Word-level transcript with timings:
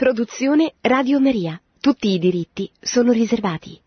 Produzione 0.00 0.72
Radio 0.80 1.20
Maria. 1.20 1.60
Tutti 1.78 2.08
i 2.14 2.18
diritti 2.18 2.70
sono 2.80 3.12
riservati. 3.12 3.78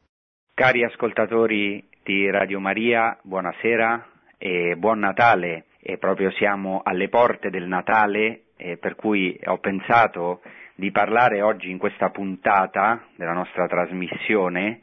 Cari 0.54 0.84
ascoltatori 0.84 1.84
di 2.04 2.30
Radio 2.30 2.60
Maria, 2.60 3.18
buonasera 3.24 4.10
e 4.38 4.76
buon 4.78 5.00
Natale. 5.00 5.66
E 5.82 5.98
proprio 5.98 6.30
siamo 6.34 6.82
alle 6.84 7.10
porte 7.10 7.50
del 7.50 7.66
Natale, 7.66 8.44
per 8.56 8.94
cui 8.94 9.36
ho 9.44 9.58
pensato 9.58 10.44
di 10.76 10.92
parlare 10.92 11.42
oggi 11.42 11.72
in 11.72 11.80
questa 11.80 12.12
puntata 12.12 13.08
della 13.16 13.34
nostra 13.34 13.66
trasmissione 13.66 14.82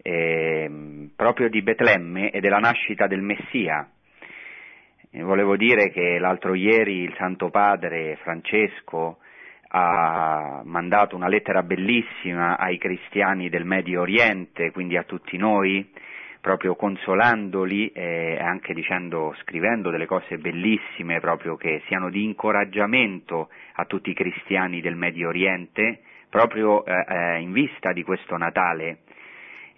eh, 0.00 1.10
proprio 1.14 1.50
di 1.50 1.60
Betlemme 1.60 2.30
e 2.30 2.40
della 2.40 2.60
nascita 2.60 3.06
del 3.06 3.20
Messia. 3.20 3.86
E 5.10 5.22
volevo 5.22 5.54
dire 5.54 5.90
che 5.90 6.18
l'altro 6.18 6.54
ieri 6.54 7.02
il 7.02 7.14
Santo 7.18 7.50
Padre 7.50 8.16
Francesco 8.22 9.18
ha 9.68 10.62
mandato 10.64 11.16
una 11.16 11.28
lettera 11.28 11.62
bellissima 11.62 12.58
ai 12.58 12.78
cristiani 12.78 13.48
del 13.48 13.64
Medio 13.64 14.02
Oriente, 14.02 14.70
quindi 14.70 14.96
a 14.96 15.02
tutti 15.02 15.36
noi, 15.36 15.90
proprio 16.40 16.76
consolandoli 16.76 17.88
e 17.88 18.38
anche 18.40 18.72
dicendo, 18.72 19.34
scrivendo 19.40 19.90
delle 19.90 20.06
cose 20.06 20.38
bellissime 20.38 21.18
proprio 21.18 21.56
che 21.56 21.82
siano 21.86 22.08
di 22.08 22.22
incoraggiamento 22.22 23.48
a 23.74 23.84
tutti 23.84 24.10
i 24.10 24.14
cristiani 24.14 24.80
del 24.80 24.94
Medio 24.94 25.28
Oriente, 25.28 26.00
proprio 26.30 26.84
eh, 26.84 27.04
eh 27.08 27.40
in 27.40 27.52
vista 27.52 27.92
di 27.92 28.04
questo 28.04 28.36
Natale. 28.36 28.98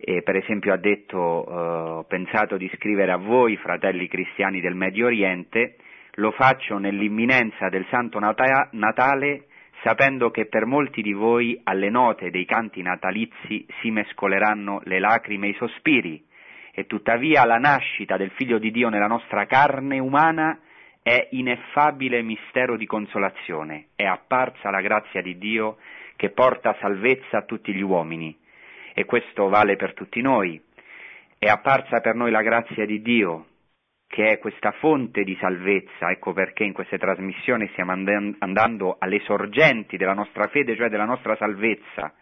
E 0.01 0.23
per 0.23 0.37
esempio 0.37 0.73
ha 0.73 0.77
detto, 0.77 1.17
eh, 1.17 1.53
ho 1.53 2.05
pensato 2.05 2.57
di 2.57 2.71
scrivere 2.75 3.13
a 3.13 3.17
voi, 3.17 3.57
fratelli 3.57 4.07
cristiani 4.07 4.61
del 4.61 4.75
Medio 4.75 5.07
Oriente, 5.07 5.77
lo 6.17 6.33
faccio 6.33 6.79
nell'imminenza 6.79 7.69
del 7.69 7.87
Santo 7.89 8.19
Natale 8.19 9.47
sapendo 9.83 10.31
che 10.31 10.47
per 10.47 10.67
molti 10.67 11.03
di 11.03 11.13
voi 11.13 11.59
alle 11.65 11.91
note 11.91 12.31
dei 12.31 12.45
canti 12.45 12.83
natalizi 12.83 13.67
si 13.81 13.91
mescoleranno 13.91 14.81
le 14.85 14.99
lacrime 14.99 15.47
e 15.47 15.51
i 15.51 15.55
sospiri, 15.55 16.25
e 16.73 16.87
tuttavia 16.87 17.45
la 17.45 17.57
nascita 17.57 18.17
del 18.17 18.31
Figlio 18.31 18.59
di 18.59 18.71
Dio 18.71 18.89
nella 18.89 19.07
nostra 19.07 19.47
carne 19.47 19.99
umana 19.99 20.61
è 21.03 21.29
ineffabile 21.33 22.23
mistero 22.23 22.77
di 22.77 22.87
consolazione, 22.87 23.89
è 23.97 24.05
apparsa 24.05 24.71
la 24.71 24.81
grazia 24.81 25.23
di 25.23 25.39
Dio 25.39 25.79
che 26.17 26.31
porta 26.31 26.77
salvezza 26.81 27.39
a 27.39 27.43
tutti 27.43 27.73
gli 27.73 27.83
uomini, 27.83 28.37
e 28.95 29.05
questo 29.05 29.49
vale 29.49 29.77
per 29.77 29.95
tutti 29.95 30.21
noi. 30.21 30.61
È 31.39 31.47
apparsa 31.47 32.01
per 32.01 32.15
noi 32.15 32.31
la 32.31 32.43
grazia 32.43 32.85
di 32.85 33.01
Dio, 33.01 33.47
che 34.09 34.31
è 34.31 34.39
questa 34.39 34.73
fonte 34.73 35.23
di 35.23 35.37
salvezza, 35.39 36.11
ecco 36.11 36.33
perché 36.33 36.65
in 36.65 36.73
queste 36.73 36.97
trasmissioni 36.97 37.69
stiamo 37.69 37.93
andando 37.93 38.97
alle 38.99 39.21
sorgenti 39.21 39.99
della 39.99 40.15
nostra 40.15 40.49
fede, 40.49 40.75
cioè 40.75 40.89
della 40.89 41.05
nostra 41.05 41.37
salvezza. 41.37 42.15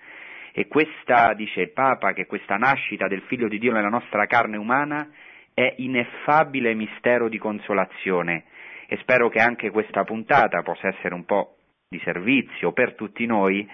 E 0.53 0.67
questa, 0.67 1.33
dice 1.35 1.61
il 1.61 1.73
Papa, 1.73 2.13
che 2.13 2.27
questa 2.27 2.57
nascita 2.57 3.07
del 3.07 3.23
Figlio 3.23 3.47
di 3.47 3.59
Dio 3.59 3.73
nella 3.73 3.89
nostra 3.89 4.27
carne 4.27 4.57
umana 4.57 5.09
è 5.55 5.75
ineffabile 5.79 6.75
mistero 6.75 7.29
di 7.29 7.39
consolazione 7.39 8.45
e 8.89 8.97
spero 8.99 9.29
che 9.29 9.39
anche 9.39 9.71
questa 9.71 10.03
puntata 10.03 10.63
possa 10.63 10.89
essere 10.89 11.15
un 11.15 11.25
po' 11.25 11.57
di 11.89 12.01
servizio 12.05 12.73
per 12.73 12.95
tutti 12.95 13.27
noi 13.27 13.67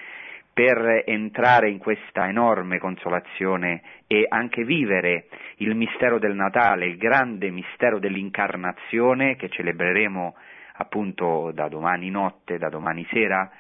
per 0.53 1.05
entrare 1.07 1.71
in 1.71 1.79
questa 1.79 2.29
enorme 2.29 2.79
consolazione 2.79 3.83
e 4.07 4.27
anche 4.29 4.65
vivere 4.65 5.27
il 5.57 5.75
mistero 5.75 6.19
del 6.19 6.35
Natale, 6.35 6.87
il 6.87 6.99
grande 6.99 7.51
mistero 7.51 7.99
dell'incarnazione 7.99 9.37
che 9.37 9.49
celebreremo 9.49 10.35
appunto 10.75 11.53
da 11.53 11.69
domani 11.69 12.11
notte, 12.11 12.59
da 12.59 12.69
domani 12.69 13.07
sera 13.11 13.51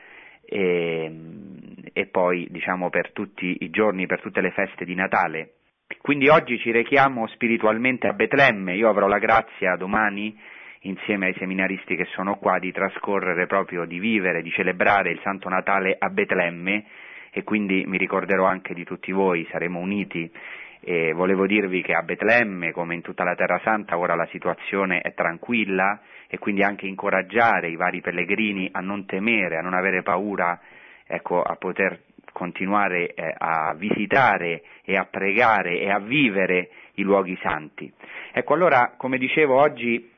e, 0.45 1.11
e 1.93 2.07
poi 2.07 2.47
diciamo 2.51 2.91
per 2.91 3.13
tutti 3.13 3.57
i 3.61 3.70
giorni, 3.70 4.07
per 4.07 4.20
tutte 4.20 4.41
le 4.41 4.51
feste 4.51 4.85
di 4.85 4.95
Natale. 4.95 5.55
Quindi 6.01 6.29
oggi 6.29 6.59
ci 6.59 6.73
rechiamo 6.73 7.27
spiritualmente 7.29 8.07
a 8.07 8.13
Betlemme, 8.13 8.75
io 8.75 8.89
avrò 8.89 9.07
la 9.07 9.19
grazia 9.19 9.77
domani 9.77 10.36
insieme 10.83 11.27
ai 11.27 11.35
seminaristi 11.35 11.97
che 11.97 12.07
sono 12.07 12.37
qua 12.37 12.59
di 12.59 12.73
trascorrere 12.73 13.47
proprio, 13.47 13.85
di 13.85 13.98
vivere, 13.98 14.43
di 14.43 14.51
celebrare 14.51 15.11
il 15.11 15.20
Santo 15.23 15.48
Natale 15.48 15.97
a 15.98 16.09
Betlemme. 16.09 16.85
E 17.31 17.45
quindi 17.45 17.85
mi 17.87 17.97
ricorderò 17.97 18.45
anche 18.45 18.75
di 18.75 18.85
tutti 18.85 19.13
voi, 19.13 19.47
saremo 19.51 19.79
uniti. 19.79 20.31
E 20.85 21.13
volevo 21.13 21.47
dirvi 21.47 21.81
che 21.83 21.95
a 21.95 22.03
Betlemme, 22.03 22.73
come 22.73 22.95
in 22.95 23.03
tutta 23.03 23.25
la 23.25 23.35
Terra 23.35 23.61
Santa, 23.63 23.97
ora 23.97 24.15
la 24.15 24.27
situazione 24.27 25.01
è 25.01 25.15
tranquilla. 25.15 26.01
E 26.27 26.39
quindi 26.39 26.63
anche 26.63 26.87
incoraggiare 26.87 27.69
i 27.69 27.77
vari 27.77 28.01
pellegrini 28.01 28.69
a 28.73 28.81
non 28.81 29.07
temere, 29.07 29.59
a 29.59 29.63
non 29.63 29.75
avere 29.75 30.03
paura, 30.03 30.59
ecco, 31.07 31.43
a 31.43 31.57
poter 31.57 32.01
continuare 32.33 33.13
eh, 33.13 33.35
a 33.37 33.75
visitare 33.75 34.63
e 34.83 34.97
a 34.97 35.05
pregare 35.05 35.79
e 35.79 35.91
a 35.91 35.99
vivere 35.99 36.70
i 36.95 37.03
luoghi 37.03 37.39
santi. 37.43 37.93
Ecco, 38.33 38.55
allora, 38.55 38.95
come 38.97 39.19
dicevo, 39.19 39.57
oggi 39.59 40.11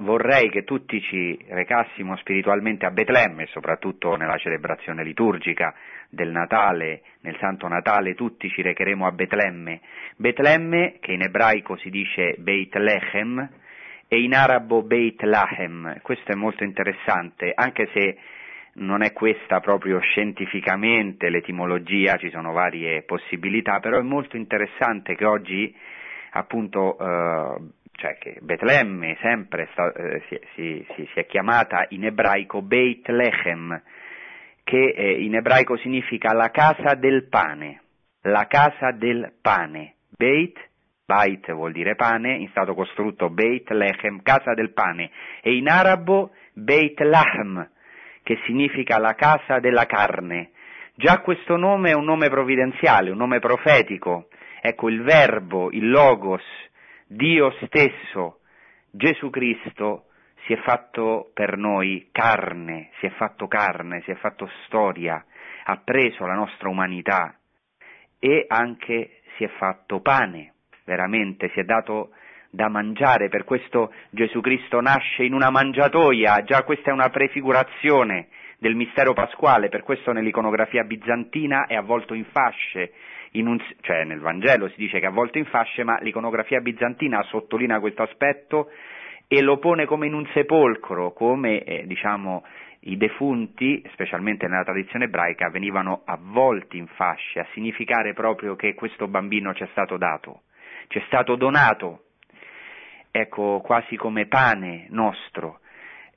vorrei 0.00 0.50
che 0.50 0.64
tutti 0.64 1.00
ci 1.02 1.38
recassimo 1.48 2.16
spiritualmente 2.16 2.86
a 2.86 2.90
Betlemme, 2.90 3.46
soprattutto 3.46 4.16
nella 4.16 4.36
celebrazione 4.36 5.04
liturgica 5.04 5.74
del 6.08 6.30
Natale, 6.30 7.02
nel 7.20 7.36
Santo 7.38 7.68
Natale, 7.68 8.14
tutti 8.14 8.48
ci 8.48 8.62
recheremo 8.62 9.06
a 9.06 9.12
Betlemme. 9.12 9.80
Betlemme, 10.16 10.96
che 11.00 11.12
in 11.12 11.22
ebraico 11.22 11.76
si 11.76 11.90
dice 11.90 12.34
Beit 12.38 12.74
Lechem, 12.76 13.48
e 14.08 14.20
in 14.20 14.34
arabo 14.34 14.82
Beit 14.82 15.22
Lahem. 15.22 16.00
Questo 16.00 16.32
è 16.32 16.34
molto 16.34 16.64
interessante, 16.64 17.52
anche 17.54 17.88
se 17.92 18.16
non 18.78 19.02
è 19.02 19.12
questa 19.12 19.60
proprio 19.60 19.98
scientificamente 19.98 21.28
l'etimologia, 21.28 22.16
ci 22.16 22.30
sono 22.30 22.52
varie 22.52 23.02
possibilità, 23.02 23.80
però 23.80 23.98
è 23.98 24.02
molto 24.02 24.36
interessante 24.36 25.14
che 25.14 25.24
oggi 25.26 25.74
appunto 26.30 26.98
eh, 26.98 27.56
cioè 27.98 28.16
che 28.16 28.38
Betlemme 28.40 29.16
sempre 29.20 29.68
sta, 29.72 29.92
eh, 29.92 30.22
si, 30.28 30.40
si, 30.54 30.86
si, 30.94 31.08
si, 31.12 31.18
è 31.18 31.26
chiamata 31.26 31.84
in 31.88 32.04
ebraico 32.04 32.62
Beit 32.62 33.08
Lechem, 33.08 33.82
che 34.62 34.94
eh, 34.96 35.20
in 35.20 35.34
ebraico 35.34 35.76
significa 35.78 36.32
la 36.32 36.50
casa 36.50 36.94
del 36.94 37.26
pane, 37.28 37.82
la 38.22 38.46
casa 38.46 38.92
del 38.92 39.32
pane. 39.42 39.94
Beit, 40.16 40.56
Bait 41.04 41.52
vuol 41.52 41.72
dire 41.72 41.96
pane, 41.96 42.36
in 42.36 42.48
stato 42.50 42.72
costrutto 42.74 43.30
Beit 43.30 43.68
Lechem, 43.70 44.22
casa 44.22 44.54
del 44.54 44.72
pane, 44.72 45.10
e 45.42 45.56
in 45.56 45.68
arabo 45.68 46.30
Beit 46.52 47.00
Lahm, 47.00 47.68
che 48.22 48.38
significa 48.44 48.98
la 48.98 49.14
casa 49.14 49.58
della 49.58 49.86
carne. 49.86 50.50
Già 50.94 51.18
questo 51.18 51.56
nome 51.56 51.90
è 51.90 51.94
un 51.94 52.04
nome 52.04 52.28
provvidenziale, 52.28 53.10
un 53.10 53.18
nome 53.18 53.40
profetico. 53.40 54.28
Ecco, 54.60 54.88
il 54.88 55.02
verbo, 55.02 55.70
il 55.70 55.88
logos, 55.88 56.42
Dio 57.10 57.50
stesso, 57.62 58.40
Gesù 58.90 59.30
Cristo, 59.30 60.08
si 60.44 60.52
è 60.52 60.58
fatto 60.58 61.30
per 61.32 61.56
noi 61.56 62.10
carne, 62.12 62.90
si 62.98 63.06
è 63.06 63.10
fatto 63.10 63.48
carne, 63.48 64.02
si 64.02 64.10
è 64.10 64.14
fatto 64.16 64.46
storia, 64.66 65.24
ha 65.64 65.76
preso 65.78 66.26
la 66.26 66.34
nostra 66.34 66.68
umanità 66.68 67.34
e 68.18 68.44
anche 68.46 69.20
si 69.36 69.44
è 69.44 69.48
fatto 69.56 70.00
pane, 70.00 70.52
veramente 70.84 71.48
si 71.54 71.60
è 71.60 71.64
dato 71.64 72.10
da 72.50 72.68
mangiare, 72.68 73.30
per 73.30 73.44
questo 73.44 73.90
Gesù 74.10 74.42
Cristo 74.42 74.80
nasce 74.82 75.24
in 75.24 75.32
una 75.32 75.48
mangiatoia, 75.48 76.42
già 76.44 76.62
questa 76.62 76.90
è 76.90 76.92
una 76.92 77.08
prefigurazione 77.08 78.28
del 78.58 78.74
mistero 78.74 79.12
pasquale, 79.12 79.68
per 79.68 79.82
questo 79.82 80.12
nell'iconografia 80.12 80.82
bizantina 80.82 81.66
è 81.66 81.76
avvolto 81.76 82.14
in 82.14 82.24
fasce, 82.24 82.92
un, 83.32 83.58
cioè 83.82 84.04
nel 84.04 84.18
Vangelo 84.18 84.68
si 84.68 84.74
dice 84.76 84.98
che 84.98 85.06
è 85.06 85.08
avvolto 85.08 85.38
in 85.38 85.44
fasce, 85.44 85.84
ma 85.84 85.98
l'iconografia 86.00 86.60
bizantina 86.60 87.22
sottolinea 87.22 87.78
questo 87.78 88.02
aspetto 88.02 88.70
e 89.28 89.42
lo 89.42 89.58
pone 89.58 89.84
come 89.84 90.06
in 90.06 90.14
un 90.14 90.26
sepolcro, 90.32 91.12
come 91.12 91.62
eh, 91.62 91.86
diciamo 91.86 92.44
i 92.80 92.96
defunti, 92.96 93.84
specialmente 93.92 94.46
nella 94.46 94.64
tradizione 94.64 95.04
ebraica, 95.04 95.50
venivano 95.50 96.02
avvolti 96.04 96.78
in 96.78 96.86
fasce, 96.86 97.40
a 97.40 97.46
significare 97.52 98.12
proprio 98.12 98.56
che 98.56 98.74
questo 98.74 99.06
bambino 99.08 99.54
ci 99.54 99.62
è 99.64 99.68
stato 99.70 99.96
dato, 99.96 100.42
ci 100.88 100.98
è 100.98 101.02
stato 101.06 101.36
donato, 101.36 102.04
ecco, 103.10 103.60
quasi 103.60 103.96
come 103.96 104.26
pane 104.26 104.86
nostro, 104.90 105.60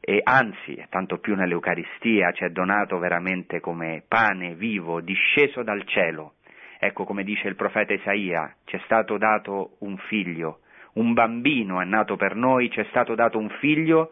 e 0.03 0.19
anzi, 0.23 0.83
tanto 0.89 1.19
più 1.19 1.35
nell'Eucaristia, 1.35 2.31
ci 2.31 2.43
è 2.43 2.49
donato 2.49 2.97
veramente 2.97 3.59
come 3.59 4.03
pane 4.07 4.55
vivo, 4.55 4.99
disceso 4.99 5.61
dal 5.61 5.85
cielo. 5.85 6.33
Ecco 6.79 7.03
come 7.03 7.23
dice 7.23 7.47
il 7.47 7.55
profeta 7.55 7.93
Isaia, 7.93 8.51
ci 8.65 8.77
è 8.77 8.81
stato 8.85 9.19
dato 9.19 9.75
un 9.81 9.97
figlio, 9.97 10.61
un 10.93 11.13
bambino 11.13 11.79
è 11.79 11.85
nato 11.85 12.15
per 12.15 12.35
noi, 12.35 12.71
ci 12.71 12.79
è 12.79 12.85
stato 12.89 13.13
dato 13.13 13.37
un 13.37 13.49
figlio 13.59 14.11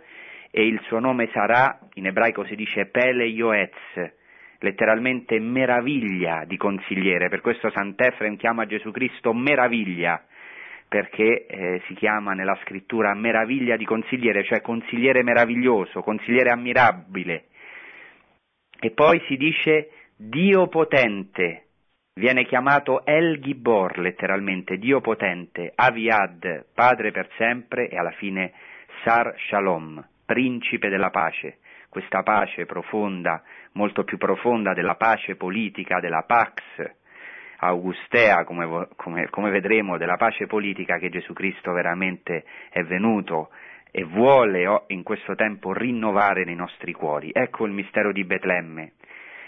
e 0.52 0.68
il 0.68 0.80
suo 0.84 1.00
nome 1.00 1.28
sarà, 1.34 1.80
in 1.96 2.06
ebraico 2.06 2.46
si 2.46 2.56
dice 2.56 2.86
Pele 2.86 3.26
Yoetz, 3.26 4.14
letteralmente 4.60 5.40
meraviglia 5.40 6.44
di 6.46 6.58
consigliere, 6.58 7.30
per 7.30 7.42
questo 7.42 7.72
Sant'Efrem 7.72 8.36
chiama 8.36 8.68
Gesù 8.68 8.92
Cristo 8.92 9.34
meraviglia, 9.34 10.24
perché 10.90 11.46
eh, 11.46 11.82
si 11.86 11.94
chiama 11.94 12.34
nella 12.34 12.58
scrittura 12.64 13.14
meraviglia 13.14 13.78
di 13.78 13.86
consigliere, 13.86 14.44
cioè 14.44 14.60
consigliere 14.60 15.22
meraviglioso, 15.22 16.02
consigliere 16.02 16.50
ammirabile. 16.50 17.46
E 18.80 18.90
poi 18.92 19.22
si 19.28 19.38
dice 19.38 19.92
Dio 20.16 20.68
potente, 20.68 21.68
viene 22.16 22.44
chiamato 22.46 23.06
El 23.06 23.40
Gibor 23.40 24.00
letteralmente, 24.00 24.78
Dio 24.78 25.00
potente, 25.00 25.72
Aviad, 25.76 26.66
Padre 26.74 27.12
per 27.12 27.30
sempre 27.38 27.88
e 27.88 27.96
alla 27.96 28.12
fine 28.12 28.54
Sar 29.04 29.36
Shalom, 29.48 30.04
Principe 30.26 30.90
della 30.90 31.12
pace. 31.12 31.60
Questa 31.88 32.24
pace 32.24 32.66
profonda, 32.66 33.44
molto 33.74 34.04
più 34.04 34.18
profonda 34.18 34.74
della 34.74 34.96
pace 34.96 35.36
politica, 35.36 36.00
della 36.00 36.24
Pax 36.26 36.98
Augustea, 37.60 38.44
come, 38.46 38.88
come, 38.96 39.30
come 39.30 39.50
vedremo, 39.50 39.98
della 39.98 40.18
pace 40.18 40.48
politica 40.48 40.98
che 40.98 41.10
Gesù 41.10 41.34
Cristo 41.34 41.72
veramente 41.72 42.46
è 42.70 42.84
venuto 42.84 43.50
e 43.92 44.04
vuole 44.04 44.84
in 44.88 45.04
questo 45.04 45.36
tempo 45.36 45.74
rinnovare 45.74 46.46
nei 46.46 46.56
nostri 46.56 46.94
cuori. 46.94 47.32
Ecco 47.34 47.66
il 47.66 47.74
mistero 47.74 48.12
di 48.12 48.24
Betlemme. 48.24 48.94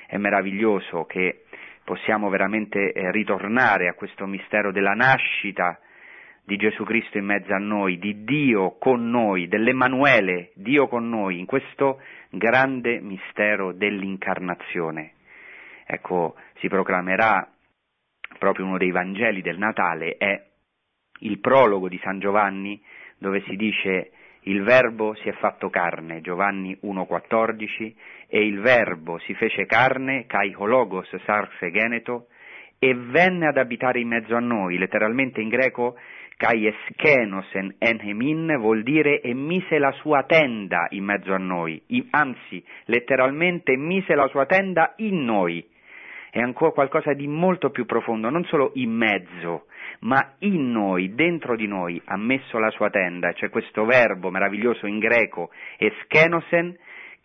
È 0.08 0.18
meraviglioso 0.18 1.06
che 1.06 1.44
possiamo 1.84 2.30
veramente 2.30 2.92
eh, 2.92 3.12
ritornare 3.12 3.88
a 3.88 3.94
questo 3.94 4.25
mistero 4.25 4.72
della 4.72 4.94
nascita 4.94 5.80
di 6.44 6.57
Gesù 6.57 6.84
Cristo 6.84 7.18
in 7.18 7.25
mezzo 7.25 7.54
a 7.54 7.60
noi, 7.60 7.98
di 7.98 8.24
Dio 8.24 8.78
con 8.78 9.10
noi, 9.10 9.48
dell'Emanuele, 9.48 10.52
Dio 10.56 10.88
con 10.88 11.07
noi, 11.07 11.40
in 11.40 11.46
questo 11.46 12.02
grande 12.30 13.00
mistero 13.00 13.72
dell'incarnazione. 13.72 15.14
Ecco, 15.86 16.36
si 16.60 16.68
proclamerà 16.68 17.48
proprio 18.38 18.66
uno 18.66 18.78
dei 18.78 18.92
Vangeli 18.92 19.42
del 19.42 19.57
Natale, 19.57 20.16
è 20.18 20.44
il 21.19 21.39
prologo 21.39 21.88
di 21.88 22.00
San 22.04 22.19
Giovanni 22.19 22.81
dove 23.18 23.42
si 23.48 23.56
dice 23.56 24.12
il 24.45 24.63
verbo 24.63 25.13
si 25.16 25.30
è 25.30 25.33
fatto 25.33 25.69
carne, 25.69 26.22
Giovanni 26.22 26.75
1,14, 26.81 27.94
e 28.28 28.44
il 28.44 28.60
verbo 28.60 29.19
si 29.19 29.36
fece 29.36 29.68
carne, 29.68 30.25
kai 30.25 30.54
hologos 30.57 31.16
sarse 31.25 31.69
geneto, 31.69 32.28
e 32.80 32.95
venne 32.95 33.48
ad 33.48 33.57
abitare 33.57 34.00
in 34.00 34.07
mezzo 34.07 34.36
a 34.36 34.39
noi, 34.39 34.80
letteralmente 34.80 35.42
in 35.42 35.50
greco 35.50 35.95
kai 36.38 36.66
eschenosen 36.66 37.75
enhemin 37.78 38.56
vuol 38.57 38.81
dire 38.81 39.22
e 39.22 39.31
mise 39.36 39.78
la 39.78 39.92
sua 39.92 40.24
tenda 40.24 40.88
in 40.89 41.04
mezzo 41.04 41.31
a 41.36 41.38
noi, 41.38 41.80
anzi 42.10 42.66
letteralmente 42.86 43.78
mise 43.78 44.16
la 44.16 44.28
sua 44.30 44.48
tenda 44.48 44.94
in 44.98 45.24
noi, 45.24 45.63
è 46.31 46.39
ancora 46.39 46.72
qualcosa 46.72 47.12
di 47.12 47.28
molto 47.28 47.72
più 47.72 47.86
profondo, 47.86 48.30
non 48.30 48.45
solo 48.45 48.72
in 48.75 48.89
mezzo, 48.89 49.66
ma 50.00 50.36
in 50.39 50.72
noi, 50.72 51.13
dentro 51.13 51.57
di 51.57 51.68
noi, 51.68 52.01
ha 52.06 52.16
messo 52.16 52.57
la 52.57 52.69
sua 52.69 52.89
tenda, 52.89 53.33
c'è 53.33 53.50
questo 53.50 53.83
verbo 53.83 54.31
meraviglioso 54.31 54.88
in 54.88 54.98
greco, 54.98 55.50
eschenosen, 55.78 56.78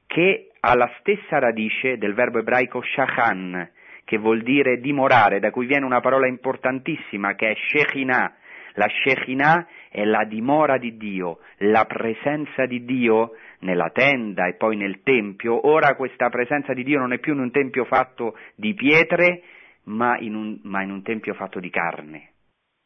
che 0.08 0.50
ha 0.58 0.75
la 0.75 0.91
stessa 0.99 1.38
radice 1.38 1.99
del 1.99 2.14
verbo 2.14 2.41
ebraico 2.41 2.82
shachan, 2.82 3.70
che 4.05 4.19
vuol 4.19 4.43
dire 4.43 4.81
dimorare, 4.81 5.38
da 5.38 5.53
cui 5.53 5.67
viene 5.67 5.85
una 5.85 6.00
parola 6.00 6.26
importantissima 6.26 7.35
che 7.37 7.50
è 7.50 7.55
Shekinah. 7.55 8.35
La 8.75 8.88
Shekinah 8.88 9.67
è 9.88 10.05
la 10.05 10.25
dimora 10.25 10.79
di 10.79 10.97
Dio, 10.97 11.38
la 11.58 11.85
presenza 11.85 12.67
di 12.67 12.85
Dio 12.85 13.31
nella 13.61 13.91
tenda 13.91 14.47
e 14.47 14.55
poi 14.55 14.76
nel 14.76 15.03
tempio. 15.03 15.67
Ora 15.69 15.94
questa 15.94 16.29
presenza 16.29 16.73
di 16.73 16.82
Dio 16.82 16.99
non 16.99 17.12
è 17.12 17.19
più 17.19 17.35
in 17.35 17.41
un 17.41 17.50
tempio 17.50 17.85
fatto 17.85 18.37
di 18.55 18.75
pietre, 18.75 19.43
ma 19.85 20.19
in 20.19 20.35
un, 20.35 20.58
ma 20.62 20.82
in 20.82 20.91
un 20.91 21.03
tempio 21.03 21.35
fatto 21.35 21.61
di 21.61 21.70
carne, 21.70 22.31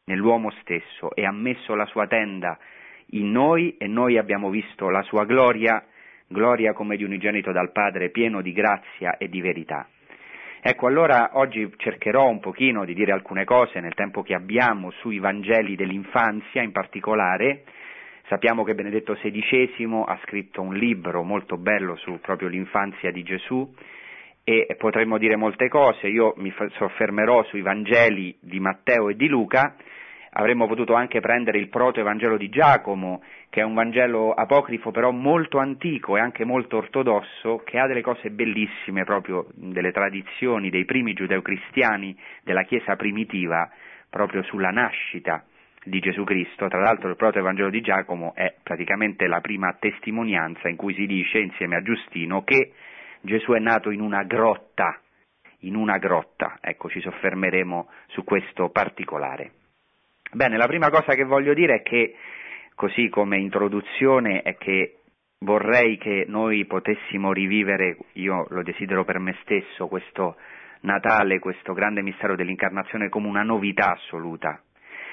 nell'uomo 0.05 0.51
stesso, 0.61 1.13
e 1.15 1.25
ha 1.25 1.31
messo 1.31 1.75
la 1.75 1.85
sua 1.85 2.07
tenda 2.07 2.57
in 3.13 3.31
noi 3.31 3.75
e 3.77 3.87
noi 3.87 4.17
abbiamo 4.17 4.49
visto 4.49 4.89
la 4.89 5.01
sua 5.03 5.25
gloria, 5.25 5.83
gloria 6.27 6.73
come 6.73 6.95
di 6.95 7.03
unigenito 7.03 7.51
dal 7.51 7.71
Padre, 7.71 8.09
pieno 8.09 8.41
di 8.41 8.53
grazia 8.53 9.17
e 9.17 9.27
di 9.27 9.41
verità. 9.41 9.87
Ecco, 10.63 10.85
allora 10.85 11.31
oggi 11.33 11.67
cercherò 11.75 12.29
un 12.29 12.39
pochino 12.39 12.85
di 12.85 12.93
dire 12.93 13.11
alcune 13.11 13.45
cose 13.45 13.79
nel 13.79 13.95
tempo 13.95 14.21
che 14.21 14.35
abbiamo 14.35 14.91
sui 14.91 15.17
Vangeli 15.17 15.75
dell'infanzia 15.75 16.61
in 16.61 16.71
particolare. 16.71 17.63
Sappiamo 18.31 18.63
che 18.63 18.75
Benedetto 18.75 19.13
XVI 19.15 20.03
ha 20.05 20.17
scritto 20.23 20.61
un 20.61 20.73
libro 20.73 21.21
molto 21.21 21.57
bello 21.57 21.97
su 21.97 22.17
proprio 22.21 22.47
l'infanzia 22.47 23.11
di 23.11 23.23
Gesù 23.23 23.69
e 24.45 24.73
potremmo 24.77 25.17
dire 25.17 25.35
molte 25.35 25.67
cose, 25.67 26.07
io 26.07 26.33
mi 26.37 26.49
soffermerò 26.77 27.43
sui 27.43 27.59
Vangeli 27.59 28.33
di 28.39 28.61
Matteo 28.61 29.09
e 29.09 29.17
di 29.17 29.27
Luca, 29.27 29.75
avremmo 30.29 30.65
potuto 30.65 30.93
anche 30.93 31.19
prendere 31.19 31.57
il 31.57 31.67
proto-evangelo 31.67 32.37
di 32.37 32.47
Giacomo, 32.47 33.21
che 33.49 33.59
è 33.59 33.65
un 33.65 33.73
Vangelo 33.73 34.31
apocrifo 34.31 34.91
però 34.91 35.11
molto 35.11 35.57
antico 35.57 36.15
e 36.15 36.21
anche 36.21 36.45
molto 36.45 36.77
ortodosso, 36.77 37.63
che 37.65 37.79
ha 37.79 37.85
delle 37.85 38.01
cose 38.01 38.29
bellissime 38.29 39.03
proprio 39.03 39.47
delle 39.55 39.91
tradizioni 39.91 40.69
dei 40.69 40.85
primi 40.85 41.11
giudeo-cristiani 41.11 42.17
della 42.45 42.63
Chiesa 42.63 42.95
primitiva, 42.95 43.69
proprio 44.09 44.41
sulla 44.43 44.69
nascita 44.69 45.43
di 45.83 45.99
Gesù 45.99 46.23
Cristo. 46.23 46.67
Tra 46.67 46.79
l'altro 46.79 47.09
il 47.09 47.15
proto-evangelo 47.15 47.69
di 47.69 47.81
Giacomo 47.81 48.33
è 48.35 48.55
praticamente 48.61 49.27
la 49.27 49.41
prima 49.41 49.75
testimonianza 49.79 50.67
in 50.67 50.75
cui 50.75 50.93
si 50.93 51.05
dice, 51.05 51.39
insieme 51.39 51.77
a 51.77 51.81
Giustino, 51.81 52.43
che 52.43 52.73
Gesù 53.21 53.51
è 53.53 53.59
nato 53.59 53.89
in 53.91 54.01
una 54.01 54.23
grotta, 54.23 54.99
in 55.59 55.75
una 55.75 55.97
grotta, 55.97 56.57
ecco 56.61 56.89
ci 56.89 56.99
soffermeremo 57.01 57.89
su 58.07 58.23
questo 58.23 58.69
particolare. 58.69 59.51
Bene, 60.31 60.57
la 60.57 60.67
prima 60.67 60.89
cosa 60.89 61.13
che 61.13 61.23
voglio 61.23 61.53
dire 61.53 61.75
è 61.75 61.81
che, 61.81 62.15
così 62.75 63.09
come 63.09 63.37
introduzione, 63.37 64.41
è 64.41 64.55
che 64.55 64.97
vorrei 65.39 65.97
che 65.97 66.25
noi 66.27 66.65
potessimo 66.65 67.33
rivivere, 67.33 67.97
io 68.13 68.45
lo 68.49 68.63
desidero 68.63 69.03
per 69.03 69.19
me 69.19 69.35
stesso, 69.41 69.87
questo 69.87 70.37
Natale, 70.83 71.37
questo 71.37 71.73
grande 71.73 72.01
mistero 72.01 72.35
dell'incarnazione 72.35 73.09
come 73.09 73.27
una 73.27 73.43
novità 73.43 73.91
assoluta. 73.91 74.59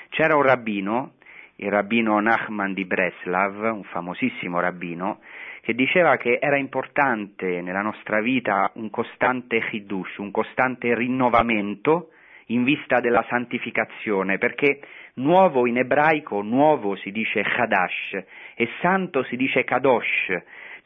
C'era 0.09 0.37
un 0.37 0.43
rabbino, 0.43 1.13
il 1.57 1.71
rabbino 1.71 2.19
Nachman 2.21 2.73
di 2.73 2.85
Breslav, 2.85 3.73
un 3.73 3.85
famosissimo 3.85 4.61
rabbino, 4.61 5.21
che 5.61 5.75
diceva 5.75 6.17
che 6.17 6.39
era 6.41 6.57
importante 6.57 7.61
nella 7.61 7.83
nostra 7.83 8.21
vita 8.21 8.71
un 8.75 8.91
costante 8.91 9.61
chidush, 9.69 10.17
un 10.17 10.31
costante 10.31 10.95
rinnovamento 10.95 12.11
in 12.47 12.65
vista 12.65 13.01
della 13.01 13.25
santificazione, 13.29 14.39
perché 14.39 14.81
nuovo 15.15 15.67
in 15.67 15.79
ebraico, 15.79 16.43
nuovo 16.43 16.97
si 16.97 17.11
dice 17.11 17.43
chadash 17.43 18.25
e 18.55 18.69
santo 18.81 19.23
si 19.25 19.37
dice 19.37 19.65
kadosh, 19.65 20.33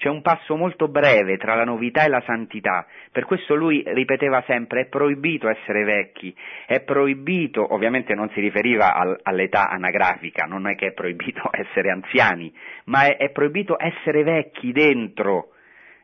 c'è 0.03 0.09
un 0.09 0.21
passo 0.21 0.57
molto 0.57 0.89
breve 0.89 1.37
tra 1.37 1.55
la 1.55 1.63
novità 1.63 2.03
e 2.03 2.09
la 2.09 2.21
santità, 2.27 2.85
per 3.13 3.25
questo 3.25 3.55
lui 3.55 3.85
ripeteva 3.87 4.43
sempre 4.49 4.81
è 4.81 4.87
proibito 4.87 5.49
essere 5.49 5.85
vecchi, 5.85 6.35
è 6.67 6.81
proibito, 6.81 7.73
ovviamente 7.73 8.13
non 8.13 8.29
si 8.31 8.41
riferiva 8.41 8.95
al, 8.95 9.17
all'età 9.23 9.69
anagrafica, 9.69 10.45
non 10.47 10.67
è 10.67 10.75
che 10.75 10.89
è 10.89 10.93
proibito 10.93 11.49
essere 11.55 11.93
anziani, 11.93 12.53
ma 12.87 13.05
è, 13.05 13.17
è 13.17 13.31
proibito 13.31 13.77
essere 13.79 14.25
vecchi 14.25 14.73
dentro. 14.73 15.51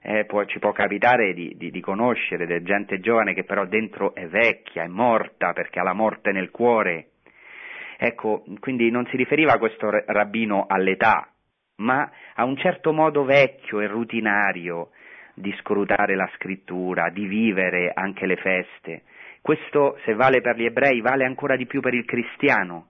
Eh, 0.00 0.26
può, 0.26 0.44
ci 0.44 0.60
può 0.60 0.70
capitare 0.70 1.34
di, 1.34 1.56
di, 1.56 1.72
di 1.72 1.80
conoscere 1.80 2.62
gente 2.62 3.00
giovane 3.00 3.34
che 3.34 3.42
però 3.42 3.66
dentro 3.66 4.14
è 4.14 4.28
vecchia, 4.28 4.84
è 4.84 4.86
morta 4.86 5.52
perché 5.52 5.80
ha 5.80 5.82
la 5.82 5.92
morte 5.92 6.30
nel 6.30 6.52
cuore. 6.52 7.08
Ecco, 7.98 8.44
quindi 8.60 8.92
non 8.92 9.06
si 9.06 9.16
riferiva 9.16 9.58
questo 9.58 9.90
rabbino 9.90 10.66
all'età, 10.68 11.32
ma 11.78 12.10
a 12.34 12.44
un 12.44 12.56
certo 12.56 12.92
modo 12.92 13.24
vecchio 13.24 13.80
e 13.80 13.86
rutinario 13.86 14.90
di 15.34 15.54
scrutare 15.60 16.14
la 16.14 16.28
scrittura, 16.34 17.10
di 17.10 17.26
vivere 17.26 17.92
anche 17.94 18.26
le 18.26 18.36
feste. 18.36 19.02
Questo, 19.40 19.98
se 20.04 20.14
vale 20.14 20.40
per 20.40 20.56
gli 20.56 20.64
ebrei, 20.64 21.00
vale 21.00 21.24
ancora 21.24 21.56
di 21.56 21.66
più 21.66 21.80
per 21.80 21.94
il 21.94 22.04
cristiano. 22.04 22.88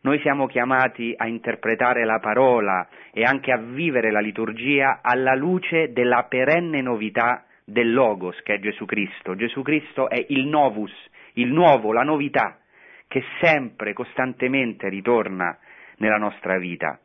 Noi 0.00 0.18
siamo 0.20 0.46
chiamati 0.46 1.14
a 1.16 1.26
interpretare 1.26 2.04
la 2.04 2.18
parola 2.18 2.86
e 3.12 3.22
anche 3.22 3.52
a 3.52 3.58
vivere 3.58 4.10
la 4.10 4.20
liturgia 4.20 5.00
alla 5.00 5.34
luce 5.34 5.92
della 5.92 6.26
perenne 6.28 6.82
novità 6.82 7.44
del 7.64 7.92
Logos, 7.92 8.38
che 8.42 8.54
è 8.54 8.58
Gesù 8.58 8.84
Cristo. 8.84 9.34
Gesù 9.34 9.62
Cristo 9.62 10.10
è 10.10 10.22
il 10.28 10.46
novus, 10.46 10.92
il 11.34 11.50
nuovo, 11.50 11.92
la 11.92 12.02
novità, 12.02 12.58
che 13.08 13.22
sempre, 13.40 13.94
costantemente 13.94 14.88
ritorna 14.88 15.56
nella 15.96 16.18
nostra 16.18 16.58
vita 16.58 16.98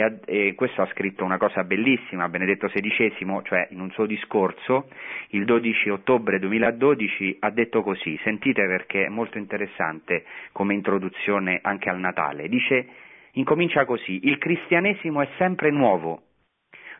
e, 0.00 0.20
e, 0.24 0.54
questo 0.54 0.82
ha 0.82 0.88
scritto 0.92 1.24
una 1.24 1.38
cosa 1.38 1.64
bellissima, 1.64 2.28
Benedetto 2.28 2.68
XVI, 2.68 3.40
cioè 3.44 3.68
in 3.70 3.80
un 3.80 3.90
suo 3.90 4.06
discorso, 4.06 4.88
il 5.28 5.44
12 5.44 5.90
ottobre 5.90 6.38
2012, 6.38 7.38
ha 7.40 7.50
detto 7.50 7.82
così, 7.82 8.18
sentite 8.24 8.66
perché 8.66 9.04
è 9.04 9.08
molto 9.08 9.38
interessante 9.38 10.24
come 10.52 10.74
introduzione 10.74 11.58
anche 11.62 11.88
al 11.88 11.98
Natale, 11.98 12.48
dice, 12.48 12.86
incomincia 13.32 13.84
così, 13.84 14.20
il 14.24 14.38
cristianesimo 14.38 15.22
è 15.22 15.28
sempre 15.36 15.70
nuovo, 15.70 16.22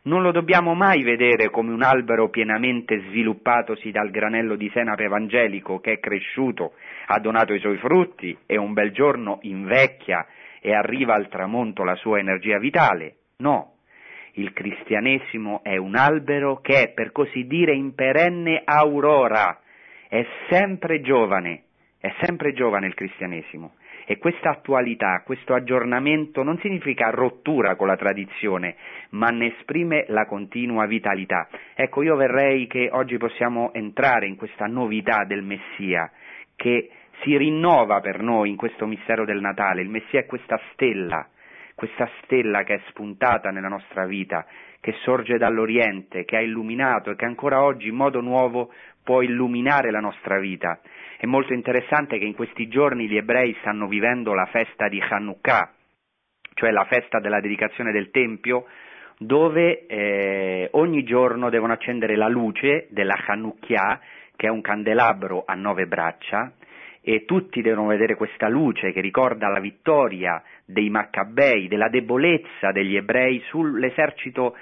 non 0.03 0.23
lo 0.23 0.31
dobbiamo 0.31 0.73
mai 0.73 1.03
vedere 1.03 1.51
come 1.51 1.71
un 1.71 1.83
albero 1.83 2.29
pienamente 2.29 3.01
sviluppatosi 3.09 3.91
dal 3.91 4.09
granello 4.09 4.55
di 4.55 4.69
senape 4.73 5.03
evangelico 5.03 5.79
che 5.79 5.93
è 5.93 5.99
cresciuto, 5.99 6.73
ha 7.05 7.19
donato 7.19 7.53
i 7.53 7.59
suoi 7.59 7.77
frutti 7.77 8.35
e 8.47 8.57
un 8.57 8.73
bel 8.73 8.91
giorno 8.91 9.37
invecchia 9.41 10.25
e 10.61 10.73
arriva 10.73 11.15
al 11.15 11.27
tramonto 11.27 11.83
la 11.83 11.95
sua 11.95 12.19
energia 12.19 12.59
vitale. 12.59 13.15
No, 13.37 13.73
Il 14.33 14.53
cristianesimo 14.53 15.61
è 15.61 15.75
un 15.75 15.95
albero 15.95 16.61
che 16.61 16.83
è, 16.83 16.89
per 16.89 17.11
così 17.11 17.45
dire, 17.47 17.73
in 17.73 17.93
perenne 17.93 18.61
aurora, 18.63 19.59
è 20.07 20.25
sempre 20.49 21.01
giovane, 21.01 21.63
è 21.99 22.13
sempre 22.21 22.53
giovane 22.53 22.87
il 22.87 22.93
cristianesimo. 22.93 23.73
E 24.05 24.17
questa 24.17 24.49
attualità, 24.49 25.21
questo 25.25 25.53
aggiornamento 25.53 26.43
non 26.43 26.57
significa 26.59 27.09
rottura 27.09 27.75
con 27.75 27.87
la 27.87 27.95
tradizione, 27.95 28.75
ma 29.11 29.27
ne 29.27 29.55
esprime 29.57 30.05
la 30.07 30.25
continua 30.25 30.85
vitalità. 30.85 31.47
Ecco, 31.75 32.01
io 32.01 32.15
vorrei 32.15 32.67
che 32.67 32.89
oggi 32.91 33.17
possiamo 33.17 33.73
entrare 33.73 34.27
in 34.27 34.37
questa 34.37 34.65
novità 34.65 35.23
del 35.25 35.43
Messia, 35.43 36.09
che 36.55 36.89
si 37.21 37.37
rinnova 37.37 37.99
per 37.99 38.21
noi 38.21 38.49
in 38.49 38.55
questo 38.55 38.85
mistero 38.85 39.25
del 39.25 39.39
Natale. 39.39 39.81
Il 39.81 39.89
Messia 39.89 40.19
è 40.19 40.25
questa 40.25 40.59
stella, 40.71 41.27
questa 41.75 42.09
stella 42.21 42.63
che 42.63 42.75
è 42.75 42.81
spuntata 42.89 43.49
nella 43.49 43.67
nostra 43.67 44.05
vita, 44.05 44.45
che 44.79 44.93
sorge 45.03 45.37
dall'Oriente, 45.37 46.25
che 46.25 46.37
ha 46.37 46.41
illuminato 46.41 47.11
e 47.11 47.15
che 47.15 47.25
ancora 47.25 47.63
oggi 47.63 47.87
in 47.87 47.95
modo 47.95 48.21
nuovo 48.21 48.73
può 49.03 49.21
illuminare 49.21 49.91
la 49.91 49.99
nostra 49.99 50.39
vita. 50.39 50.79
È 51.17 51.25
molto 51.25 51.53
interessante 51.53 52.17
che 52.17 52.25
in 52.25 52.33
questi 52.33 52.67
giorni 52.67 53.07
gli 53.07 53.17
ebrei 53.17 53.55
stanno 53.59 53.87
vivendo 53.87 54.33
la 54.33 54.45
festa 54.47 54.87
di 54.87 54.99
Hanukkah, 54.99 55.71
cioè 56.55 56.71
la 56.71 56.85
festa 56.85 57.19
della 57.19 57.39
dedicazione 57.39 57.91
del 57.91 58.09
Tempio, 58.09 58.65
dove 59.17 59.85
eh, 59.85 60.69
ogni 60.71 61.03
giorno 61.03 61.51
devono 61.51 61.73
accendere 61.73 62.15
la 62.15 62.27
luce 62.27 62.87
della 62.89 63.15
Hanukkah, 63.23 63.99
che 64.35 64.47
è 64.47 64.49
un 64.49 64.61
candelabro 64.61 65.43
a 65.45 65.53
nove 65.53 65.85
braccia, 65.85 66.51
e 67.01 67.25
tutti 67.25 67.61
devono 67.61 67.87
vedere 67.87 68.15
questa 68.15 68.47
luce 68.47 68.91
che 68.91 69.01
ricorda 69.01 69.47
la 69.47 69.59
vittoria 69.59 70.41
dei 70.65 70.89
Maccabei, 70.89 71.67
della 71.67 71.89
debolezza 71.89 72.71
degli 72.71 72.95
ebrei 72.95 73.41
sull'esercito 73.47 74.55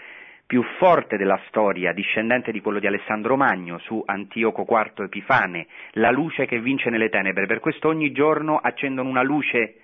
più 0.49 0.63
forte 0.79 1.17
della 1.17 1.39
storia, 1.47 1.93
discendente 1.93 2.51
di 2.51 2.59
quello 2.59 2.79
di 2.79 2.87
Alessandro 2.87 3.35
Magno, 3.35 3.77
su 3.77 4.01
Antioco 4.03 4.65
IV 4.67 5.03
Epifane, 5.03 5.67
la 5.91 6.09
luce 6.09 6.47
che 6.47 6.59
vince 6.59 6.89
nelle 6.89 7.09
tenebre. 7.09 7.45
Per 7.45 7.59
questo 7.59 7.87
ogni 7.89 8.11
giorno 8.11 8.57
accendono 8.57 9.09
una 9.09 9.21
luce 9.21 9.81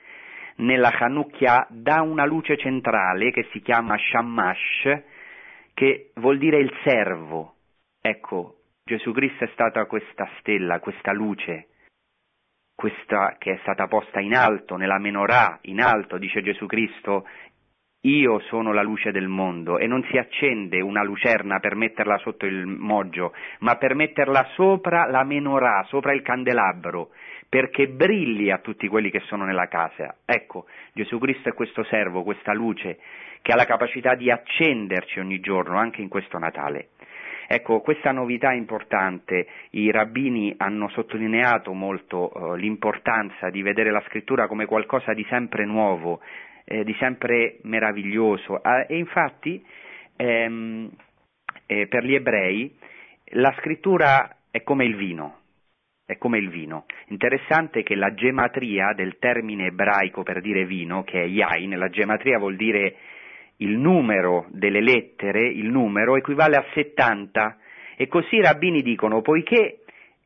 nella 0.55 0.91
Hanukkah 0.91 1.67
da 1.69 2.01
una 2.01 2.25
luce 2.25 2.57
centrale 2.57 3.29
che 3.31 3.47
si 3.51 3.61
chiama 3.61 3.95
Shamash, 3.95 5.03
che 5.75 6.11
vuol 6.15 6.39
dire 6.39 6.57
il 6.57 6.73
servo. 6.83 7.57
Ecco, 8.01 8.61
Gesù 8.83 9.11
Cristo 9.11 9.43
è 9.43 9.49
stata 9.53 9.85
questa 9.85 10.27
stella, 10.39 10.79
questa 10.79 11.11
luce, 11.11 11.67
questa 12.75 13.35
che 13.39 13.53
è 13.53 13.57
stata 13.61 13.87
posta 13.87 14.19
in 14.19 14.35
alto, 14.35 14.75
nella 14.75 14.99
menorah, 14.99 15.59
in 15.63 15.81
alto, 15.81 16.17
dice 16.17 16.41
Gesù 16.41 16.65
Cristo, 16.65 17.25
io 18.01 18.39
sono 18.41 18.71
la 18.71 18.83
luce 18.83 19.11
del 19.11 19.27
mondo 19.27 19.79
e 19.79 19.87
non 19.87 20.05
si 20.11 20.17
accende 20.17 20.79
una 20.81 21.03
lucerna 21.03 21.59
per 21.59 21.75
metterla 21.75 22.17
sotto 22.19 22.45
il 22.45 22.65
moggio, 22.67 23.33
ma 23.59 23.77
per 23.77 23.95
metterla 23.95 24.49
sopra 24.53 25.07
la 25.09 25.23
menorah, 25.23 25.85
sopra 25.87 26.13
il 26.13 26.21
candelabro, 26.21 27.09
perché 27.49 27.87
brilli 27.87 28.51
a 28.51 28.59
tutti 28.59 28.87
quelli 28.87 29.09
che 29.09 29.21
sono 29.21 29.45
nella 29.45 29.67
casa. 29.67 30.17
Ecco, 30.25 30.67
Gesù 30.93 31.17
Cristo 31.17 31.49
è 31.49 31.53
questo 31.53 31.83
servo, 31.85 32.23
questa 32.23 32.53
luce 32.53 32.99
che 33.41 33.51
ha 33.51 33.55
la 33.55 33.65
capacità 33.65 34.15
di 34.15 34.29
accenderci 34.29 35.19
ogni 35.19 35.39
giorno, 35.39 35.77
anche 35.77 36.01
in 36.01 36.07
questo 36.07 36.37
Natale. 36.37 36.89
Ecco, 37.47 37.81
questa 37.81 38.11
novità 38.11 38.51
è 38.51 38.55
importante, 38.55 39.47
i 39.71 39.91
rabbini 39.91 40.53
hanno 40.57 40.89
sottolineato 40.89 41.73
molto 41.73 42.31
eh, 42.31 42.57
l'importanza 42.57 43.49
di 43.49 43.61
vedere 43.61 43.91
la 43.91 44.03
scrittura 44.07 44.47
come 44.47 44.65
qualcosa 44.65 45.13
di 45.13 45.25
sempre 45.29 45.65
nuovo, 45.65 46.21
eh, 46.63 46.83
di 46.83 46.95
sempre 46.99 47.59
meraviglioso. 47.63 48.55
Ah, 48.55 48.85
e 48.87 48.97
infatti 48.97 49.63
ehm, 50.15 50.89
eh, 51.67 51.87
per 51.87 52.03
gli 52.03 52.15
ebrei 52.15 52.75
la 53.29 53.53
scrittura 53.59 54.37
è 54.51 54.63
come 54.63 54.85
il 54.85 54.95
vino. 54.95 55.39
È 56.05 56.17
come 56.17 56.37
il 56.37 56.49
vino. 56.49 56.85
Interessante 57.07 57.81
che 57.81 57.95
la 57.95 58.13
gematria 58.13 58.93
del 58.93 59.17
termine 59.17 59.67
ebraico 59.67 60.21
per 60.21 60.39
dire 60.39 60.65
vino, 60.65 61.03
che 61.03 61.19
è 61.21 61.25
yain, 61.25 61.77
la 61.77 61.89
gematria 61.89 62.37
vuol 62.37 62.55
dire 62.55 62.95
il 63.57 63.77
numero 63.77 64.45
delle 64.49 64.81
lettere, 64.81 65.47
il 65.47 65.69
numero 65.69 66.17
equivale 66.17 66.57
a 66.57 66.65
70 66.73 67.57
e 67.95 68.07
così 68.07 68.35
i 68.35 68.41
rabbini 68.41 68.81
dicono 68.81 69.21
poiché 69.21 69.79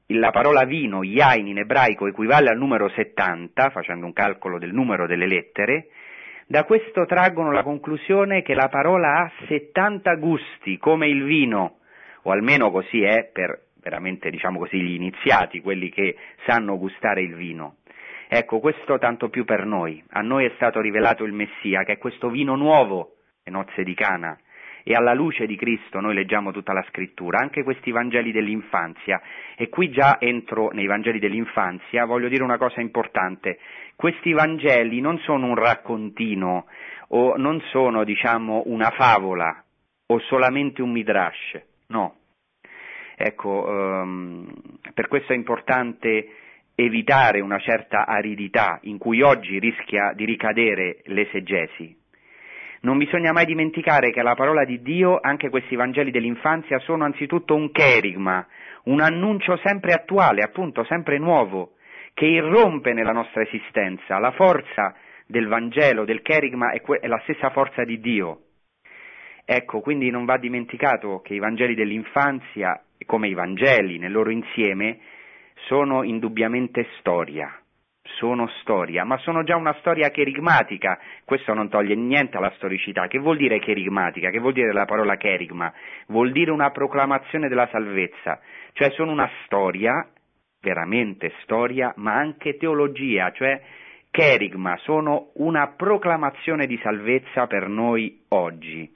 la 0.07 0.31
parola 0.31 0.63
vino, 0.63 1.03
yain 1.03 1.45
in 1.47 1.59
ebraico 1.59 2.07
equivale 2.07 2.49
al 2.49 2.57
numero 2.57 2.89
70, 2.89 3.69
facendo 3.69 4.05
un 4.05 4.13
calcolo 4.13 4.57
del 4.57 4.73
numero 4.73 5.05
delle 5.05 5.27
lettere, 5.27 5.89
da 6.47 6.63
questo 6.63 7.05
traggono 7.05 7.51
la 7.51 7.61
conclusione 7.61 8.41
che 8.41 8.55
la 8.55 8.69
parola 8.69 9.19
ha 9.19 9.31
70 9.47 10.15
gusti, 10.15 10.79
come 10.79 11.07
il 11.07 11.23
vino, 11.23 11.77
o 12.23 12.31
almeno 12.31 12.71
così 12.71 13.03
è 13.03 13.29
per 13.31 13.67
veramente 13.81 14.31
diciamo 14.31 14.57
così 14.57 14.81
gli 14.81 14.93
iniziati, 14.95 15.61
quelli 15.61 15.89
che 15.89 16.15
sanno 16.47 16.77
gustare 16.79 17.21
il 17.21 17.35
vino. 17.35 17.75
Ecco, 18.27 18.59
questo 18.59 18.97
tanto 18.97 19.29
più 19.29 19.45
per 19.45 19.65
noi. 19.65 20.03
A 20.09 20.21
noi 20.21 20.45
è 20.45 20.51
stato 20.55 20.81
rivelato 20.81 21.23
il 21.23 21.33
Messia, 21.33 21.83
che 21.83 21.93
è 21.93 21.97
questo 21.97 22.29
vino 22.29 22.55
nuovo, 22.55 23.18
le 23.49 23.51
nozze 23.51 23.83
di 23.83 23.95
Cana, 23.95 24.37
e 24.83 24.93
alla 24.93 25.13
luce 25.13 25.45
di 25.45 25.55
Cristo 25.55 25.99
noi 25.99 26.13
leggiamo 26.13 26.51
tutta 26.51 26.71
la 26.71 26.85
scrittura, 26.89 27.39
anche 27.39 27.63
questi 27.63 27.91
Vangeli 27.91 28.31
dell'infanzia. 28.31 29.21
E 29.55 29.67
qui 29.67 29.89
già 29.89 30.17
entro 30.19 30.69
nei 30.71 30.85
Vangeli 30.85 31.19
dell'infanzia, 31.19 32.05
voglio 32.05 32.29
dire 32.29 32.43
una 32.43 32.57
cosa 32.57 32.79
importante. 32.79 33.59
Questi 33.95 34.31
Vangeli 34.31 35.01
non 35.01 35.19
sono 35.19 35.47
un 35.47 35.55
raccontino 35.55 36.67
o 37.09 37.35
non 37.35 37.61
sono, 37.71 38.03
diciamo, 38.03 38.63
una 38.67 38.91
favola 38.91 39.63
o 40.07 40.19
solamente 40.19 40.81
un 40.81 40.91
midrash, 40.91 41.61
no. 41.87 42.15
Ecco, 43.15 43.65
um, 43.67 44.47
per 44.93 45.07
questo 45.07 45.33
è 45.33 45.35
importante 45.35 46.35
evitare 46.73 47.41
una 47.41 47.59
certa 47.59 48.05
aridità 48.05 48.79
in 48.83 48.97
cui 48.97 49.21
oggi 49.21 49.59
rischia 49.59 50.13
di 50.15 50.23
ricadere 50.23 51.01
l'esegesi, 51.07 51.98
non 52.81 52.97
bisogna 52.97 53.33
mai 53.33 53.45
dimenticare 53.45 54.11
che 54.11 54.21
la 54.21 54.35
parola 54.35 54.63
di 54.63 54.81
Dio, 54.81 55.19
anche 55.21 55.49
questi 55.49 55.75
Vangeli 55.75 56.11
dell'infanzia, 56.11 56.79
sono 56.79 57.03
anzitutto 57.03 57.53
un 57.55 57.71
cherigma, 57.71 58.45
un 58.83 59.01
annuncio 59.01 59.57
sempre 59.63 59.93
attuale, 59.93 60.43
appunto 60.43 60.85
sempre 60.85 61.17
nuovo, 61.17 61.73
che 62.13 62.25
irrompe 62.25 62.93
nella 62.93 63.11
nostra 63.11 63.41
esistenza. 63.41 64.17
La 64.19 64.31
forza 64.31 64.95
del 65.25 65.47
Vangelo, 65.47 66.05
del 66.05 66.21
cherigma, 66.21 66.71
è, 66.71 66.81
que- 66.81 66.99
è 66.99 67.07
la 67.07 67.19
stessa 67.23 67.49
forza 67.49 67.83
di 67.83 67.99
Dio. 67.99 68.43
Ecco, 69.43 69.81
quindi 69.81 70.09
non 70.09 70.25
va 70.25 70.37
dimenticato 70.37 71.21
che 71.21 71.33
i 71.33 71.39
Vangeli 71.39 71.75
dell'infanzia, 71.75 72.81
come 73.05 73.27
i 73.27 73.33
Vangeli 73.33 73.97
nel 73.97 74.11
loro 74.11 74.29
insieme, 74.29 74.99
sono 75.67 76.03
indubbiamente 76.03 76.87
storia 76.99 77.59
sono 78.01 78.47
storia, 78.61 79.03
ma 79.03 79.17
sono 79.19 79.43
già 79.43 79.55
una 79.55 79.75
storia 79.79 80.09
cherigmatica, 80.09 80.99
questo 81.25 81.53
non 81.53 81.69
toglie 81.69 81.95
niente 81.95 82.37
alla 82.37 82.51
storicità. 82.55 83.07
Che 83.07 83.19
vuol 83.19 83.37
dire 83.37 83.59
cherigmatica? 83.59 84.29
Che 84.29 84.39
vuol 84.39 84.53
dire 84.53 84.73
la 84.73 84.85
parola 84.85 85.15
cherigma? 85.17 85.71
Vuol 86.07 86.31
dire 86.31 86.51
una 86.51 86.71
proclamazione 86.71 87.47
della 87.47 87.67
salvezza, 87.71 88.39
cioè 88.73 88.89
sono 88.91 89.11
una 89.11 89.29
storia, 89.45 90.07
veramente 90.61 91.33
storia, 91.43 91.93
ma 91.97 92.13
anche 92.13 92.57
teologia, 92.57 93.31
cioè 93.31 93.61
cherigma, 94.11 94.75
sono 94.77 95.31
una 95.35 95.67
proclamazione 95.67 96.65
di 96.65 96.79
salvezza 96.81 97.47
per 97.47 97.67
noi 97.67 98.23
oggi. 98.29 98.91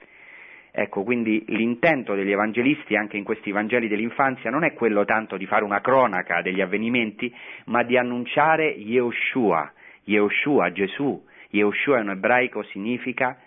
Ecco, 0.76 1.04
quindi 1.04 1.44
l'intento 1.46 2.16
degli 2.16 2.32
evangelisti 2.32 2.96
anche 2.96 3.16
in 3.16 3.22
questi 3.22 3.52
Vangeli 3.52 3.86
dell'infanzia 3.86 4.50
non 4.50 4.64
è 4.64 4.72
quello 4.72 5.04
tanto 5.04 5.36
di 5.36 5.46
fare 5.46 5.62
una 5.62 5.80
cronaca 5.80 6.42
degli 6.42 6.60
avvenimenti, 6.60 7.32
ma 7.66 7.84
di 7.84 7.96
annunciare 7.96 8.70
Yehoshua, 8.70 9.72
Yehoshua, 10.02 10.72
Gesù. 10.72 11.24
Yehoshua 11.50 12.00
in 12.00 12.08
ebraico 12.08 12.64
significa 12.64 13.38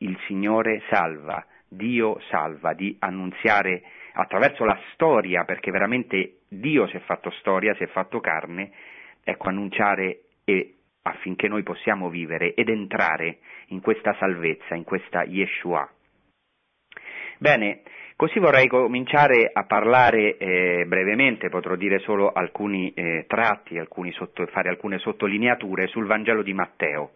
il 0.00 0.18
Signore 0.26 0.82
salva, 0.90 1.42
Dio 1.66 2.20
salva, 2.28 2.74
di 2.74 2.94
annunziare 2.98 3.82
attraverso 4.12 4.66
la 4.66 4.78
storia, 4.92 5.44
perché 5.44 5.70
veramente 5.70 6.40
Dio 6.46 6.86
si 6.88 6.96
è 6.96 7.00
fatto 7.00 7.30
storia, 7.38 7.74
si 7.76 7.84
è 7.84 7.86
fatto 7.86 8.20
carne, 8.20 8.70
ecco, 9.24 9.48
annunciare 9.48 10.24
e 10.44 10.74
affinché 11.04 11.48
noi 11.48 11.62
possiamo 11.62 12.10
vivere 12.10 12.52
ed 12.52 12.68
entrare 12.68 13.38
in 13.68 13.80
questa 13.80 14.14
salvezza, 14.18 14.74
in 14.74 14.84
questa 14.84 15.24
Yeshua. 15.24 15.90
Bene, 17.42 17.80
così 18.16 18.38
vorrei 18.38 18.68
cominciare 18.68 19.48
a 19.50 19.64
parlare 19.64 20.36
eh, 20.36 20.84
brevemente, 20.86 21.48
potrò 21.48 21.74
dire 21.74 21.98
solo 22.00 22.30
alcuni 22.32 22.92
eh, 22.92 23.24
tratti, 23.26 23.78
alcuni 23.78 24.12
sotto, 24.12 24.44
fare 24.48 24.68
alcune 24.68 24.98
sottolineature 24.98 25.86
sul 25.86 26.04
Vangelo 26.04 26.42
di 26.42 26.52
Matteo. 26.52 27.12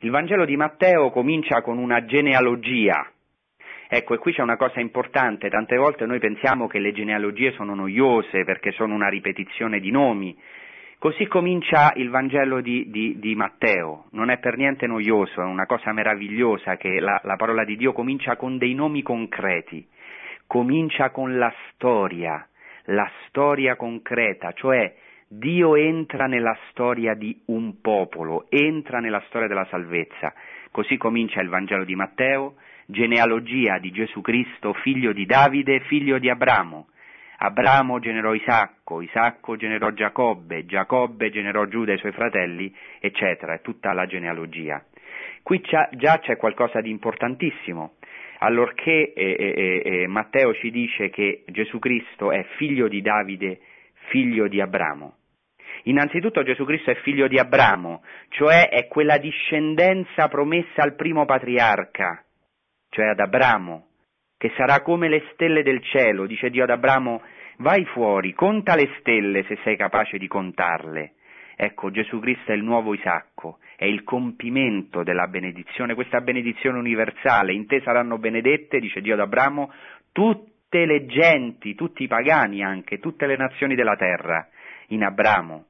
Il 0.00 0.10
Vangelo 0.10 0.44
di 0.44 0.56
Matteo 0.56 1.08
comincia 1.08 1.62
con 1.62 1.78
una 1.78 2.04
genealogia. 2.04 3.10
Ecco, 3.88 4.12
e 4.12 4.18
qui 4.18 4.34
c'è 4.34 4.42
una 4.42 4.58
cosa 4.58 4.78
importante, 4.80 5.48
tante 5.48 5.78
volte 5.78 6.04
noi 6.04 6.18
pensiamo 6.18 6.66
che 6.66 6.78
le 6.78 6.92
genealogie 6.92 7.52
sono 7.52 7.74
noiose 7.74 8.44
perché 8.44 8.72
sono 8.72 8.94
una 8.94 9.08
ripetizione 9.08 9.80
di 9.80 9.90
nomi, 9.90 10.36
Così 11.02 11.26
comincia 11.26 11.92
il 11.96 12.10
Vangelo 12.10 12.60
di, 12.60 12.88
di, 12.88 13.18
di, 13.18 13.34
Matteo, 13.34 14.04
non 14.12 14.30
è 14.30 14.38
per 14.38 14.56
niente 14.56 14.86
noioso, 14.86 15.40
è 15.40 15.44
una 15.44 15.66
cosa 15.66 15.90
meravigliosa 15.90 16.76
che 16.76 17.00
la, 17.00 17.20
la 17.24 17.34
parola 17.34 17.64
di 17.64 17.76
Dio 17.76 17.92
comincia 17.92 18.36
con 18.36 18.56
dei 18.56 18.72
nomi 18.72 19.02
concreti, 19.02 19.84
comincia 20.46 21.10
con 21.10 21.38
la 21.38 21.52
storia, 21.72 22.46
la 22.84 23.10
storia 23.26 23.74
concreta, 23.74 24.52
cioè 24.52 24.94
Dio 25.26 25.74
entra 25.74 26.26
nella 26.26 26.56
storia 26.70 27.14
di 27.14 27.36
un 27.46 27.80
popolo, 27.80 28.46
entra 28.48 29.00
nella 29.00 29.24
storia 29.26 29.48
della 29.48 29.66
salvezza. 29.70 30.32
Così 30.70 30.98
comincia 30.98 31.40
il 31.40 31.48
Vangelo 31.48 31.82
di 31.82 31.96
Matteo, 31.96 32.54
genealogia 32.86 33.78
di 33.78 33.90
Gesù 33.90 34.20
Cristo, 34.20 34.72
figlio 34.74 35.12
di 35.12 35.26
Davide, 35.26 35.80
figlio 35.80 36.20
di 36.20 36.30
Abramo. 36.30 36.86
Abramo 37.44 37.98
generò 37.98 38.34
Isacco, 38.34 39.00
Isacco 39.00 39.56
generò 39.56 39.90
Giacobbe, 39.90 40.64
Giacobbe 40.64 41.28
generò 41.30 41.66
Giuda 41.66 41.90
e 41.90 41.96
i 41.96 41.98
suoi 41.98 42.12
fratelli, 42.12 42.72
eccetera, 43.00 43.54
è 43.54 43.60
tutta 43.60 43.92
la 43.92 44.06
genealogia. 44.06 44.80
Qui 45.42 45.60
già 45.60 46.18
c'è 46.20 46.36
qualcosa 46.36 46.80
di 46.80 46.90
importantissimo, 46.90 47.94
allorché 48.38 49.12
eh, 49.12 49.34
eh, 49.36 49.82
eh, 49.84 50.06
Matteo 50.06 50.54
ci 50.54 50.70
dice 50.70 51.10
che 51.10 51.42
Gesù 51.48 51.80
Cristo 51.80 52.30
è 52.30 52.44
figlio 52.58 52.86
di 52.86 53.02
Davide, 53.02 53.58
figlio 54.10 54.46
di 54.46 54.60
Abramo. 54.60 55.16
Innanzitutto 55.84 56.44
Gesù 56.44 56.64
Cristo 56.64 56.92
è 56.92 56.94
figlio 57.02 57.26
di 57.26 57.40
Abramo, 57.40 58.04
cioè 58.28 58.68
è 58.68 58.86
quella 58.86 59.18
discendenza 59.18 60.28
promessa 60.28 60.82
al 60.82 60.94
primo 60.94 61.24
patriarca, 61.24 62.24
cioè 62.88 63.06
ad 63.06 63.18
Abramo, 63.18 63.86
che 64.42 64.50
sarà 64.56 64.80
come 64.80 65.08
le 65.08 65.22
stelle 65.34 65.62
del 65.62 65.80
cielo, 65.84 66.26
dice 66.26 66.50
Dio 66.50 66.64
ad 66.64 66.70
Abramo, 66.70 67.22
vai 67.58 67.84
fuori, 67.84 68.32
conta 68.32 68.74
le 68.74 68.90
stelle 68.98 69.44
se 69.44 69.56
sei 69.62 69.76
capace 69.76 70.18
di 70.18 70.26
contarle. 70.26 71.12
Ecco, 71.54 71.92
Gesù 71.92 72.18
Cristo 72.18 72.50
è 72.50 72.56
il 72.56 72.64
nuovo 72.64 72.92
Isacco, 72.92 73.58
è 73.76 73.84
il 73.84 74.02
compimento 74.02 75.04
della 75.04 75.28
benedizione, 75.28 75.94
questa 75.94 76.22
benedizione 76.22 76.76
universale. 76.76 77.52
In 77.52 77.68
te 77.68 77.82
saranno 77.82 78.18
benedette, 78.18 78.80
dice 78.80 79.00
Dio 79.00 79.14
ad 79.14 79.20
Abramo, 79.20 79.72
tutte 80.10 80.86
le 80.86 81.06
genti, 81.06 81.76
tutti 81.76 82.02
i 82.02 82.08
pagani 82.08 82.64
anche, 82.64 82.98
tutte 82.98 83.26
le 83.26 83.36
nazioni 83.36 83.76
della 83.76 83.94
terra, 83.94 84.48
in 84.88 85.04
Abramo. 85.04 85.66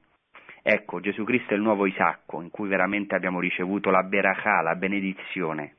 Ecco, 0.63 0.99
Gesù 0.99 1.23
Cristo 1.25 1.53
è 1.53 1.57
il 1.57 1.61
nuovo 1.61 1.85
Isacco, 1.85 2.41
in 2.41 2.49
cui 2.49 2.69
veramente 2.69 3.13
abbiamo 3.13 3.39
ricevuto 3.39 3.91
la 3.91 4.01
berachà, 4.01 4.61
la 4.61 4.73
benedizione. 4.73 5.75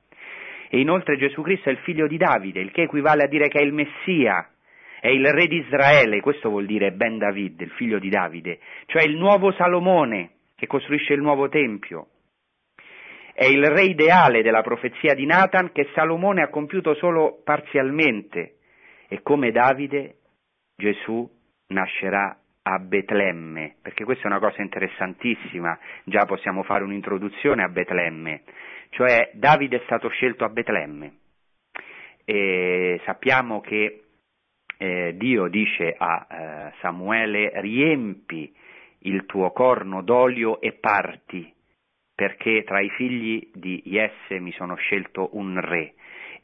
E 0.75 0.81
inoltre 0.81 1.17
Gesù 1.17 1.41
Cristo 1.43 1.69
è 1.69 1.73
il 1.73 1.79
figlio 1.79 2.09
di 2.09 2.17
Davide, 2.17 2.59
il 2.59 2.73
che 2.73 2.83
equivale 2.83 3.23
a 3.23 3.29
dire 3.29 3.47
che 3.47 3.61
è 3.61 3.63
il 3.63 3.73
Messia, 3.73 4.51
è 5.01 5.07
il 5.07 5.25
re 5.25 5.47
di 5.47 5.59
Israele, 5.59 6.21
questo 6.21 6.49
vuol 6.49 6.67
dire 6.67 6.91
Ben 6.91 7.17
David, 7.17 7.61
il 7.61 7.71
figlio 7.77 8.01
di 8.01 8.09
Davide, 8.09 8.59
cioè 8.87 9.05
il 9.05 9.17
nuovo 9.17 9.53
Salomone 9.53 10.31
che 10.57 10.67
costruisce 10.67 11.13
il 11.13 11.21
nuovo 11.21 11.49
Tempio. 11.49 12.09
È 13.33 13.45
il 13.45 13.65
re 13.65 13.85
ideale 13.85 14.43
della 14.43 14.63
profezia 14.63 15.15
di 15.15 15.27
Nathan 15.27 15.71
che 15.71 15.91
Salomone 15.95 16.43
ha 16.43 16.49
compiuto 16.49 16.95
solo 16.95 17.41
parzialmente. 17.45 18.57
E 19.07 19.23
come 19.23 19.53
Davide 19.53 20.17
Gesù 20.77 21.25
nascerà 21.69 22.37
a 22.63 22.79
Betlemme, 22.81 23.77
perché 23.81 24.03
questa 24.03 24.25
è 24.25 24.27
una 24.27 24.41
cosa 24.41 24.61
interessantissima, 24.61 25.79
già 26.03 26.25
possiamo 26.25 26.65
fare 26.65 26.83
un'introduzione 26.83 27.63
a 27.63 27.69
Betlemme 27.69 28.43
cioè 28.91 29.31
Davide 29.35 29.77
è 29.77 29.83
stato 29.85 30.09
scelto 30.09 30.45
a 30.45 30.49
Betlemme. 30.49 31.13
E 32.25 33.01
sappiamo 33.05 33.61
che 33.61 34.05
eh, 34.79 35.15
Dio 35.17 35.49
dice 35.49 35.95
a 35.97 36.27
eh, 36.29 36.73
Samuele 36.81 37.53
riempi 37.61 38.53
il 39.01 39.27
tuo 39.27 39.51
corno 39.51 40.03
d'olio 40.03 40.61
e 40.61 40.73
parti, 40.73 41.53
perché 42.15 42.65
tra 42.65 42.81
i 42.81 42.89
figli 42.91 43.51
di 43.53 43.83
Jesse 43.85 44.41
mi 44.41 44.53
sono 44.53 44.75
scelto 44.77 45.31
un 45.33 45.61
re. 45.61 45.95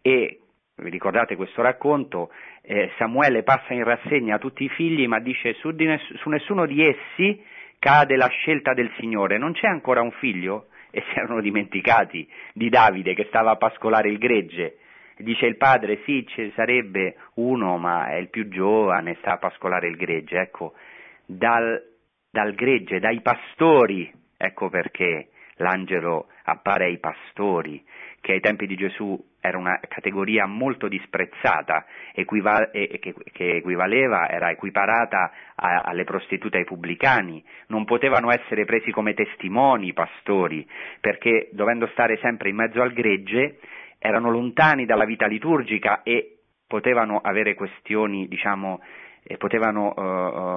E 0.03 0.41
vi 0.77 0.91
ricordate 0.91 1.37
questo 1.37 1.63
racconto? 1.63 2.31
Eh, 2.63 2.91
Samuele 2.99 3.43
passa 3.43 3.73
in 3.73 3.85
rassegna 3.85 4.39
tutti 4.39 4.65
i 4.65 4.69
figli, 4.69 5.07
ma 5.07 5.21
dice 5.21 5.55
su, 5.55 5.71
ness- 5.71 6.15
su 6.17 6.29
nessuno 6.29 6.67
di 6.67 6.83
essi 6.87 7.43
cade 7.79 8.17
la 8.17 8.29
scelta 8.29 8.75
del 8.75 8.91
Signore. 8.99 9.39
Non 9.39 9.53
c'è 9.53 9.67
ancora 9.67 10.03
un 10.03 10.13
figlio? 10.13 10.67
e 10.93 11.03
si 11.03 11.19
erano 11.19 11.41
dimenticati 11.41 12.29
di 12.53 12.69
Davide 12.69 13.15
che 13.15 13.27
stava 13.29 13.53
a 13.53 13.57
pascolare 13.57 14.09
il 14.09 14.19
gregge. 14.19 14.79
Dice 15.17 15.47
il 15.47 15.57
padre, 15.57 16.01
sì, 16.05 16.27
ci 16.29 16.51
sarebbe 16.55 17.17
uno, 17.35 17.77
ma 17.77 18.09
è 18.09 18.15
il 18.15 18.31
più 18.31 18.49
giovane, 18.49 19.17
sta 19.21 19.33
a 19.33 19.39
pascolare 19.39 19.87
il 19.87 19.97
gregge. 19.97 20.39
Ecco, 20.39 20.73
dal, 21.27 21.83
dal 22.31 22.55
gregge, 22.55 23.01
dai 23.01 23.21
pastori, 23.21 24.11
ecco 24.37 24.71
perché 24.71 25.29
l'angelo 25.57 26.29
appare 26.45 26.87
ai 26.87 26.99
pastori, 26.99 27.85
che 28.21 28.33
ai 28.33 28.41
tempi 28.41 28.67
di 28.67 28.77
Gesù 28.77 29.19
era 29.41 29.57
una 29.57 29.81
categoria 29.89 30.47
molto 30.47 30.87
disprezzata, 30.87 31.87
equiva- 32.13 32.71
che, 32.71 32.99
che, 32.99 33.57
equivaleva, 33.57 34.29
era 34.29 34.51
equiparata 34.51 35.33
a, 35.55 35.81
alle 35.81 36.05
prostitute 36.05 36.59
ai 36.59 36.65
pubblicani, 36.65 37.43
non 37.69 37.85
potevano 37.85 38.31
essere 38.31 38.65
presi 38.65 38.91
come 38.91 39.15
testimoni 39.15 39.89
i 39.89 39.93
pastori, 39.93 40.69
perché 41.01 41.49
dovendo 41.53 41.87
stare 41.89 42.19
sempre 42.19 42.51
in 42.51 42.57
mezzo 42.57 42.83
al 42.83 42.93
gregge, 42.93 43.59
erano 43.99 44.31
lontani 44.31 44.85
dalla 44.87 45.05
vita 45.05 45.27
liturgica 45.27 46.03
e 46.03 46.39
potevano 46.67 47.19
avere 47.19 47.55
questioni, 47.55 48.29
diciamo, 48.29 48.81
e 49.23 49.37
potevano 49.37 49.93
uh, 49.95 50.01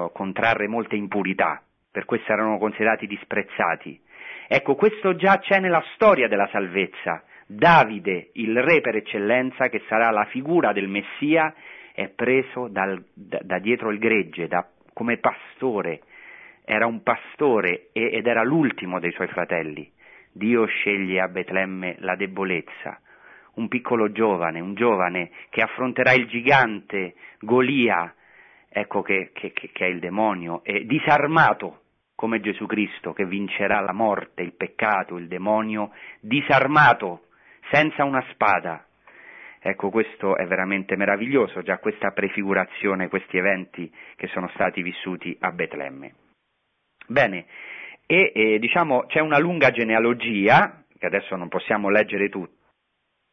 uh, 0.04 0.12
contrarre 0.12 0.68
molte 0.68 0.96
impurità, 0.96 1.62
per 1.90 2.04
questo 2.04 2.32
erano 2.32 2.58
considerati 2.58 3.06
disprezzati. 3.06 4.00
Ecco, 4.46 4.74
questo 4.74 5.16
già 5.16 5.38
c'è 5.38 5.58
nella 5.58 5.82
storia 5.94 6.28
della 6.28 6.48
salvezza. 6.50 7.24
Davide, 7.46 8.30
il 8.34 8.60
re 8.62 8.80
per 8.80 8.96
eccellenza, 8.96 9.68
che 9.68 9.82
sarà 9.88 10.10
la 10.10 10.24
figura 10.26 10.72
del 10.72 10.88
Messia, 10.88 11.54
è 11.92 12.08
preso 12.08 12.68
dal, 12.68 13.04
da, 13.12 13.40
da, 13.42 13.58
dietro 13.58 13.90
il 13.90 13.98
gregge, 13.98 14.48
da, 14.48 14.66
come 14.92 15.18
pastore. 15.18 16.02
Era 16.64 16.86
un 16.86 17.02
pastore 17.02 17.88
e, 17.92 18.10
ed 18.12 18.26
era 18.26 18.42
l'ultimo 18.42 18.98
dei 18.98 19.12
suoi 19.12 19.28
fratelli. 19.28 19.90
Dio 20.32 20.64
sceglie 20.64 21.20
a 21.20 21.28
Betlemme 21.28 21.96
la 21.98 22.16
debolezza, 22.16 23.00
un 23.54 23.68
piccolo 23.68 24.10
giovane, 24.10 24.60
un 24.60 24.74
giovane 24.74 25.30
che 25.50 25.60
affronterà 25.60 26.12
il 26.12 26.26
gigante 26.26 27.14
Golia, 27.38 28.12
ecco 28.68 29.02
che, 29.02 29.30
che, 29.32 29.52
che 29.52 29.70
è 29.76 29.88
il 29.88 30.00
demonio, 30.00 30.64
e 30.64 30.86
disarmato 30.86 31.82
come 32.14 32.40
Gesù 32.40 32.66
Cristo 32.66 33.12
che 33.12 33.26
vincerà 33.26 33.80
la 33.80 33.92
morte, 33.92 34.42
il 34.42 34.54
peccato, 34.54 35.16
il 35.16 35.28
demonio, 35.28 35.90
disarmato, 36.20 37.26
senza 37.70 38.04
una 38.04 38.24
spada. 38.30 38.86
Ecco, 39.60 39.88
questo 39.90 40.36
è 40.36 40.46
veramente 40.46 40.94
meraviglioso, 40.96 41.62
già 41.62 41.78
questa 41.78 42.10
prefigurazione, 42.10 43.08
questi 43.08 43.38
eventi 43.38 43.90
che 44.16 44.26
sono 44.28 44.48
stati 44.48 44.82
vissuti 44.82 45.34
a 45.40 45.52
Betlemme. 45.52 46.14
Bene, 47.06 47.46
e 48.06 48.32
eh, 48.34 48.58
diciamo 48.58 49.06
c'è 49.06 49.20
una 49.20 49.38
lunga 49.38 49.70
genealogia, 49.70 50.84
che 50.98 51.06
adesso 51.06 51.36
non 51.36 51.48
possiamo 51.48 51.88
leggere, 51.88 52.28
tut- 52.28 52.52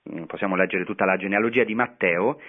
non 0.04 0.26
possiamo 0.26 0.56
leggere 0.56 0.86
tutta 0.86 1.06
la 1.06 1.18
genealogia 1.18 1.66
di 1.66 1.76
Matteo, 1.76 2.40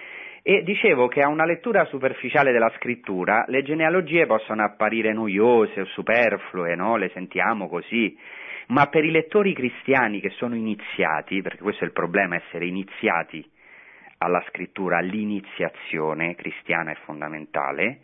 e 0.45 0.61
dicevo 0.61 1.07
che 1.07 1.21
a 1.21 1.29
una 1.29 1.45
lettura 1.45 1.85
superficiale 1.85 2.51
della 2.51 2.71
scrittura 2.75 3.45
le 3.47 3.63
genealogie 3.63 4.25
possono 4.25 4.61
apparire 4.61 5.13
noiose 5.13 5.81
o 5.81 5.85
superflue, 5.85 6.75
no? 6.75 6.97
le 6.97 7.09
sentiamo 7.13 7.69
così, 7.69 8.17
ma 8.67 8.87
per 8.87 9.05
i 9.05 9.11
lettori 9.11 9.53
cristiani 9.53 10.19
che 10.19 10.31
sono 10.31 10.55
iniziati, 10.55 11.41
perché 11.41 11.61
questo 11.61 11.85
è 11.85 11.87
il 11.87 11.93
problema, 11.93 12.35
essere 12.35 12.65
iniziati 12.65 13.49
alla 14.17 14.43
scrittura, 14.49 14.99
l'iniziazione 14.99 16.35
cristiana 16.35 16.91
è 16.91 16.95
fondamentale, 17.05 17.99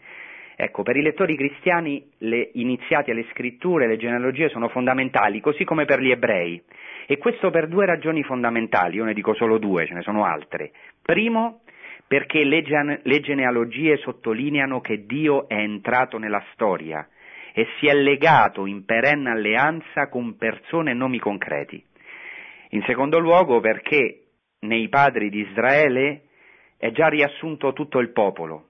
Ecco, 0.62 0.84
per 0.84 0.97
i 0.97 1.02
lettori 1.02 1.38
cristiani 1.38 2.06
le 2.17 2.49
iniziati 2.56 3.12
alle 3.12 3.25
scritture, 3.32 3.88
le 3.88 3.95
genealogie 3.95 4.49
sono 4.49 4.67
fondamentali, 4.67 5.39
così 5.39 5.63
come 5.63 5.86
per 5.86 6.02
gli 6.02 6.12
ebrei. 6.12 6.62
E 7.08 7.17
questo 7.17 7.49
per 7.49 7.69
due 7.69 7.86
ragioni 7.86 8.23
fondamentali, 8.23 8.97
io 8.97 9.06
ne 9.06 9.13
dico 9.13 9.34
solo 9.36 9.58
due, 9.58 9.86
ce 9.86 9.93
ne 9.93 10.02
sono 10.02 10.25
altre. 10.25 10.71
Primo, 11.02 11.62
perché 12.10 12.43
le, 12.43 12.63
gene- 12.63 13.02
le 13.04 13.19
genealogie 13.19 13.98
sottolineano 13.98 14.82
che 14.82 15.06
Dio 15.06 15.48
è 15.48 15.54
entrato 15.54 16.17
nella 16.17 16.43
storia 16.54 17.08
e 17.54 17.67
si 17.78 17.86
è 17.86 17.93
legato 17.93 18.65
in 18.65 18.84
perenne 18.84 19.30
alleanza 19.30 20.10
con 20.10 20.36
persone 20.36 20.89
e 20.89 20.93
nomi 20.95 21.19
concreti. 21.19 21.86
In 22.69 22.82
secondo 22.88 23.19
luogo 23.19 23.60
perché 23.60 24.24
nei 24.62 24.89
padri 24.89 25.30
di 25.30 25.41
Israele 25.41 26.24
è 26.80 26.89
già 26.89 27.10
riassunto 27.10 27.74
tutto 27.74 28.00
il 28.00 28.10
popolo, 28.10 28.69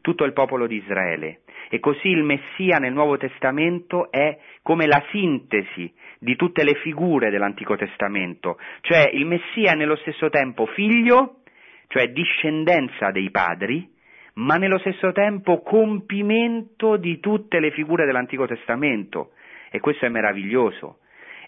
tutto 0.00 0.24
il 0.24 0.32
popolo 0.32 0.66
di 0.66 0.76
Israele. 0.76 1.42
E 1.68 1.80
così 1.80 2.08
il 2.08 2.22
Messia 2.22 2.78
nel 2.78 2.94
Nuovo 2.94 3.18
Testamento 3.18 4.10
è 4.10 4.38
come 4.62 4.86
la 4.86 5.04
sintesi 5.10 5.92
di 6.18 6.34
tutte 6.34 6.64
le 6.64 6.76
figure 6.76 7.28
dell'Antico 7.28 7.76
Testamento, 7.76 8.58
cioè 8.80 9.10
il 9.12 9.26
Messia 9.26 9.72
è 9.72 9.74
nello 9.74 9.96
stesso 9.96 10.30
tempo 10.30 10.64
figlio, 10.64 11.39
cioè 11.90 12.12
discendenza 12.12 13.10
dei 13.10 13.32
padri, 13.32 13.84
ma 14.34 14.54
nello 14.54 14.78
stesso 14.78 15.10
tempo 15.10 15.60
compimento 15.60 16.96
di 16.96 17.18
tutte 17.18 17.58
le 17.58 17.72
figure 17.72 18.06
dell'Antico 18.06 18.46
Testamento. 18.46 19.32
E 19.72 19.80
questo 19.80 20.06
è 20.06 20.08
meraviglioso. 20.08 20.98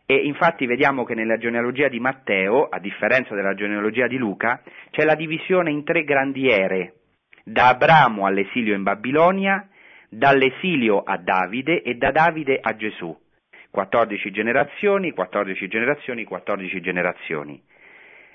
E 0.05 0.16
infatti 0.16 0.66
vediamo 0.66 1.05
che 1.05 1.14
nella 1.14 1.38
genealogia 1.38 1.87
di 1.87 2.00
Matteo, 2.00 2.64
a 2.64 2.81
differenza 2.81 3.37
della 3.37 3.55
genealogia 3.55 4.09
di 4.09 4.16
Luca, 4.16 4.61
c'è 4.90 5.05
la 5.05 5.14
divisione 5.14 5.70
in 5.70 5.85
tre 5.85 6.02
grandi 6.02 6.48
ere, 6.48 6.94
da 7.44 7.68
Abramo 7.68 8.26
all'esilio 8.26 8.74
in 8.74 8.83
Babilonia, 8.83 9.68
dall'esilio 10.09 11.05
a 11.05 11.18
Davide 11.18 11.83
e 11.83 11.94
da 11.94 12.11
Davide 12.11 12.59
a 12.61 12.74
Gesù. 12.74 13.16
14 13.70 14.33
generazioni, 14.33 15.12
14 15.12 15.68
generazioni, 15.68 16.24
14 16.24 16.81
generazioni. 16.81 17.62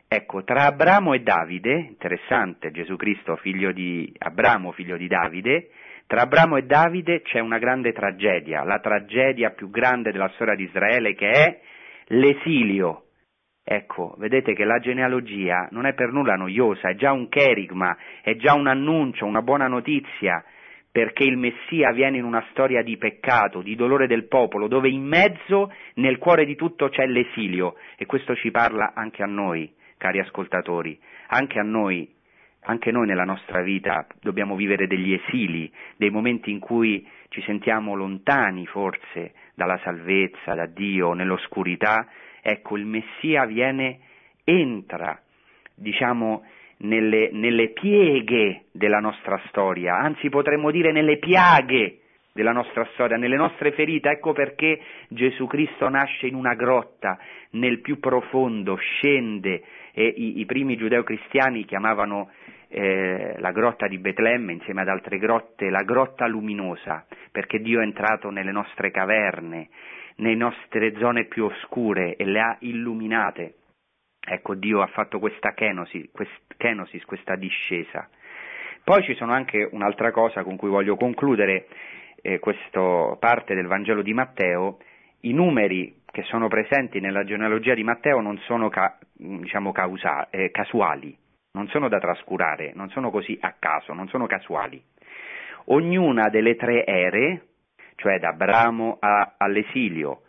Ecco, 0.10 0.46
tra 0.46 0.68
Abramo 0.68 1.14
e 1.14 1.20
Davide, 1.20 1.74
interessante, 1.74 2.72
Gesù 2.72 2.96
Cristo 2.96 3.36
figlio 3.36 3.74
di 3.74 4.10
Abramo, 4.20 4.72
figlio 4.72 4.96
di 4.96 5.08
Davide, 5.08 5.72
tra 6.08 6.22
Abramo 6.22 6.56
e 6.56 6.62
Davide 6.62 7.22
c'è 7.24 7.40
una 7.40 7.58
grande 7.58 7.92
tragedia, 7.92 8.64
la 8.64 8.80
tragedia 8.80 9.50
più 9.50 9.70
grande 9.70 10.14
della 10.14 10.32
storia 10.36 10.56
di 10.56 10.64
Israele 10.64 11.14
che 11.14 11.30
è 11.30 11.60
l'esilio. 12.06 13.08
Ecco, 13.62 14.16
vedete 14.18 14.54
che 14.54 14.64
la 14.64 14.80
genealogia 14.80 15.68
non 15.72 15.86
è 15.86 15.94
per 15.94 16.14
nulla 16.14 16.36
noiosa, 16.36 16.88
è 16.88 16.96
già 16.96 17.12
un 17.12 17.28
cherigma, 17.28 17.98
è 18.22 18.38
già 18.38 18.54
un 18.54 18.68
annuncio, 18.68 19.26
una 19.26 19.42
buona 19.42 19.68
notizia, 19.68 20.42
perché 20.90 21.26
il 21.26 21.36
Messia 21.36 21.92
viene 21.92 22.16
in 22.16 22.24
una 22.24 22.46
storia 22.52 22.82
di 22.82 22.96
peccato, 22.96 23.62
di 23.62 23.76
dolore 23.76 24.08
del 24.08 24.30
popolo, 24.30 24.70
dove 24.70 24.88
in 24.88 25.04
mezzo, 25.04 25.70
nel 25.96 26.18
cuore 26.18 26.46
di 26.46 26.56
tutto 26.56 26.88
c'è 26.88 27.06
l'esilio, 27.06 27.76
e 27.98 28.06
questo 28.06 28.34
ci 28.36 28.52
parla 28.52 28.94
anche 28.96 29.22
a 29.22 29.28
noi 29.28 29.76
cari 29.98 30.20
ascoltatori, 30.20 31.00
anche 31.28 31.60
a 31.60 31.64
noi, 31.64 32.10
anche 32.62 32.92
noi 32.92 33.08
nella 33.08 33.24
nostra 33.24 33.62
vita 33.62 34.06
dobbiamo 34.22 34.56
vivere 34.56 34.88
degli 34.88 35.14
esili, 35.14 35.72
dei 35.96 36.10
momenti 36.10 36.52
in 36.52 36.60
cui 36.60 37.08
ci 37.30 37.42
sentiamo 37.44 37.96
lontani 37.96 38.66
forse 38.66 39.34
dalla 39.54 39.80
salvezza, 39.84 40.54
da 40.54 40.66
Dio, 40.66 41.14
nell'oscurità. 41.14 42.08
Ecco, 42.42 42.78
il 42.78 42.86
Messia 42.86 43.46
viene, 43.46 44.00
entra, 44.44 45.20
diciamo, 45.76 46.44
nelle, 46.80 47.30
nelle 47.32 47.70
pieghe 47.70 48.66
della 48.72 49.00
nostra 49.00 49.42
storia, 49.48 49.98
anzi 49.98 50.30
potremmo 50.30 50.72
dire 50.72 50.92
nelle 50.92 51.18
piaghe 51.18 52.02
della 52.38 52.52
nostra 52.52 52.88
storia, 52.94 53.18
nelle 53.18 53.36
nostre 53.36 53.72
ferite. 53.72 54.10
Ecco 54.10 54.32
perché 54.32 54.80
Gesù 55.10 55.48
Cristo 55.48 55.90
nasce 55.90 56.28
in 56.28 56.36
una 56.36 56.54
grotta, 56.54 57.18
nel 57.52 57.82
più 57.82 58.00
profondo, 58.00 58.76
scende 58.76 59.64
e 59.92 60.06
i, 60.06 60.40
i 60.40 60.46
primi 60.46 60.78
giudeo-cristiani 60.78 61.66
chiamavano 61.66 62.30
eh, 62.70 63.34
la 63.40 63.52
grotta 63.52 63.88
di 63.88 63.98
Betlemme 63.98 64.54
insieme 64.54 64.82
ad 64.82 64.90
altre 64.90 65.18
grotte 65.18 65.72
la 65.72 65.82
grotta 65.82 66.28
luminosa, 66.28 67.06
perché 67.32 67.60
Dio 67.60 67.80
è 67.80 67.84
entrato 67.84 68.30
nelle 68.30 68.52
nostre 68.52 68.92
caverne, 68.92 69.70
nelle 70.18 70.36
nostre 70.36 70.94
zone 71.00 71.26
più 71.26 71.46
oscure 71.46 72.16
e 72.16 72.26
le 72.26 72.40
ha 72.40 72.58
illuminate. 72.60 73.56
Ecco, 74.30 74.54
Dio 74.54 74.82
ha 74.82 74.88
fatto 74.88 75.18
questa 75.18 75.54
kenosis, 75.54 76.12
quest, 76.12 76.56
kenosis, 76.58 77.04
questa 77.06 77.36
discesa. 77.36 78.08
Poi 78.84 79.04
ci 79.04 79.16
sono 79.16 79.34
anche 79.34 79.68
un'altra 79.72 80.12
cosa 80.12 80.44
con 80.44 80.56
cui 80.56 80.70
voglio 80.70 80.96
concludere 80.96 81.68
eh, 82.28 82.40
questa 82.40 83.16
parte 83.20 83.56
del 83.56 83.68
Vangelo 83.68 84.02
di 84.02 84.14
Matteo, 84.14 84.80
i 85.22 85.32
numeri 85.32 86.02
che 86.12 86.24
sono 86.24 86.50
presenti 86.50 87.00
nella 87.00 87.24
genealogia 87.24 87.74
di 87.74 87.84
Matteo 87.84 88.20
non 88.20 88.38
sono 88.40 88.68
ca- 88.68 88.98
diciamo 89.14 89.72
causa- 89.72 90.30
eh, 90.30 90.52
casuali, 90.52 91.16
non 91.54 91.70
sono 91.70 91.88
da 91.88 92.00
trascurare, 92.00 92.74
non 92.76 92.90
sono 92.90 93.12
così 93.12 93.38
a 93.40 93.56
caso, 93.58 93.94
non 93.94 94.10
sono 94.10 94.28
casuali. 94.28 94.82
Ognuna 95.70 96.28
delle 96.28 96.58
tre 96.58 96.86
ere, 96.86 97.44
cioè 97.96 98.20
da 98.20 98.30
Abramo 98.30 98.98
a, 99.00 99.36
all'esilio, 99.38 100.24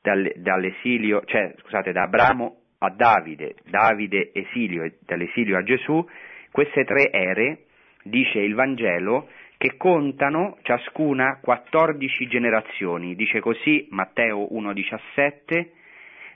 dal, 0.00 0.32
dall'esilio, 0.36 1.24
cioè 1.26 1.54
scusate, 1.58 1.92
da 1.92 2.04
Abramo 2.04 2.56
a 2.78 2.88
Davide, 2.88 3.56
Davide 3.68 4.30
esilio 4.32 4.82
e 4.82 4.96
dall'esilio 5.04 5.58
a 5.58 5.62
Gesù, 5.62 6.02
queste 6.50 6.84
tre 6.84 7.10
ere, 7.10 7.64
dice 8.04 8.38
il 8.38 8.54
Vangelo, 8.54 9.28
che 9.58 9.76
contano 9.76 10.56
ciascuna 10.62 11.40
14 11.42 12.28
generazioni. 12.28 13.16
Dice 13.16 13.40
così 13.40 13.88
Matteo 13.90 14.48
1,17, 14.52 15.66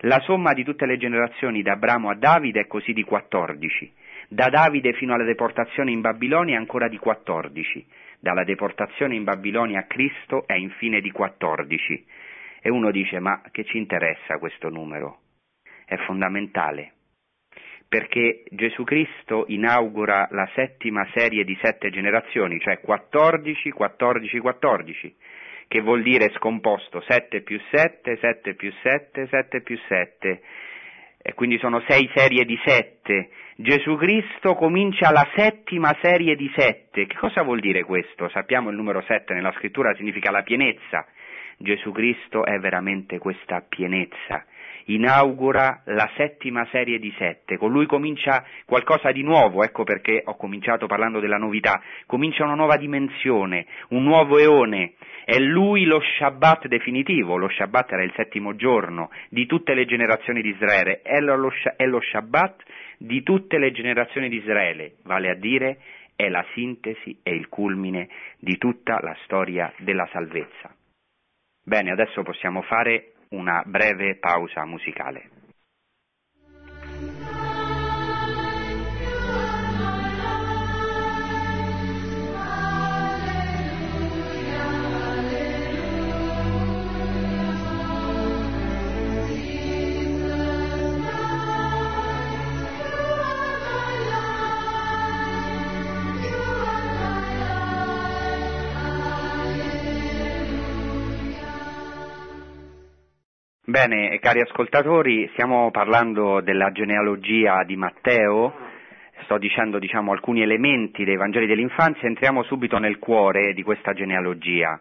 la 0.00 0.18
somma 0.20 0.52
di 0.52 0.64
tutte 0.64 0.86
le 0.86 0.96
generazioni 0.96 1.62
da 1.62 1.72
Abramo 1.72 2.10
a 2.10 2.16
Davide 2.16 2.62
è 2.62 2.66
così 2.66 2.92
di 2.92 3.04
14. 3.04 3.92
Da 4.28 4.48
Davide 4.48 4.92
fino 4.94 5.14
alla 5.14 5.24
deportazione 5.24 5.92
in 5.92 6.00
Babilonia 6.00 6.56
è 6.56 6.58
ancora 6.58 6.88
di 6.88 6.98
14. 6.98 7.86
Dalla 8.18 8.42
deportazione 8.42 9.14
in 9.14 9.22
Babilonia 9.22 9.80
a 9.80 9.84
Cristo 9.84 10.44
è 10.46 10.54
infine 10.54 11.00
di 11.00 11.12
14. 11.12 12.04
E 12.60 12.70
uno 12.70 12.90
dice, 12.90 13.20
ma 13.20 13.40
che 13.52 13.64
ci 13.64 13.78
interessa 13.78 14.38
questo 14.38 14.68
numero? 14.68 15.20
È 15.84 15.96
fondamentale 16.06 16.94
perché 17.92 18.44
Gesù 18.48 18.84
Cristo 18.84 19.44
inaugura 19.48 20.26
la 20.30 20.48
settima 20.54 21.06
serie 21.12 21.44
di 21.44 21.54
sette 21.60 21.90
generazioni, 21.90 22.58
cioè 22.58 22.80
14, 22.80 23.70
14, 23.70 24.38
14, 24.38 25.14
che 25.68 25.80
vuol 25.82 26.00
dire 26.00 26.32
scomposto 26.36 27.02
7 27.06 27.42
più 27.42 27.60
7, 27.70 28.16
7 28.16 28.54
più 28.54 28.72
7, 28.82 29.26
7 29.26 29.60
più 29.60 29.78
7, 29.88 30.40
e 31.20 31.34
quindi 31.34 31.58
sono 31.58 31.84
sei 31.86 32.10
serie 32.14 32.46
di 32.46 32.58
sette. 32.64 33.28
Gesù 33.56 33.96
Cristo 33.96 34.54
comincia 34.54 35.10
la 35.10 35.28
settima 35.36 35.94
serie 36.00 36.34
di 36.34 36.50
sette. 36.56 37.04
Che 37.04 37.16
cosa 37.18 37.42
vuol 37.42 37.60
dire 37.60 37.84
questo? 37.84 38.30
Sappiamo 38.30 38.70
il 38.70 38.76
numero 38.76 39.02
sette 39.02 39.34
nella 39.34 39.52
scrittura 39.58 39.94
significa 39.96 40.30
la 40.30 40.42
pienezza. 40.42 41.06
Gesù 41.58 41.92
Cristo 41.92 42.46
è 42.46 42.58
veramente 42.58 43.18
questa 43.18 43.62
pienezza 43.68 44.46
inaugura 44.86 45.82
la 45.86 46.10
settima 46.16 46.66
serie 46.70 46.98
di 46.98 47.12
sette, 47.18 47.56
con 47.56 47.70
lui 47.70 47.86
comincia 47.86 48.44
qualcosa 48.64 49.12
di 49.12 49.22
nuovo, 49.22 49.62
ecco 49.62 49.84
perché 49.84 50.22
ho 50.24 50.36
cominciato 50.36 50.86
parlando 50.86 51.20
della 51.20 51.38
novità, 51.38 51.80
comincia 52.06 52.44
una 52.44 52.54
nuova 52.54 52.76
dimensione, 52.76 53.66
un 53.88 54.02
nuovo 54.02 54.38
eone, 54.38 54.94
è 55.24 55.38
lui 55.38 55.84
lo 55.84 56.00
Shabbat 56.00 56.66
definitivo, 56.66 57.36
lo 57.36 57.48
Shabbat 57.48 57.92
era 57.92 58.02
il 58.02 58.12
settimo 58.16 58.56
giorno 58.56 59.10
di 59.28 59.46
tutte 59.46 59.74
le 59.74 59.84
generazioni 59.84 60.42
di 60.42 60.50
Israele, 60.50 61.02
è 61.02 61.20
lo, 61.20 62.00
Shabbat 62.00 62.62
di 62.98 63.22
tutte 63.22 63.58
le 63.58 63.70
generazioni 63.70 64.28
di 64.28 64.36
Israele, 64.36 64.96
vale 65.04 65.30
a 65.30 65.34
dire 65.34 65.78
è 66.14 66.28
la 66.28 66.44
sintesi 66.52 67.18
e 67.22 67.34
il 67.34 67.48
culmine 67.48 68.08
di 68.38 68.58
tutta 68.58 68.98
la 69.00 69.16
storia 69.24 69.72
della 69.78 70.08
salvezza. 70.12 70.74
Bene, 71.64 71.92
adesso 71.92 72.22
possiamo 72.22 72.62
fare 72.62 73.11
una 73.32 73.62
breve 73.66 74.16
pausa 74.16 74.64
musicale. 74.64 75.41
Bene, 103.72 104.18
cari 104.18 104.42
ascoltatori, 104.42 105.30
stiamo 105.32 105.70
parlando 105.70 106.42
della 106.42 106.72
genealogia 106.72 107.64
di 107.64 107.74
Matteo, 107.74 108.54
sto 109.22 109.38
dicendo 109.38 109.78
diciamo, 109.78 110.12
alcuni 110.12 110.42
elementi 110.42 111.04
dei 111.04 111.16
Vangeli 111.16 111.46
dell'infanzia, 111.46 112.06
entriamo 112.06 112.42
subito 112.42 112.76
nel 112.76 112.98
cuore 112.98 113.54
di 113.54 113.62
questa 113.62 113.94
genealogia. 113.94 114.78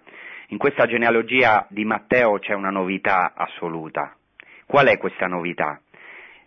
In 0.48 0.58
questa 0.58 0.88
genealogia 0.88 1.66
di 1.70 1.86
Matteo 1.86 2.38
c'è 2.40 2.54
una 2.54 2.70
novità 2.70 3.32
assoluta. 3.34 4.14
Qual 4.66 4.88
è 4.88 4.98
questa 4.98 5.28
novità? 5.28 5.80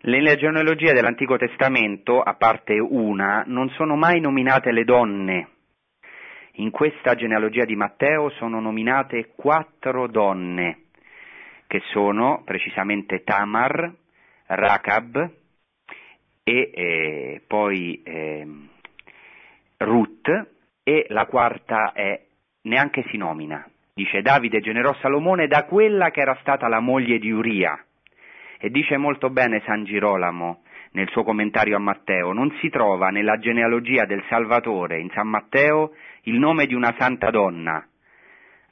Nelle 0.03 0.37
genealogie 0.37 0.93
dell'Antico 0.93 1.39
Testamento, 1.39 2.21
a 2.21 2.35
parte 2.35 2.79
una, 2.79 3.43
non 3.47 3.71
sono 3.71 3.97
mai 3.97 4.21
nominate 4.21 4.71
le 4.71 4.85
donne. 4.85 5.49
In 6.57 6.71
questa 6.71 7.15
genealogia 7.15 7.65
di 7.65 7.75
Matteo 7.75 8.29
sono 8.33 8.61
nominate 8.61 9.31
quattro 9.35 10.07
donne 10.09 10.81
che 11.75 11.83
sono 11.91 12.43
precisamente 12.45 13.25
Tamar, 13.25 13.93
Rakab 14.47 15.29
e 16.45 16.71
eh, 16.73 17.43
poi 17.49 18.01
eh, 18.05 18.47
Ruth 19.79 20.47
e 20.85 21.07
la 21.09 21.27
quarta 21.27 21.91
è 21.93 22.27
neanche 22.63 23.05
si 23.09 23.17
nomina. 23.17 23.69
Dice 23.93 24.23
Davide 24.23 24.61
generò 24.61 24.95
Salomone 25.01 25.49
da 25.49 25.65
quella 25.65 26.13
che 26.13 26.21
era 26.21 26.39
stata 26.43 26.69
la 26.69 26.79
moglie 26.79 27.19
di 27.19 27.33
Uria. 27.33 27.77
E 28.61 28.71
dice 28.71 28.97
molto 28.97 29.31
bene 29.31 29.61
San 29.67 29.83
Girolamo, 29.83 30.63
nel 30.93 31.09
suo 31.09 31.25
commentario 31.25 31.75
a 31.75 31.81
Matteo, 31.81 32.33
non 32.33 32.57
si 32.61 32.69
trova 32.69 33.09
nella 33.09 33.39
genealogia 33.39 34.05
del 34.05 34.23
Salvatore 34.29 35.01
in 35.01 35.11
San 35.11 35.27
Matteo 35.27 35.91
il 36.23 36.39
nome 36.39 36.67
di 36.67 36.75
una 36.75 36.95
santa 36.97 37.31
donna, 37.31 37.85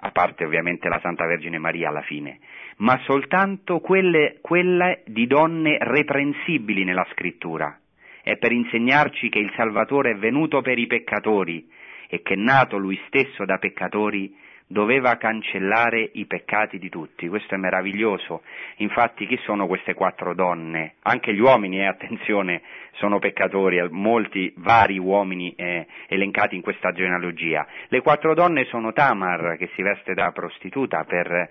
a 0.04 0.10
parte 0.12 0.44
ovviamente 0.44 0.88
la 0.88 1.00
Santa 1.02 1.26
Vergine 1.26 1.58
Maria 1.58 1.88
alla 1.88 2.02
fine, 2.02 2.38
ma 2.78 2.98
soltanto 3.04 3.80
quelle, 3.80 4.38
quelle 4.40 5.02
di 5.06 5.26
donne 5.26 5.78
reprensibili 5.80 6.84
nella 6.84 7.06
scrittura. 7.12 7.78
È 8.22 8.36
per 8.36 8.52
insegnarci 8.52 9.28
che 9.28 9.38
il 9.38 9.52
Salvatore 9.56 10.12
è 10.12 10.16
venuto 10.16 10.62
per 10.62 10.78
i 10.78 10.86
peccatori 10.86 11.68
e 12.08 12.22
che 12.22 12.36
nato 12.36 12.76
lui 12.76 13.00
stesso 13.06 13.44
da 13.44 13.58
peccatori 13.58 14.34
doveva 14.72 15.16
cancellare 15.16 16.10
i 16.14 16.24
peccati 16.26 16.78
di 16.78 16.88
tutti. 16.88 17.28
Questo 17.28 17.54
è 17.54 17.58
meraviglioso. 17.58 18.42
Infatti 18.76 19.26
chi 19.26 19.38
sono 19.44 19.66
queste 19.66 19.92
quattro 19.94 20.34
donne? 20.34 20.94
Anche 21.02 21.34
gli 21.34 21.40
uomini, 21.40 21.80
eh, 21.80 21.86
attenzione, 21.86 22.62
sono 22.92 23.18
peccatori, 23.18 23.86
molti 23.90 24.52
vari 24.56 24.98
uomini 24.98 25.54
eh, 25.54 25.86
elencati 26.08 26.56
in 26.56 26.62
questa 26.62 26.92
genealogia. 26.92 27.66
Le 27.88 28.00
quattro 28.00 28.34
donne 28.34 28.64
sono 28.64 28.92
Tamar, 28.92 29.56
che 29.58 29.68
si 29.74 29.82
veste 29.82 30.14
da 30.14 30.32
prostituta 30.32 31.04
per 31.04 31.50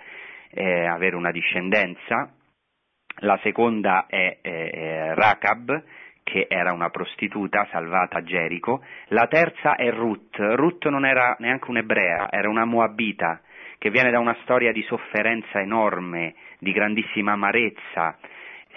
eh, 0.52 0.86
avere 0.86 1.16
una 1.16 1.32
discendenza, 1.32 2.34
la 3.20 3.40
seconda 3.44 4.06
è 4.08 4.40
eh, 4.42 5.14
Rachab, 5.16 5.84
che 6.24 6.48
era 6.50 6.72
una 6.72 6.90
prostituta 6.90 7.68
salvata 7.72 8.20
a 8.20 8.24
Gerico, 8.24 8.84
la 9.08 9.28
terza 9.28 9.76
è 9.76 9.90
Ruth, 9.92 10.38
Ruth 10.38 10.86
non 10.88 11.06
era 11.06 11.36
neanche 11.40 11.70
un'ebrea, 11.70 12.32
era 12.32 12.50
una 12.50 12.66
moabita, 12.66 13.42
che 13.78 13.90
viene 13.90 14.12
da 14.12 14.20
una 14.20 14.38
storia 14.44 14.72
di 14.72 14.84
sofferenza 14.84 15.60
enorme, 15.60 16.36
di 16.60 16.72
grandissima 16.72 17.34
amarezza, 17.34 18.18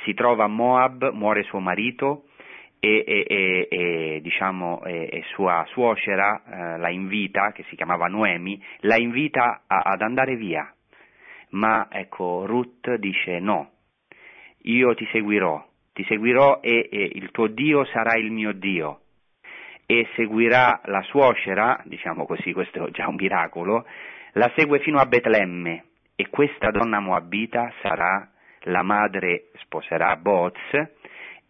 si 0.02 0.14
trova 0.14 0.44
a 0.44 0.48
Moab, 0.48 1.10
muore 1.12 1.42
suo 1.44 1.60
marito 1.60 2.24
e, 2.80 3.04
e, 3.06 3.24
e, 3.28 3.68
e 3.70 4.20
diciamo, 4.22 4.82
sua 5.34 5.64
suocera 5.68 6.42
eh, 6.44 6.78
la 6.78 6.90
invita, 6.90 7.52
che 7.52 7.64
si 7.68 7.76
chiamava 7.76 8.06
Noemi, 8.06 8.62
la 8.80 8.96
invita 8.96 9.62
a, 9.66 9.80
ad 9.84 10.02
andare 10.02 10.37
via, 10.37 10.72
ma 11.55 11.88
ecco 11.90 12.47
Ruth 12.47 12.95
dice 12.97 13.38
no, 13.38 13.71
io 14.62 14.95
ti 14.95 15.07
seguirò, 15.11 15.64
ti 15.93 16.05
seguirò 16.05 16.61
e, 16.61 16.88
e 16.90 17.11
il 17.14 17.31
tuo 17.31 17.47
Dio 17.49 17.85
sarà 17.87 18.17
il 18.17 18.31
mio 18.31 18.53
Dio. 18.53 19.01
E 19.87 20.09
seguirà 20.14 20.81
la 20.87 21.03
suocera, 21.03 21.81
diciamo 21.85 22.25
così, 22.25 22.53
questo 22.53 22.87
è 22.87 22.90
già 22.90 23.07
un 23.07 23.17
miracolo, 23.17 23.87
la 24.33 24.51
segue 24.57 24.79
fino 24.81 24.99
a 24.99 25.07
Betlemme 25.07 25.85
e 26.17 26.29
questa 26.31 26.71
donna 26.71 27.01
moabita 27.01 27.71
sarà 27.83 28.31
la 28.62 28.83
madre, 28.83 29.51
sposerà 29.57 30.17
Boaz 30.17 30.55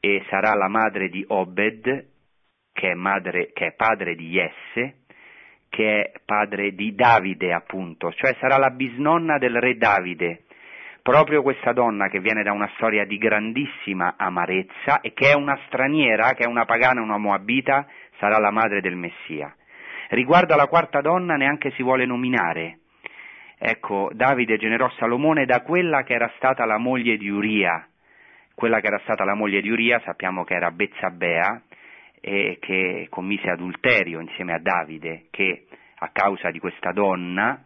e 0.00 0.24
sarà 0.28 0.54
la 0.54 0.68
madre 0.68 1.08
di 1.08 1.24
Obed, 1.28 2.08
che 2.72 2.90
è, 2.90 2.94
madre, 2.94 3.52
che 3.52 3.68
è 3.68 3.72
padre 3.72 4.16
di 4.16 4.28
Jesse, 4.30 5.03
che 5.74 6.02
è 6.02 6.12
padre 6.24 6.72
di 6.76 6.94
Davide 6.94 7.52
appunto, 7.52 8.12
cioè 8.12 8.36
sarà 8.38 8.58
la 8.58 8.70
bisnonna 8.70 9.38
del 9.38 9.58
re 9.60 9.76
Davide 9.76 10.44
proprio 11.02 11.42
questa 11.42 11.72
donna 11.72 12.08
che 12.08 12.20
viene 12.20 12.42
da 12.42 12.52
una 12.52 12.70
storia 12.76 13.04
di 13.04 13.18
grandissima 13.18 14.14
amarezza 14.16 15.00
e 15.02 15.12
che 15.12 15.32
è 15.32 15.34
una 15.34 15.58
straniera, 15.66 16.32
che 16.32 16.44
è 16.44 16.46
una 16.46 16.64
pagana, 16.64 17.02
una 17.02 17.18
moabita, 17.18 17.86
sarà 18.18 18.38
la 18.38 18.50
madre 18.50 18.80
del 18.80 18.96
Messia. 18.96 19.54
Riguardo 20.08 20.54
alla 20.54 20.66
quarta 20.66 21.02
donna 21.02 21.34
neanche 21.34 21.72
si 21.72 21.82
vuole 21.82 22.06
nominare. 22.06 22.78
Ecco, 23.58 24.10
Davide 24.14 24.56
generò 24.56 24.88
Salomone 24.96 25.44
da 25.44 25.60
quella 25.60 26.04
che 26.04 26.14
era 26.14 26.30
stata 26.36 26.64
la 26.64 26.78
moglie 26.78 27.18
di 27.18 27.28
Uria. 27.28 27.86
Quella 28.54 28.80
che 28.80 28.86
era 28.86 29.00
stata 29.02 29.24
la 29.24 29.34
moglie 29.34 29.60
di 29.60 29.68
Uria 29.68 30.00
sappiamo 30.06 30.44
che 30.44 30.54
era 30.54 30.70
Bezzabea 30.70 31.60
e 32.26 32.56
che 32.58 33.08
commise 33.10 33.50
adulterio 33.50 34.18
insieme 34.18 34.54
a 34.54 34.58
Davide, 34.58 35.26
che 35.28 35.66
a 35.96 36.08
causa 36.08 36.50
di 36.50 36.58
questa 36.58 36.90
donna 36.90 37.62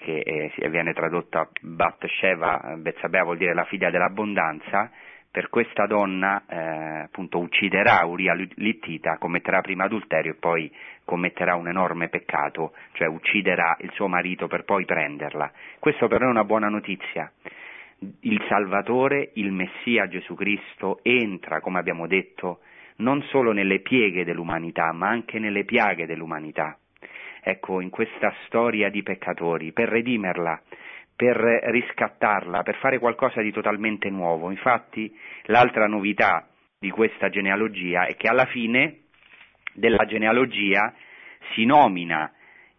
che 0.00 0.50
eh, 0.58 0.68
viene 0.68 0.92
tradotta 0.92 1.48
Bathsheba, 1.62 2.76
Bezzabea 2.76 3.24
vuol 3.24 3.38
dire 3.38 3.54
la 3.54 3.64
figlia 3.64 3.88
dell'abbondanza, 3.88 4.90
per 5.30 5.48
questa 5.48 5.86
donna 5.86 6.44
eh, 6.46 7.04
appunto 7.04 7.38
ucciderà 7.38 8.04
Uria 8.04 8.34
Littita, 8.34 9.16
commetterà 9.16 9.62
prima 9.62 9.84
adulterio 9.84 10.32
e 10.32 10.36
poi 10.36 10.70
commetterà 11.06 11.54
un 11.54 11.68
enorme 11.68 12.08
peccato, 12.10 12.74
cioè 12.92 13.08
ucciderà 13.08 13.74
il 13.80 13.90
suo 13.92 14.06
marito 14.06 14.48
per 14.48 14.64
poi 14.64 14.84
prenderla. 14.84 15.50
Questo 15.78 16.08
per 16.08 16.20
noi 16.20 16.28
è 16.28 16.32
una 16.32 16.44
buona 16.44 16.68
notizia. 16.68 17.32
Il 18.20 18.44
Salvatore, 18.48 19.30
il 19.34 19.50
Messia 19.50 20.06
Gesù 20.08 20.34
Cristo, 20.34 21.00
entra, 21.02 21.60
come 21.60 21.78
abbiamo 21.78 22.06
detto, 22.06 22.60
non 22.98 23.22
solo 23.24 23.52
nelle 23.52 23.80
pieghe 23.80 24.24
dell'umanità, 24.24 24.92
ma 24.92 25.08
anche 25.08 25.38
nelle 25.38 25.64
piaghe 25.64 26.06
dell'umanità. 26.06 26.78
Ecco, 27.40 27.80
in 27.80 27.90
questa 27.90 28.32
storia 28.46 28.90
di 28.90 29.02
peccatori, 29.02 29.72
per 29.72 29.88
redimerla, 29.88 30.60
per 31.14 31.36
riscattarla, 31.36 32.62
per 32.62 32.76
fare 32.76 32.98
qualcosa 32.98 33.40
di 33.40 33.50
totalmente 33.50 34.08
nuovo. 34.10 34.50
Infatti, 34.50 35.12
l'altra 35.44 35.86
novità 35.86 36.48
di 36.78 36.90
questa 36.90 37.28
genealogia 37.28 38.06
è 38.06 38.14
che 38.16 38.28
alla 38.28 38.46
fine 38.46 39.00
della 39.74 40.04
genealogia 40.06 40.94
si 41.54 41.64
nomina 41.64 42.32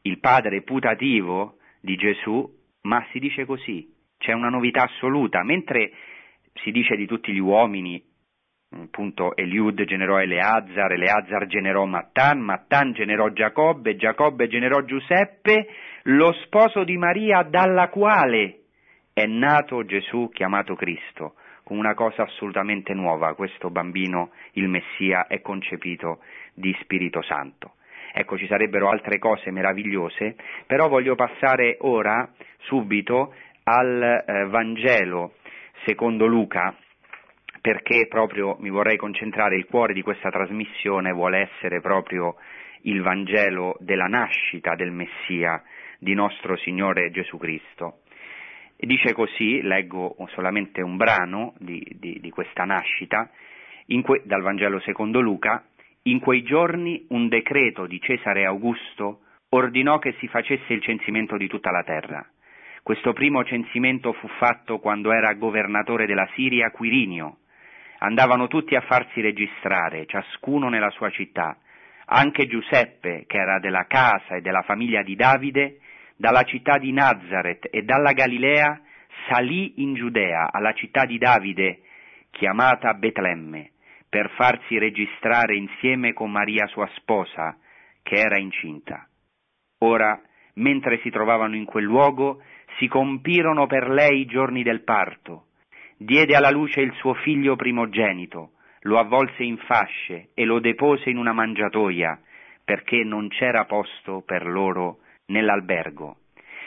il 0.04 0.20
padre 0.20 0.62
putativo 0.62 1.58
di 1.82 1.96
Gesù, 1.96 2.48
ma 2.82 3.06
si 3.12 3.20
dice 3.20 3.46
così, 3.46 3.94
c'è 4.18 4.34
una 4.34 4.50
novità 4.50 4.84
assoluta, 4.84 5.44
mentre 5.44 5.92
si 6.64 6.72
dice 6.72 6.96
di 6.96 7.06
tutti 7.06 7.32
gli 7.32 7.40
uomini 7.40 8.02
appunto 8.72 9.36
Eliud 9.36 9.84
generò 9.86 10.20
Eleazar, 10.20 10.92
Eleazar 10.92 11.48
generò 11.48 11.86
Mattan, 11.86 12.40
Mattan 12.40 12.94
generò 12.94 13.30
Giacobbe, 13.30 13.96
Giacobbe 13.96 14.48
generò 14.48 14.82
Giuseppe, 14.84 15.68
lo 16.04 16.32
sposo 16.44 16.84
di 16.84 16.98
Maria 16.98 17.44
dalla 17.44 17.90
quale 17.90 18.60
è 19.14 19.26
nato 19.26 19.84
Gesù 19.86 20.30
chiamato 20.32 20.76
Cristo, 20.76 21.34
una 21.70 21.94
cosa 21.94 22.24
assolutamente 22.24 22.94
nuova, 22.94 23.34
questo 23.36 23.70
bambino, 23.70 24.32
il 24.54 24.68
Messia, 24.70 25.28
è 25.28 25.42
concepito 25.42 26.20
di 26.54 26.76
Spirito 26.82 27.22
Santo. 27.22 27.74
Ecco, 28.12 28.38
ci 28.38 28.48
sarebbero 28.48 28.90
altre 28.90 29.20
cose 29.20 29.52
meravigliose, 29.52 30.36
però 30.66 30.88
voglio 30.88 31.16
passare 31.16 31.78
ora, 31.82 32.28
subito, 32.62 33.34
al 33.64 34.02
eh, 34.02 34.46
Vangelo 34.48 35.34
secondo 35.86 36.26
Luca, 36.26 36.76
perché 37.62 38.08
proprio 38.08 38.58
mi 38.60 38.70
vorrei 38.70 38.98
concentrare, 38.98 39.58
il 39.58 39.66
cuore 39.66 39.94
di 39.94 40.02
questa 40.02 40.30
trasmissione 40.30 41.12
vuole 41.12 41.50
essere 41.52 41.82
proprio 41.82 42.36
il 42.84 43.02
Vangelo 43.02 43.76
della 43.80 44.08
nascita 44.08 44.76
del 44.76 44.92
Messia, 44.92 45.62
di 46.00 46.14
nostro 46.14 46.56
Signore 46.58 47.12
Gesù 47.12 47.38
Cristo. 47.38 48.00
E 48.78 48.88
dice 48.88 49.12
così, 49.14 49.62
leggo 49.62 50.16
solamente 50.30 50.82
un 50.82 50.96
brano 50.96 51.54
di, 51.58 51.86
di, 52.00 52.20
di 52.22 52.30
questa 52.30 52.64
nascita, 52.64 53.30
que, 54.04 54.22
dal 54.24 54.42
Vangelo 54.42 54.80
secondo 54.80 55.20
Luca, 55.20 55.66
in 56.04 56.20
quei 56.22 56.44
giorni 56.44 57.06
un 57.10 57.28
decreto 57.28 57.86
di 57.86 58.00
Cesare 58.00 58.46
Augusto 58.46 59.22
ordinò 59.50 60.00
che 60.00 60.16
si 60.20 60.28
facesse 60.28 60.72
il 60.72 60.82
censimento 60.82 61.36
di 61.36 61.48
tutta 61.48 61.72
la 61.72 61.84
terra. 61.84 62.26
Questo 62.82 63.12
primo 63.12 63.44
censimento 63.44 64.14
fu 64.14 64.28
fatto 64.40 64.80
quando 64.80 65.12
era 65.12 65.34
governatore 65.34 66.06
della 66.06 66.28
Siria 66.34 66.72
Quirinio, 66.72 67.40
andavano 68.00 68.48
tutti 68.48 68.76
a 68.76 68.82
farsi 68.82 69.22
registrare, 69.22 70.06
ciascuno 70.06 70.70
nella 70.70 70.90
sua 70.92 71.10
città. 71.10 71.58
Anche 72.06 72.48
Giuseppe, 72.48 73.26
che 73.28 73.38
era 73.38 73.60
della 73.60 73.86
casa 73.88 74.36
e 74.36 74.42
della 74.42 74.62
famiglia 74.64 75.04
di 75.04 75.16
Davide, 75.16 75.80
dalla 76.16 76.44
città 76.44 76.78
di 76.78 76.92
Nazareth 76.92 77.68
e 77.72 77.84
dalla 77.84 78.14
Galilea, 78.14 78.82
salì 79.30 79.82
in 79.82 79.94
Giudea, 79.94 80.50
alla 80.52 80.74
città 80.74 81.06
di 81.06 81.18
Davide, 81.18 81.82
chiamata 82.32 82.94
Betlemme, 82.94 83.72
per 84.10 84.32
farsi 84.32 84.78
registrare 84.78 85.56
insieme 85.56 86.14
con 86.14 86.32
Maria 86.32 86.66
sua 86.68 86.90
sposa, 86.96 87.58
che 88.02 88.16
era 88.16 88.40
incinta. 88.40 89.08
Ora, 89.80 90.20
mentre 90.56 91.00
si 91.00 91.10
trovavano 91.10 91.56
in 91.56 91.66
quel 91.66 91.84
luogo, 91.84 92.42
si 92.78 92.88
compirono 92.88 93.68
per 93.68 93.90
lei 93.90 94.22
i 94.22 94.26
giorni 94.26 94.64
del 94.64 94.84
parto 94.84 95.49
diede 96.02 96.34
alla 96.34 96.50
luce 96.50 96.80
il 96.80 96.94
suo 96.94 97.14
figlio 97.14 97.58
primogenito, 97.58 98.52
lo 98.84 99.00
avvolse 99.00 99.44
in 99.44 99.58
fasce 99.58 100.30
e 100.34 100.46
lo 100.46 100.60
depose 100.60 101.10
in 101.10 101.18
una 101.18 101.34
mangiatoia, 101.34 102.18
perché 102.64 103.04
non 103.04 103.28
c'era 103.28 103.66
posto 103.66 104.24
per 104.26 104.48
loro 104.48 105.00
nell'albergo. 105.26 106.16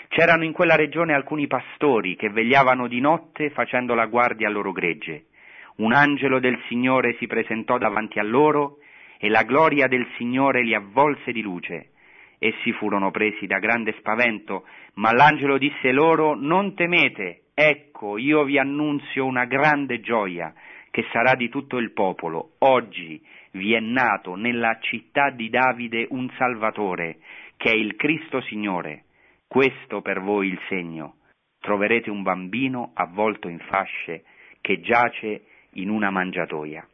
C'erano 0.08 0.44
in 0.44 0.52
quella 0.52 0.76
regione 0.76 1.14
alcuni 1.14 1.46
pastori 1.46 2.14
che 2.16 2.28
vegliavano 2.28 2.86
di 2.86 3.00
notte 3.00 3.48
facendo 3.50 3.94
la 3.94 4.04
guardia 4.04 4.48
al 4.48 4.52
loro 4.52 4.72
gregge. 4.72 5.28
Un 5.76 5.94
angelo 5.94 6.38
del 6.38 6.60
Signore 6.68 7.16
si 7.18 7.26
presentò 7.26 7.78
davanti 7.78 8.18
a 8.18 8.22
loro 8.22 8.76
e 9.18 9.30
la 9.30 9.44
gloria 9.44 9.86
del 9.86 10.06
Signore 10.18 10.62
li 10.62 10.74
avvolse 10.74 11.32
di 11.32 11.40
luce. 11.40 11.92
Essi 12.38 12.72
furono 12.72 13.10
presi 13.10 13.46
da 13.46 13.58
grande 13.58 13.94
spavento, 13.96 14.66
ma 14.94 15.12
l'angelo 15.12 15.56
disse 15.56 15.90
loro 15.92 16.34
Non 16.34 16.74
temete, 16.74 17.41
Ecco, 17.54 18.16
io 18.16 18.44
vi 18.44 18.58
annunzio 18.58 19.26
una 19.26 19.44
grande 19.44 20.00
gioia, 20.00 20.54
che 20.90 21.06
sarà 21.12 21.34
di 21.34 21.48
tutto 21.48 21.78
il 21.78 21.92
popolo. 21.92 22.52
Oggi 22.58 23.20
vi 23.52 23.74
è 23.74 23.80
nato 23.80 24.36
nella 24.36 24.78
città 24.80 25.30
di 25.30 25.50
Davide 25.50 26.06
un 26.10 26.30
Salvatore, 26.36 27.18
che 27.56 27.70
è 27.70 27.74
il 27.74 27.96
Cristo 27.96 28.40
Signore. 28.42 29.04
Questo 29.46 30.00
per 30.00 30.20
voi 30.20 30.48
il 30.48 30.58
segno. 30.68 31.16
Troverete 31.60 32.10
un 32.10 32.22
bambino 32.22 32.92
avvolto 32.94 33.48
in 33.48 33.58
fasce 33.58 34.24
che 34.60 34.80
giace 34.80 35.42
in 35.74 35.90
una 35.90 36.10
mangiatoia. 36.10 36.86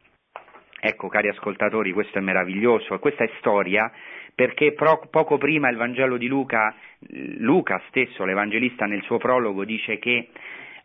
Ecco, 0.81 1.07
cari 1.07 1.29
ascoltatori, 1.29 1.91
questo 1.91 2.19
è 2.19 2.21
meraviglioso 2.21 2.99
questa 2.99 3.23
è 3.23 3.31
storia 3.39 3.91
perché 4.39 4.71
poco 4.71 5.37
prima 5.37 5.69
il 5.69 5.75
Vangelo 5.75 6.15
di 6.15 6.27
Luca, 6.27 6.73
Luca 7.39 7.81
stesso, 7.89 8.23
l'Evangelista, 8.23 8.85
nel 8.85 9.01
suo 9.01 9.17
prologo 9.17 9.65
dice 9.65 9.99
che 9.99 10.29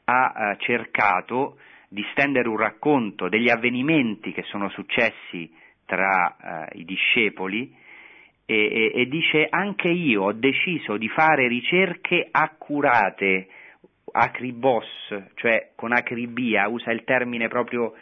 ha 0.07 0.33
eh, 0.35 0.57
cercato 0.59 1.59
di 1.89 2.05
stendere 2.11 2.49
un 2.49 2.57
racconto 2.57 3.29
degli 3.29 3.49
avvenimenti 3.49 4.33
che 4.33 4.43
sono 4.43 4.69
successi 4.71 5.49
tra 5.85 6.67
eh, 6.73 6.79
i 6.81 6.85
discepoli 6.85 7.73
e, 8.45 8.57
e, 8.57 8.93
e 8.93 9.07
dice 9.07 9.47
anche 9.49 9.87
io 9.87 10.25
ho 10.25 10.33
deciso 10.33 10.97
di 10.97 11.09
fare 11.11 11.47
ricerche 11.47 12.27
accurate, 12.29 13.47
acribos, 14.11 15.15
cioè 15.35 15.71
con 15.77 15.93
acribia, 15.93 16.67
usa 16.67 16.91
il 16.91 17.05
termine 17.05 17.47
proprio 17.47 17.95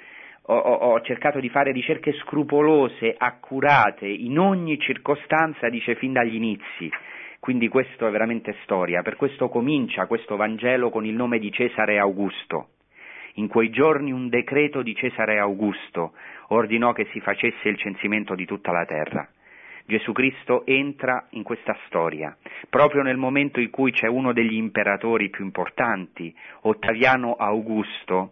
ho, 0.45 0.55
ho, 0.55 1.01
cercato 1.03 1.39
di 1.39 1.49
fare 1.49 1.73
ricerche 1.73 2.13
scrupolose, 2.13 3.15
accurate, 3.17 4.07
in 4.07 4.39
ogni 4.39 4.79
circostanza, 4.79 5.69
dice 5.69 5.95
fin 5.95 6.13
dagli 6.13 6.35
inizi. 6.35 6.91
Quindi 7.39 7.69
questo 7.69 8.07
è 8.07 8.11
veramente 8.11 8.57
storia, 8.63 9.03
per 9.03 9.17
questo 9.17 9.49
comincia 9.49 10.07
questo 10.07 10.37
Vangelo 10.37 10.91
con 10.91 11.05
il 11.05 11.15
nome 11.15 11.39
di 11.39 11.51
Cesare 11.51 11.99
Augusto. 11.99 12.69
In 13.35 13.49
quei 13.49 13.71
giorni 13.71 14.13
un 14.13 14.29
decreto 14.29 14.83
di 14.83 14.95
Cesare 14.95 15.39
Augusto 15.39 16.13
ordinò 16.49 16.93
che 16.93 17.09
si 17.13 17.21
facesse 17.21 17.69
il 17.69 17.79
censimento 17.79 18.35
di 18.35 18.45
tutta 18.45 18.73
la 18.73 18.85
terra. 18.85 19.29
Gesù 19.87 20.13
Cristo 20.13 20.65
entra 20.67 21.27
in 21.31 21.43
questa 21.43 21.77
storia, 21.87 22.37
proprio 22.69 23.03
nel 23.03 23.17
momento 23.17 23.59
in 23.59 23.71
cui 23.71 23.91
c'è 23.91 24.07
uno 24.07 24.33
degli 24.33 24.55
imperatori 24.55 25.29
più 25.29 25.45
importanti, 25.45 26.33
Ottaviano 26.63 27.35
Augusto, 27.35 28.31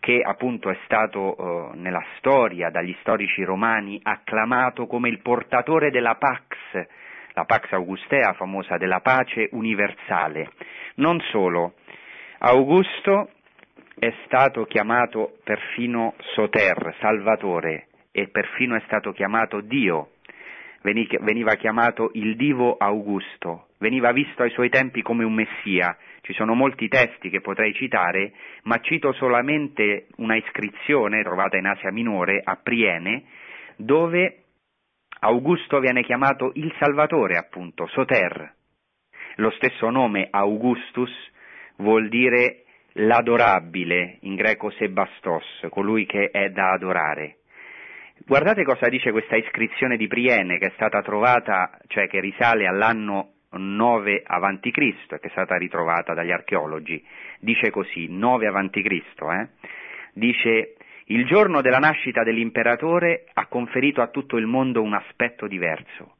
che 0.00 0.20
appunto 0.24 0.70
è 0.70 0.78
stato 0.84 1.36
eh, 1.36 1.76
nella 1.76 2.04
storia 2.18 2.70
dagli 2.70 2.94
storici 3.00 3.42
romani 3.42 4.00
acclamato 4.02 4.86
come 4.86 5.08
il 5.08 5.20
portatore 5.20 5.90
della 5.90 6.14
Pax, 6.14 6.86
la 7.32 7.44
Pax 7.44 7.72
Augustea 7.72 8.32
famosa 8.34 8.76
della 8.76 9.00
pace 9.00 9.48
universale. 9.52 10.50
Non 10.94 11.20
solo, 11.30 11.74
Augusto 12.38 13.30
è 13.98 14.12
stato 14.24 14.64
chiamato 14.64 15.38
perfino 15.42 16.14
Soter, 16.34 16.94
Salvatore, 17.00 17.88
e 18.12 18.28
perfino 18.28 18.76
è 18.76 18.82
stato 18.86 19.12
chiamato 19.12 19.60
Dio, 19.60 20.10
veniva 20.82 21.54
chiamato 21.54 22.10
il 22.14 22.36
Divo 22.36 22.76
Augusto, 22.76 23.68
veniva 23.78 24.12
visto 24.12 24.42
ai 24.42 24.50
suoi 24.50 24.68
tempi 24.68 25.02
come 25.02 25.24
un 25.24 25.34
Messia, 25.34 25.96
ci 26.28 26.34
sono 26.34 26.52
molti 26.52 26.88
testi 26.88 27.30
che 27.30 27.40
potrei 27.40 27.72
citare, 27.72 28.32
ma 28.64 28.80
cito 28.80 29.14
solamente 29.14 30.08
una 30.16 30.36
iscrizione 30.36 31.22
trovata 31.22 31.56
in 31.56 31.64
Asia 31.64 31.90
Minore, 31.90 32.42
a 32.44 32.58
Priene, 32.62 33.24
dove 33.76 34.42
Augusto 35.20 35.80
viene 35.80 36.02
chiamato 36.02 36.50
il 36.56 36.70
Salvatore, 36.78 37.38
appunto, 37.38 37.86
Soter. 37.86 38.52
Lo 39.36 39.50
stesso 39.52 39.88
nome 39.88 40.28
Augustus 40.30 41.10
vuol 41.76 42.10
dire 42.10 42.64
l'adorabile, 42.92 44.18
in 44.20 44.34
greco 44.34 44.68
Sebastos, 44.72 45.66
colui 45.70 46.04
che 46.04 46.28
è 46.30 46.50
da 46.50 46.72
adorare. 46.72 47.38
Guardate 48.26 48.64
cosa 48.64 48.90
dice 48.90 49.12
questa 49.12 49.36
iscrizione 49.36 49.96
di 49.96 50.08
Priene 50.08 50.58
che 50.58 50.66
è 50.66 50.72
stata 50.74 51.00
trovata, 51.00 51.70
cioè 51.86 52.06
che 52.06 52.20
risale 52.20 52.66
all'anno 52.66 53.36
9 53.50 54.22
avanti 54.26 54.70
Cristo 54.70 55.14
e 55.14 55.20
che 55.20 55.28
è 55.28 55.30
stata 55.30 55.56
ritrovata 55.56 56.14
dagli 56.14 56.32
archeologi, 56.32 57.02
dice 57.40 57.70
così, 57.70 58.08
9 58.08 58.46
avanti 58.46 58.82
Cristo, 58.82 59.30
eh? 59.32 59.48
dice 60.12 60.74
il 61.06 61.24
giorno 61.24 61.62
della 61.62 61.78
nascita 61.78 62.22
dell'imperatore 62.22 63.24
ha 63.32 63.46
conferito 63.46 64.02
a 64.02 64.08
tutto 64.08 64.36
il 64.36 64.46
mondo 64.46 64.82
un 64.82 64.92
aspetto 64.92 65.46
diverso. 65.46 66.16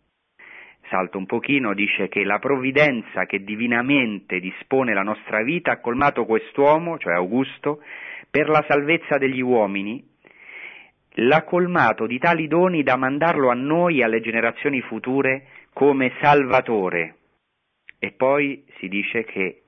Salto 0.88 1.18
un 1.18 1.26
pochino, 1.26 1.74
dice 1.74 2.08
che 2.08 2.24
la 2.24 2.38
provvidenza 2.38 3.26
che 3.26 3.44
divinamente 3.44 4.40
dispone 4.40 4.94
la 4.94 5.02
nostra 5.02 5.42
vita 5.42 5.72
ha 5.72 5.80
colmato 5.80 6.24
quest'uomo, 6.24 6.96
cioè 6.96 7.12
Augusto, 7.12 7.82
per 8.30 8.48
la 8.48 8.64
salvezza 8.66 9.18
degli 9.18 9.42
uomini, 9.42 10.02
l'ha 11.20 11.42
colmato 11.42 12.06
di 12.06 12.18
tali 12.18 12.46
doni 12.46 12.82
da 12.82 12.96
mandarlo 12.96 13.50
a 13.50 13.54
noi 13.54 13.98
e 13.98 14.04
alle 14.04 14.20
generazioni 14.20 14.80
future 14.80 15.48
come 15.74 16.12
Salvatore, 16.20 17.17
e 17.98 18.12
poi 18.12 18.64
si 18.78 18.88
dice 18.88 19.24
che 19.24 19.62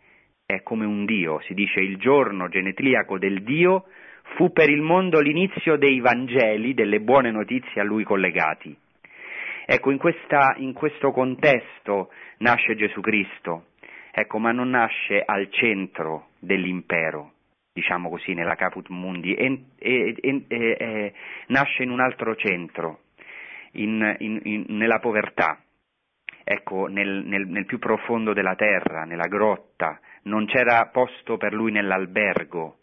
è 0.46 0.62
come 0.62 0.84
un 0.84 1.04
Dio, 1.04 1.40
si 1.46 1.54
dice 1.54 1.80
il 1.80 1.96
giorno 1.96 2.48
genetliaco 2.48 3.18
del 3.18 3.42
Dio 3.42 3.86
fu 4.34 4.52
per 4.52 4.68
il 4.68 4.80
mondo 4.80 5.20
l'inizio 5.20 5.76
dei 5.76 6.00
Vangeli, 6.00 6.74
delle 6.74 7.00
buone 7.00 7.30
notizie 7.30 7.80
a 7.80 7.84
lui 7.84 8.04
collegati. 8.04 8.76
Ecco, 9.66 9.90
in, 9.90 9.98
questa, 9.98 10.54
in 10.56 10.72
questo 10.72 11.12
contesto 11.12 12.10
nasce 12.38 12.74
Gesù 12.74 13.00
Cristo, 13.00 13.66
ecco, 14.10 14.38
ma 14.38 14.50
non 14.50 14.70
nasce 14.70 15.22
al 15.24 15.48
centro 15.50 16.30
dell'impero, 16.40 17.32
diciamo 17.72 18.08
così, 18.08 18.34
nella 18.34 18.56
Caput 18.56 18.88
Mundi, 18.88 19.34
e, 19.34 19.64
e, 19.78 20.44
e, 20.48 21.12
nasce 21.48 21.84
in 21.84 21.90
un 21.90 22.00
altro 22.00 22.34
centro, 22.34 23.02
in, 23.72 24.16
in, 24.18 24.64
nella 24.68 24.98
povertà, 24.98 25.60
ecco, 26.44 26.86
nel, 26.86 27.24
nel, 27.24 27.46
nel 27.46 27.66
più 27.66 27.78
profondo 27.78 28.32
della 28.32 28.54
terra, 28.54 29.04
nella 29.04 29.26
grotta, 29.26 29.98
non 30.22 30.46
c'era 30.46 30.88
posto 30.92 31.36
per 31.36 31.52
lui 31.52 31.72
nell'albergo 31.72 32.76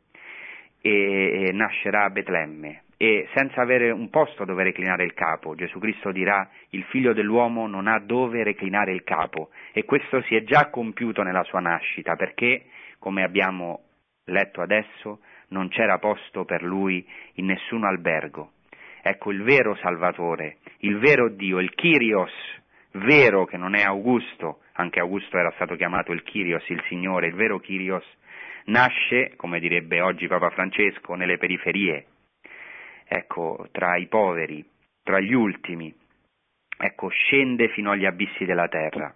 e, 0.82 1.48
e 1.48 1.52
nascerà 1.52 2.06
a 2.06 2.10
Betlemme 2.10 2.84
e 2.98 3.28
senza 3.36 3.62
avere 3.62 3.92
un 3.92 4.10
posto 4.10 4.44
dove 4.44 4.64
reclinare 4.64 5.04
il 5.04 5.14
capo. 5.14 5.54
Gesù 5.54 5.78
Cristo 5.80 6.12
dirà 6.12 6.50
il 6.70 6.84
figlio 6.86 7.14
dell'uomo 7.14 7.68
non 7.68 7.88
ha 7.88 8.00
dove 8.00 8.44
reclinare 8.44 8.92
il 8.92 9.04
capo 9.04 9.50
e 9.72 9.86
questo 9.86 10.22
si 10.24 10.36
è 10.36 10.44
già 10.44 10.70
compiuto 10.70 11.22
nella 11.22 11.44
sua 11.44 11.60
nascita 11.60 12.16
perché, 12.16 12.66
come 12.98 13.24
abbiamo 13.24 13.82
letto 14.26 14.62
adesso, 14.62 15.20
non 15.50 15.70
c'era 15.70 16.00
posto 16.00 16.44
per 16.44 16.64
lui 16.64 17.08
in 17.34 17.46
nessun 17.46 17.84
albergo. 17.84 18.54
Ecco 19.04 19.32
il 19.32 19.44
vero 19.44 19.76
Salvatore, 19.76 20.58
il 20.80 20.98
vero 20.98 21.30
Dio, 21.30 21.60
il 21.60 21.74
Kyrios, 21.76 22.34
vero 22.98 23.46
che 23.46 23.58
non 23.58 23.76
è 23.76 23.84
Augusto, 23.84 24.62
anche 24.74 25.00
Augusto 25.00 25.38
era 25.38 25.52
stato 25.56 25.76
chiamato 25.76 26.12
il 26.12 26.24
Kyrios, 26.24 26.68
il 26.70 26.84
Signore, 26.88 27.28
il 27.28 27.36
vero 27.36 27.60
Kyrios, 27.60 28.06
nasce, 28.66 29.34
come 29.36 29.60
direbbe 29.60 30.02
oggi 30.02 30.28
Papa 30.28 30.50
Francesco, 30.50 31.16
nelle 31.16 31.38
periferie, 31.38 32.06
ecco, 33.08 33.68
tra 33.72 33.96
i 33.98 34.08
poveri, 34.08 34.64
tra 35.04 35.20
gli 35.20 35.34
ultimi, 35.34 35.94
ecco, 36.78 37.08
scende 37.10 37.70
fino 37.70 37.92
agli 37.92 38.06
abissi 38.06 38.46
della 38.46 38.68
terra. 38.68 39.14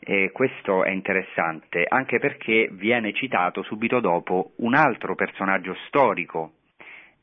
E 0.00 0.30
questo 0.32 0.84
è 0.84 0.90
interessante 0.90 1.84
anche 1.88 2.18
perché 2.18 2.68
viene 2.70 3.12
citato 3.12 3.62
subito 3.62 3.98
dopo 3.98 4.52
un 4.58 4.74
altro 4.74 5.14
personaggio 5.16 5.74
storico 5.86 6.52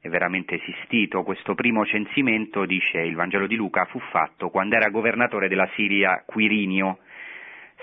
è 0.06 0.10
veramente 0.10 0.62
esistito. 0.62 1.24
Questo 1.24 1.56
primo 1.56 1.84
censimento, 1.84 2.66
dice 2.66 3.00
il 3.00 3.16
Vangelo 3.16 3.48
di 3.48 3.56
Luca, 3.56 3.86
fu 3.86 4.00
fatto 4.12 4.50
quando 4.50 4.76
era 4.76 4.90
governatore 4.90 5.48
della 5.48 5.68
Siria 5.74 6.24
Quirinio. 6.26 7.00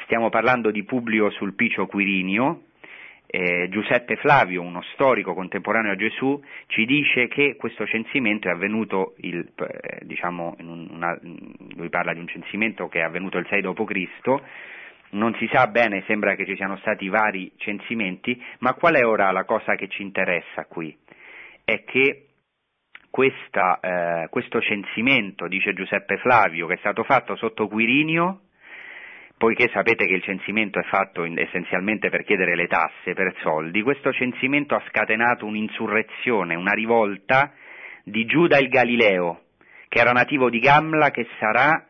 Stiamo 0.05 0.29
parlando 0.29 0.71
di 0.71 0.85
Publio 0.85 1.31
Sulpicio 1.31 1.87
Quirinio. 1.87 2.63
Eh, 3.27 3.69
Giuseppe 3.71 4.17
Flavio, 4.17 4.63
uno 4.63 4.83
storico 4.93 5.35
contemporaneo 5.35 5.93
a 5.93 5.97
Gesù, 5.97 6.41
ci 6.67 6.85
dice 6.85 7.29
che 7.29 7.57
questo 7.57 7.87
censimento 7.87 8.47
è 8.47 8.53
avvenuto, 8.53 9.15
il, 9.19 9.39
eh, 9.57 10.05
diciamo, 10.05 10.55
una, 10.59 11.19
lui 11.75 11.89
parla 11.89 12.13
di 12.13 12.21
un 12.21 12.29
censimento 12.29 12.89
che 12.89 13.01
è 13.01 13.03
avvenuto 13.03 13.39
il 13.39 13.47
6 13.49 13.63
d.C., 13.63 14.43
non 15.13 15.35
si 15.39 15.49
sa 15.53 15.67
bene, 15.67 16.05
sembra 16.07 16.35
che 16.35 16.47
ci 16.47 16.57
siano 16.57 16.77
stati 16.79 17.09
vari 17.09 17.51
censimenti, 17.57 18.41
ma 18.61 18.75
qual 18.75 18.95
è 18.95 19.05
ora 19.05 19.31
la 19.31 19.45
cosa 19.45 19.75
che 19.75 19.89
ci 19.89 20.03
interessa 20.03 20.67
qui? 20.67 20.97
È 21.64 21.85
che 21.85 22.27
questa, 23.11 23.79
eh, 23.81 24.29
questo 24.31 24.61
censimento, 24.61 25.46
dice 25.46 25.75
Giuseppe 25.75 26.17
Flavio, 26.17 26.67
che 26.67 26.75
è 26.75 26.79
stato 26.79 27.04
fatto 27.04 27.37
sotto 27.37 27.69
Quirinio, 27.69 28.40
poiché 29.37 29.69
sapete 29.73 30.06
che 30.06 30.15
il 30.15 30.23
censimento 30.23 30.79
è 30.79 30.85
fatto 30.85 31.25
in, 31.25 31.38
essenzialmente 31.38 32.08
per 32.08 32.25
chiedere 32.25 32.54
le 32.54 32.69
tasse, 32.69 33.13
per 33.13 33.35
soldi, 33.42 33.83
questo 33.83 34.13
censimento 34.13 34.75
ha 34.75 34.83
scatenato 34.88 35.44
un'insurrezione, 35.44 36.54
una 36.54 36.73
rivolta 36.73 37.52
di 38.04 38.25
Giuda 38.25 38.58
il 38.58 38.69
Galileo, 38.69 39.42
che 39.88 39.98
era 39.98 40.13
nativo 40.13 40.48
di 40.48 40.58
Gamla, 40.58 41.10
che 41.10 41.27
sarà 41.38 41.87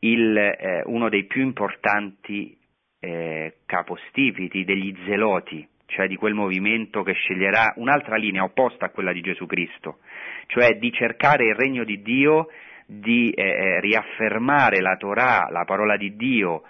il, 0.00 0.36
eh, 0.36 0.82
uno 0.86 1.08
dei 1.08 1.24
più 1.24 1.42
importanti 1.42 2.56
eh, 2.98 3.58
capostipiti 3.66 4.64
degli 4.64 4.96
zeloti 5.04 5.68
cioè 5.86 6.06
di 6.06 6.16
quel 6.16 6.34
movimento 6.34 7.02
che 7.02 7.12
sceglierà 7.12 7.74
un'altra 7.76 8.16
linea 8.16 8.42
opposta 8.42 8.86
a 8.86 8.90
quella 8.90 9.12
di 9.12 9.20
Gesù 9.20 9.46
Cristo, 9.46 9.98
cioè 10.46 10.76
di 10.78 10.92
cercare 10.92 11.46
il 11.46 11.54
regno 11.54 11.84
di 11.84 12.02
Dio, 12.02 12.48
di 12.86 13.30
eh, 13.30 13.42
eh 13.42 13.80
riaffermare 13.80 14.80
la 14.80 14.96
Torah, 14.96 15.48
la 15.50 15.64
parola 15.64 15.96
di 15.96 16.16
Dio, 16.16 16.62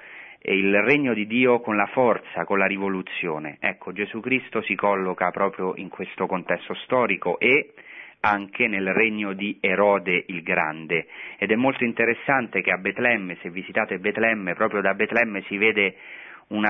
e 0.49 0.57
il 0.57 0.81
regno 0.83 1.12
di 1.12 1.27
Dio 1.27 1.61
con 1.61 1.75
la 1.75 1.87
forza, 1.87 2.45
con 2.45 2.59
la 2.59 2.67
rivoluzione. 2.67 3.57
Ecco, 3.59 3.93
Gesù 3.93 4.21
Cristo 4.21 4.62
si 4.62 4.77
colloca 4.77 5.31
proprio 5.31 5.75
in 5.75 5.89
questo 5.89 6.27
contesto 6.27 6.73
storico 6.85 7.41
e 7.41 7.73
anche 8.21 8.69
nel 8.69 8.93
regno 8.93 9.33
di 9.33 9.59
Erode 9.61 10.25
il 10.29 10.43
Grande. 10.43 11.07
Ed 11.39 11.51
è 11.51 11.57
molto 11.57 11.83
interessante 11.83 12.61
che 12.61 12.71
a 12.71 12.79
Betlemme, 12.79 13.37
se 13.43 13.51
visitate 13.51 13.99
Betlemme, 13.99 14.55
proprio 14.55 14.81
da 14.81 14.95
Betlemme 14.95 15.43
si 15.49 15.57
vede 15.57 15.97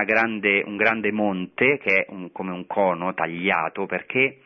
grande, 0.05 0.63
un 0.65 0.75
grande 0.75 1.11
monte 1.11 1.77
che 1.77 2.03
è 2.03 2.05
un, 2.09 2.31
come 2.31 2.51
un 2.51 2.65
cono 2.65 3.13
tagliato 3.13 3.85
perché 3.85 4.39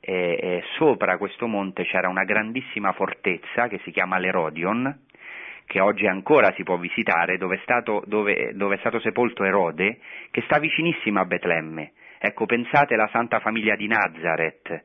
eh, 0.00 0.38
eh, 0.40 0.62
sopra 0.76 1.18
questo 1.18 1.46
monte 1.46 1.84
c'era 1.84 2.08
una 2.08 2.24
grandissima 2.24 2.92
fortezza 2.92 3.68
che 3.68 3.80
si 3.84 3.90
chiama 3.90 4.18
l'Erodion, 4.18 5.06
che 5.66 5.80
oggi 5.80 6.06
ancora 6.06 6.52
si 6.54 6.62
può 6.62 6.78
visitare, 6.78 7.36
dove 7.36 7.56
è 7.56 7.60
stato, 7.62 8.02
dove, 8.06 8.52
dove 8.54 8.76
è 8.76 8.78
stato 8.78 8.98
sepolto 8.98 9.44
Erode, 9.44 9.98
che 10.30 10.42
sta 10.42 10.58
vicinissima 10.58 11.20
a 11.20 11.26
Betlemme. 11.26 11.92
Ecco, 12.18 12.46
pensate 12.46 12.94
alla 12.94 13.08
Santa 13.12 13.40
Famiglia 13.40 13.76
di 13.76 13.86
Nazareth, 13.86 14.84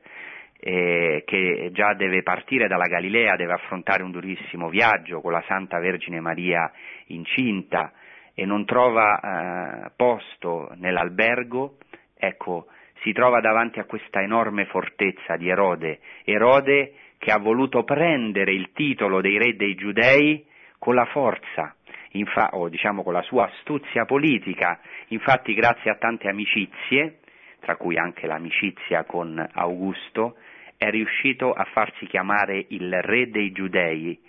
eh, 0.60 1.22
che 1.26 1.70
già 1.72 1.94
deve 1.94 2.22
partire 2.22 2.68
dalla 2.68 2.86
Galilea, 2.86 3.36
deve 3.36 3.54
affrontare 3.54 4.02
un 4.02 4.10
durissimo 4.10 4.68
viaggio 4.68 5.20
con 5.20 5.32
la 5.32 5.42
Santa 5.46 5.78
Vergine 5.80 6.20
Maria 6.20 6.70
incinta 7.06 7.92
e 8.38 8.44
non 8.44 8.66
trova 8.66 9.18
eh, 9.18 9.90
posto 9.96 10.70
nell'albergo, 10.74 11.78
ecco, 12.14 12.66
si 13.00 13.12
trova 13.12 13.40
davanti 13.40 13.78
a 13.78 13.84
questa 13.84 14.20
enorme 14.20 14.66
fortezza 14.66 15.36
di 15.36 15.48
Erode, 15.48 16.00
Erode 16.22 16.92
che 17.16 17.32
ha 17.32 17.38
voluto 17.38 17.82
prendere 17.82 18.52
il 18.52 18.72
titolo 18.72 19.22
dei 19.22 19.38
re 19.38 19.56
dei 19.56 19.74
giudei 19.74 20.44
con 20.78 20.94
la 20.94 21.06
forza, 21.06 21.74
infa- 22.10 22.50
o 22.52 22.68
diciamo 22.68 23.02
con 23.02 23.14
la 23.14 23.22
sua 23.22 23.46
astuzia 23.46 24.04
politica, 24.04 24.80
infatti 25.08 25.54
grazie 25.54 25.90
a 25.90 25.96
tante 25.96 26.28
amicizie, 26.28 27.20
tra 27.60 27.76
cui 27.76 27.96
anche 27.96 28.26
l'amicizia 28.26 29.04
con 29.04 29.42
Augusto, 29.54 30.36
è 30.76 30.90
riuscito 30.90 31.54
a 31.54 31.64
farsi 31.72 32.04
chiamare 32.04 32.66
il 32.68 33.00
re 33.00 33.30
dei 33.30 33.50
giudei, 33.52 34.20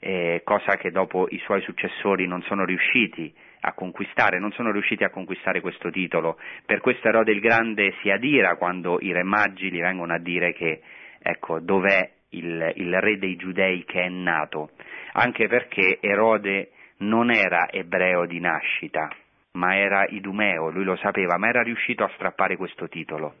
eh, 0.00 0.40
cosa 0.44 0.76
che 0.76 0.90
dopo 0.90 1.28
i 1.30 1.38
suoi 1.44 1.60
successori 1.60 2.26
non 2.26 2.42
sono 2.42 2.64
riusciti 2.64 3.32
a 3.60 3.74
conquistare, 3.74 4.38
non 4.38 4.50
sono 4.52 4.72
riusciti 4.72 5.04
a 5.04 5.10
conquistare 5.10 5.60
questo 5.60 5.90
titolo. 5.90 6.38
Per 6.64 6.80
questo 6.80 7.08
Erode 7.08 7.32
il 7.32 7.40
Grande 7.40 7.94
si 8.00 8.10
adira 8.10 8.56
quando 8.56 8.98
i 9.00 9.12
re 9.12 9.22
maggi 9.22 9.70
gli 9.70 9.80
vengono 9.80 10.14
a 10.14 10.18
dire 10.18 10.54
che, 10.54 10.80
ecco, 11.20 11.60
dov'è 11.60 12.10
il, 12.30 12.72
il 12.76 13.00
re 13.00 13.18
dei 13.18 13.36
giudei 13.36 13.84
che 13.84 14.02
è 14.02 14.08
nato, 14.08 14.70
anche 15.12 15.46
perché 15.46 15.98
Erode 16.00 16.70
non 16.98 17.30
era 17.30 17.68
ebreo 17.70 18.24
di 18.24 18.40
nascita, 18.40 19.10
ma 19.52 19.76
era 19.76 20.06
idumeo, 20.08 20.70
lui 20.70 20.84
lo 20.84 20.96
sapeva, 20.96 21.36
ma 21.36 21.48
era 21.48 21.62
riuscito 21.62 22.04
a 22.04 22.10
strappare 22.14 22.56
questo 22.56 22.88
titolo 22.88 23.34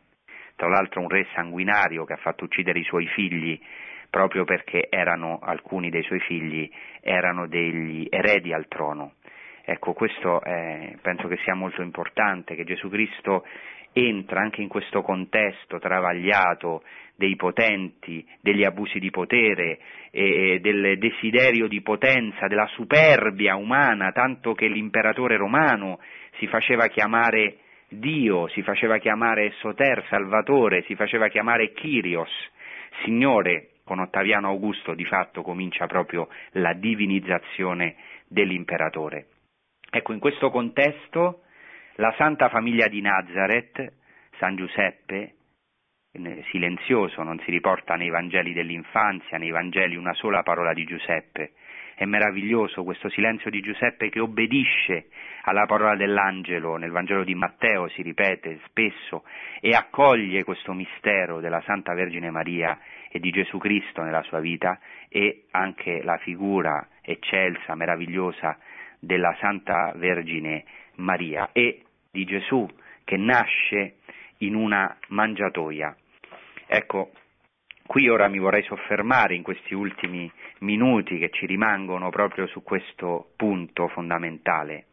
tra 0.60 0.68
l'altro 0.68 1.00
un 1.00 1.08
re 1.08 1.26
sanguinario 1.32 2.04
che 2.04 2.12
ha 2.12 2.18
fatto 2.18 2.44
uccidere 2.44 2.80
i 2.80 2.84
suoi 2.84 3.06
figli 3.06 3.58
proprio 4.10 4.44
perché 4.44 4.88
erano, 4.90 5.38
alcuni 5.40 5.88
dei 5.88 6.02
suoi 6.02 6.20
figli 6.20 6.70
erano 7.00 7.46
degli 7.46 8.06
eredi 8.10 8.52
al 8.52 8.66
trono. 8.68 9.14
Ecco, 9.64 9.92
questo 9.92 10.42
è, 10.42 10.96
penso 11.00 11.28
che 11.28 11.38
sia 11.44 11.54
molto 11.54 11.80
importante, 11.80 12.54
che 12.54 12.64
Gesù 12.64 12.88
Cristo 12.88 13.46
entra 13.92 14.40
anche 14.40 14.60
in 14.60 14.68
questo 14.68 15.02
contesto 15.02 15.78
travagliato 15.78 16.82
dei 17.14 17.36
potenti, 17.36 18.26
degli 18.40 18.64
abusi 18.64 18.98
di 18.98 19.10
potere, 19.10 19.78
del 20.10 20.98
desiderio 20.98 21.68
di 21.68 21.80
potenza, 21.82 22.46
della 22.46 22.66
superbia 22.68 23.56
umana, 23.56 24.10
tanto 24.10 24.54
che 24.54 24.66
l'imperatore 24.66 25.36
romano 25.36 26.00
si 26.38 26.46
faceva 26.46 26.86
chiamare 26.86 27.58
Dio 27.92 28.46
si 28.48 28.62
faceva 28.62 28.98
chiamare 28.98 29.52
Soter, 29.58 30.04
Salvatore, 30.08 30.82
si 30.82 30.94
faceva 30.94 31.26
chiamare 31.26 31.72
Kyrios, 31.72 32.30
Signore, 33.02 33.69
con 33.90 33.98
Ottaviano 33.98 34.46
Augusto 34.46 34.94
di 34.94 35.04
fatto 35.04 35.42
comincia 35.42 35.88
proprio 35.88 36.28
la 36.52 36.74
divinizzazione 36.74 37.96
dell'imperatore. 38.28 39.26
Ecco, 39.90 40.12
in 40.12 40.20
questo 40.20 40.48
contesto 40.50 41.42
la 41.96 42.14
Santa 42.16 42.48
Famiglia 42.50 42.86
di 42.86 43.00
Nazareth, 43.00 43.94
San 44.38 44.54
Giuseppe, 44.54 45.34
silenzioso, 46.52 47.24
non 47.24 47.40
si 47.40 47.50
riporta 47.50 47.96
nei 47.96 48.10
Vangeli 48.10 48.52
dell'infanzia, 48.52 49.38
nei 49.38 49.50
Vangeli 49.50 49.96
una 49.96 50.14
sola 50.14 50.44
parola 50.44 50.72
di 50.72 50.84
Giuseppe, 50.84 51.54
è 51.96 52.04
meraviglioso 52.04 52.84
questo 52.84 53.08
silenzio 53.10 53.50
di 53.50 53.60
Giuseppe 53.60 54.08
che 54.08 54.20
obbedisce 54.20 55.08
alla 55.42 55.66
parola 55.66 55.96
dell'angelo, 55.96 56.76
nel 56.76 56.92
Vangelo 56.92 57.24
di 57.24 57.34
Matteo 57.34 57.88
si 57.88 58.02
ripete 58.02 58.60
spesso, 58.66 59.24
e 59.60 59.74
accoglie 59.74 60.44
questo 60.44 60.72
mistero 60.72 61.40
della 61.40 61.60
Santa 61.66 61.92
Vergine 61.92 62.30
Maria 62.30 62.78
e 63.10 63.18
di 63.18 63.30
Gesù 63.30 63.58
Cristo 63.58 64.02
nella 64.02 64.22
sua 64.22 64.40
vita 64.40 64.78
e 65.08 65.46
anche 65.50 66.02
la 66.02 66.16
figura 66.18 66.88
eccelsa, 67.02 67.74
meravigliosa 67.74 68.56
della 68.98 69.36
Santa 69.40 69.92
Vergine 69.96 70.64
Maria 70.96 71.50
e 71.52 71.82
di 72.10 72.24
Gesù 72.24 72.68
che 73.04 73.16
nasce 73.16 73.96
in 74.38 74.54
una 74.54 74.96
mangiatoia. 75.08 75.96
Ecco, 76.66 77.10
Qui 77.90 78.08
ora 78.08 78.28
mi 78.28 78.38
vorrei 78.38 78.62
soffermare 78.62 79.34
in 79.34 79.42
questi 79.42 79.74
ultimi 79.74 80.30
minuti 80.60 81.18
che 81.18 81.28
ci 81.30 81.44
rimangono 81.44 82.08
proprio 82.10 82.46
su 82.46 82.62
questo 82.62 83.32
punto 83.34 83.88
fondamentale, 83.88 84.84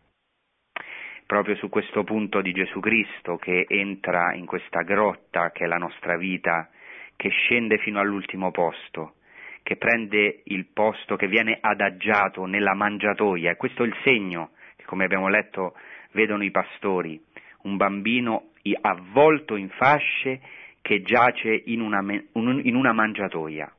proprio 1.28 1.55
su 1.57 1.70
questo 1.70 2.03
punto 2.03 2.41
di 2.41 2.53
Gesù 2.53 2.80
Cristo 2.80 3.38
che 3.38 3.68
entra 3.68 4.34
in 4.34 4.47
questa 4.47 4.82
grotta 4.82 5.51
che 5.51 5.65
è 5.65 5.68
la 5.68 5.78
nostra 5.78 6.18
vita, 6.18 6.72
che 7.18 7.30
scende 7.30 7.78
fino 7.80 7.99
all'ultimo 7.99 8.51
posto, 8.51 9.15
che 9.63 9.76
prende 9.76 10.43
il 10.45 10.68
posto 10.68 11.18
che 11.18 11.28
viene 11.28 11.57
adagiato 11.59 12.45
nella 12.45 12.74
mangiatoia 12.74 13.51
e 13.51 13.57
questo 13.57 13.84
è 13.84 13.88
il 13.88 13.95
segno 14.05 14.51
che 14.78 14.86
come 14.86 15.03
abbiamo 15.03 15.28
letto 15.28 15.76
vedono 16.11 16.43
i 16.43 16.51
pastori, 16.51 17.22
un 17.63 17.76
bambino 17.76 18.51
avvolto 18.82 19.55
in 19.55 19.70
fasce 19.70 20.41
che 20.82 21.01
giace 21.01 21.63
in 21.65 21.82
una, 21.82 22.01
in 22.01 22.76
una 22.76 22.93
mangiatoia. 22.93 23.72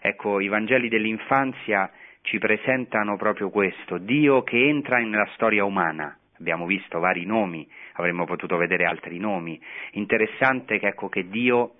Ecco, 0.00 0.40
i 0.40 0.48
Vangeli 0.48 0.88
dell'infanzia 0.88 1.90
ci 2.22 2.38
presentano 2.38 3.16
proprio 3.16 3.50
questo, 3.50 3.98
Dio 3.98 4.42
che 4.42 4.68
entra 4.68 4.98
nella 4.98 5.28
storia 5.34 5.64
umana. 5.64 6.16
Abbiamo 6.38 6.66
visto 6.66 6.98
vari 6.98 7.24
nomi, 7.24 7.66
avremmo 7.94 8.24
potuto 8.24 8.56
vedere 8.56 8.84
altri 8.84 9.18
nomi. 9.18 9.60
Interessante 9.92 10.78
che, 10.78 10.88
ecco, 10.88 11.08
che 11.08 11.28
Dio 11.28 11.76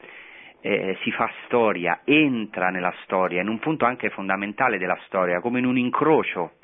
eh, 0.66 0.98
si 1.02 1.12
fa 1.12 1.30
storia, 1.44 2.00
entra 2.02 2.70
nella 2.70 2.92
storia, 3.04 3.40
in 3.40 3.48
un 3.48 3.60
punto 3.60 3.84
anche 3.84 4.10
fondamentale 4.10 4.78
della 4.78 4.98
storia, 5.06 5.40
come 5.40 5.60
in 5.60 5.64
un 5.64 5.78
incrocio 5.78 6.54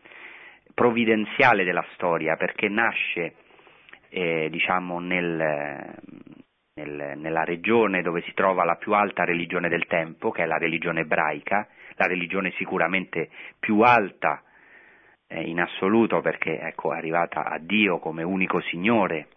provvidenziale 0.74 1.62
della 1.62 1.84
storia, 1.94 2.34
perché 2.34 2.68
nasce 2.68 3.34
eh, 4.08 4.48
diciamo, 4.50 4.98
nel, 4.98 5.94
nel, 6.74 7.12
nella 7.16 7.44
regione 7.44 8.02
dove 8.02 8.22
si 8.22 8.34
trova 8.34 8.64
la 8.64 8.74
più 8.74 8.92
alta 8.92 9.22
religione 9.22 9.68
del 9.68 9.86
tempo, 9.86 10.32
che 10.32 10.42
è 10.42 10.46
la 10.46 10.58
religione 10.58 11.02
ebraica, 11.02 11.68
la 11.94 12.06
religione 12.06 12.50
sicuramente 12.56 13.30
più 13.60 13.82
alta 13.82 14.42
eh, 15.28 15.42
in 15.42 15.60
assoluto 15.60 16.20
perché 16.20 16.58
ecco, 16.58 16.92
è 16.92 16.96
arrivata 16.96 17.44
a 17.44 17.58
Dio 17.60 18.00
come 18.00 18.24
unico 18.24 18.60
Signore, 18.62 19.28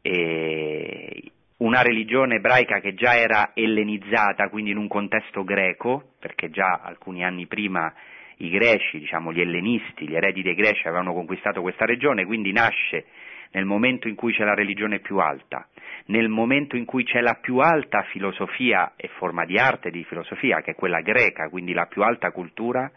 e 0.00 1.32
una 1.60 1.82
religione 1.82 2.36
ebraica 2.36 2.80
che 2.80 2.94
già 2.94 3.16
era 3.16 3.50
ellenizzata, 3.54 4.48
quindi 4.48 4.70
in 4.70 4.78
un 4.78 4.88
contesto 4.88 5.44
greco, 5.44 6.12
perché 6.18 6.50
già 6.50 6.80
alcuni 6.82 7.24
anni 7.24 7.46
prima 7.46 7.92
i 8.38 8.48
greci, 8.48 8.98
diciamo 8.98 9.32
gli 9.32 9.40
ellenisti, 9.40 10.08
gli 10.08 10.14
eredi 10.14 10.42
dei 10.42 10.54
greci 10.54 10.86
avevano 10.86 11.12
conquistato 11.12 11.60
questa 11.60 11.84
regione, 11.84 12.24
quindi 12.24 12.52
nasce 12.52 13.06
nel 13.52 13.66
momento 13.66 14.08
in 14.08 14.14
cui 14.14 14.32
c'è 14.32 14.44
la 14.44 14.54
religione 14.54 15.00
più 15.00 15.18
alta, 15.18 15.68
nel 16.06 16.28
momento 16.28 16.76
in 16.76 16.86
cui 16.86 17.04
c'è 17.04 17.20
la 17.20 17.36
più 17.40 17.58
alta 17.58 18.02
filosofia 18.04 18.94
e 18.96 19.08
forma 19.18 19.44
di 19.44 19.58
arte 19.58 19.90
di 19.90 20.02
filosofia, 20.04 20.62
che 20.62 20.70
è 20.70 20.74
quella 20.74 21.00
greca, 21.00 21.50
quindi 21.50 21.74
la 21.74 21.86
più 21.86 22.02
alta 22.02 22.30
cultura, 22.30 22.90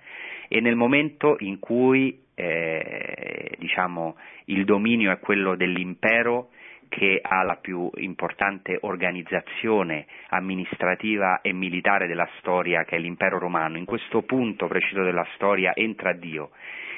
e 0.48 0.62
nel 0.62 0.76
momento 0.76 1.36
in 1.40 1.60
cui 1.60 2.18
eh, 2.34 3.56
diciamo, 3.58 4.16
il 4.46 4.64
dominio 4.64 5.12
è 5.12 5.20
quello 5.20 5.56
dell'impero 5.56 6.50
che 6.96 7.20
ha 7.24 7.44
la 7.44 7.56
più 7.56 7.90
importante 7.96 8.78
organizzazione 8.82 10.06
amministrativa 10.30 11.42
e 11.42 11.52
militare 11.54 12.08
della 12.08 12.28
storia, 12.38 12.84
che 12.84 12.98
è 12.98 13.00
l'impero 13.00 13.40
romano. 13.40 13.78
In 13.78 13.86
questo 13.86 14.22
punto 14.22 14.68
preciso 14.68 15.02
della 15.02 15.26
storia 15.36 15.74
entra 15.76 16.14
Dio 16.14 16.52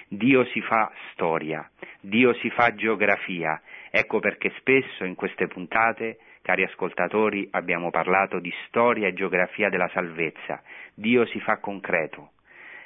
Dio 0.07 0.45
si 0.45 0.61
fa 0.61 0.91
storia, 1.11 1.67
Dio 1.99 2.33
si 2.35 2.49
fa 2.51 2.75
geografia, 2.75 3.59
Ecco 3.97 4.19
perché 4.19 4.51
spesso 4.57 5.05
in 5.05 5.15
queste 5.15 5.47
puntate, 5.47 6.17
cari 6.41 6.63
ascoltatori, 6.63 7.47
abbiamo 7.51 7.91
parlato 7.91 8.39
di 8.39 8.53
storia 8.67 9.07
e 9.07 9.13
geografia 9.13 9.69
della 9.69 9.87
salvezza. 9.93 10.61
Dio 10.93 11.25
si 11.27 11.39
fa 11.39 11.59
concreto, 11.59 12.31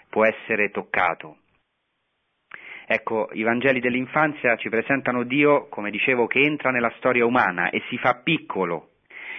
può 0.07 0.23
essere 0.23 0.69
toccato. 0.69 1.37
Ecco, 2.91 3.29
i 3.33 3.43
Vangeli 3.43 3.79
dell'infanzia 3.79 4.55
ci 4.55 4.67
presentano 4.67 5.21
Dio, 5.21 5.67
come 5.69 5.91
dicevo, 5.91 6.25
che 6.25 6.39
entra 6.39 6.71
nella 6.71 6.91
storia 6.97 7.23
umana 7.23 7.69
e 7.69 7.83
si 7.87 7.99
fa 7.99 8.15
piccolo. 8.15 8.93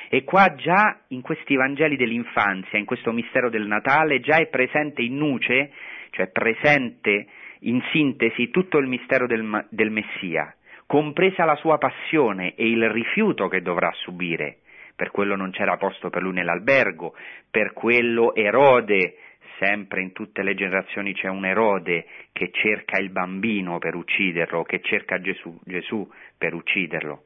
E 0.09 0.23
qua 0.23 0.55
già 0.55 1.01
in 1.09 1.21
questi 1.21 1.57
Vangeli 1.57 1.97
dell'infanzia, 1.97 2.79
in 2.79 2.85
questo 2.85 3.11
mistero 3.11 3.51
del 3.51 3.67
Natale, 3.67 4.21
già 4.21 4.37
è 4.37 4.47
presente 4.47 5.03
in 5.03 5.17
nuce, 5.17 5.73
cioè 6.11 6.29
presente 6.29 7.27
in 7.63 7.83
sintesi 7.91 8.51
tutto 8.51 8.79
il 8.79 8.87
mistero 8.87 9.27
del, 9.27 9.67
del 9.69 9.91
Messia, 9.91 10.55
compresa 10.87 11.45
la 11.45 11.57
sua 11.57 11.77
passione 11.77 12.55
e 12.55 12.69
il 12.69 12.89
rifiuto 12.89 13.49
che 13.49 13.63
dovrà 13.63 13.91
subire. 13.95 14.59
Per 14.95 15.11
quello 15.11 15.35
non 15.35 15.51
c'era 15.51 15.77
posto 15.77 16.09
per 16.09 16.23
lui 16.23 16.35
nell'albergo, 16.35 17.17
per 17.51 17.73
quello 17.73 18.33
Erode 18.33 19.17
sempre 19.61 20.01
in 20.01 20.13
tutte 20.13 20.43
le 20.43 20.55
generazioni 20.55 21.13
c'è 21.13 21.29
un 21.29 21.45
Erode 21.45 22.07
che 22.33 22.51
cerca 22.51 22.99
il 22.99 23.11
bambino 23.11 23.79
per 23.79 23.95
ucciderlo, 23.95 24.63
che 24.63 24.81
cerca 24.81 25.21
Gesù, 25.21 25.57
Gesù 25.65 26.11
per 26.37 26.55
ucciderlo. 26.55 27.25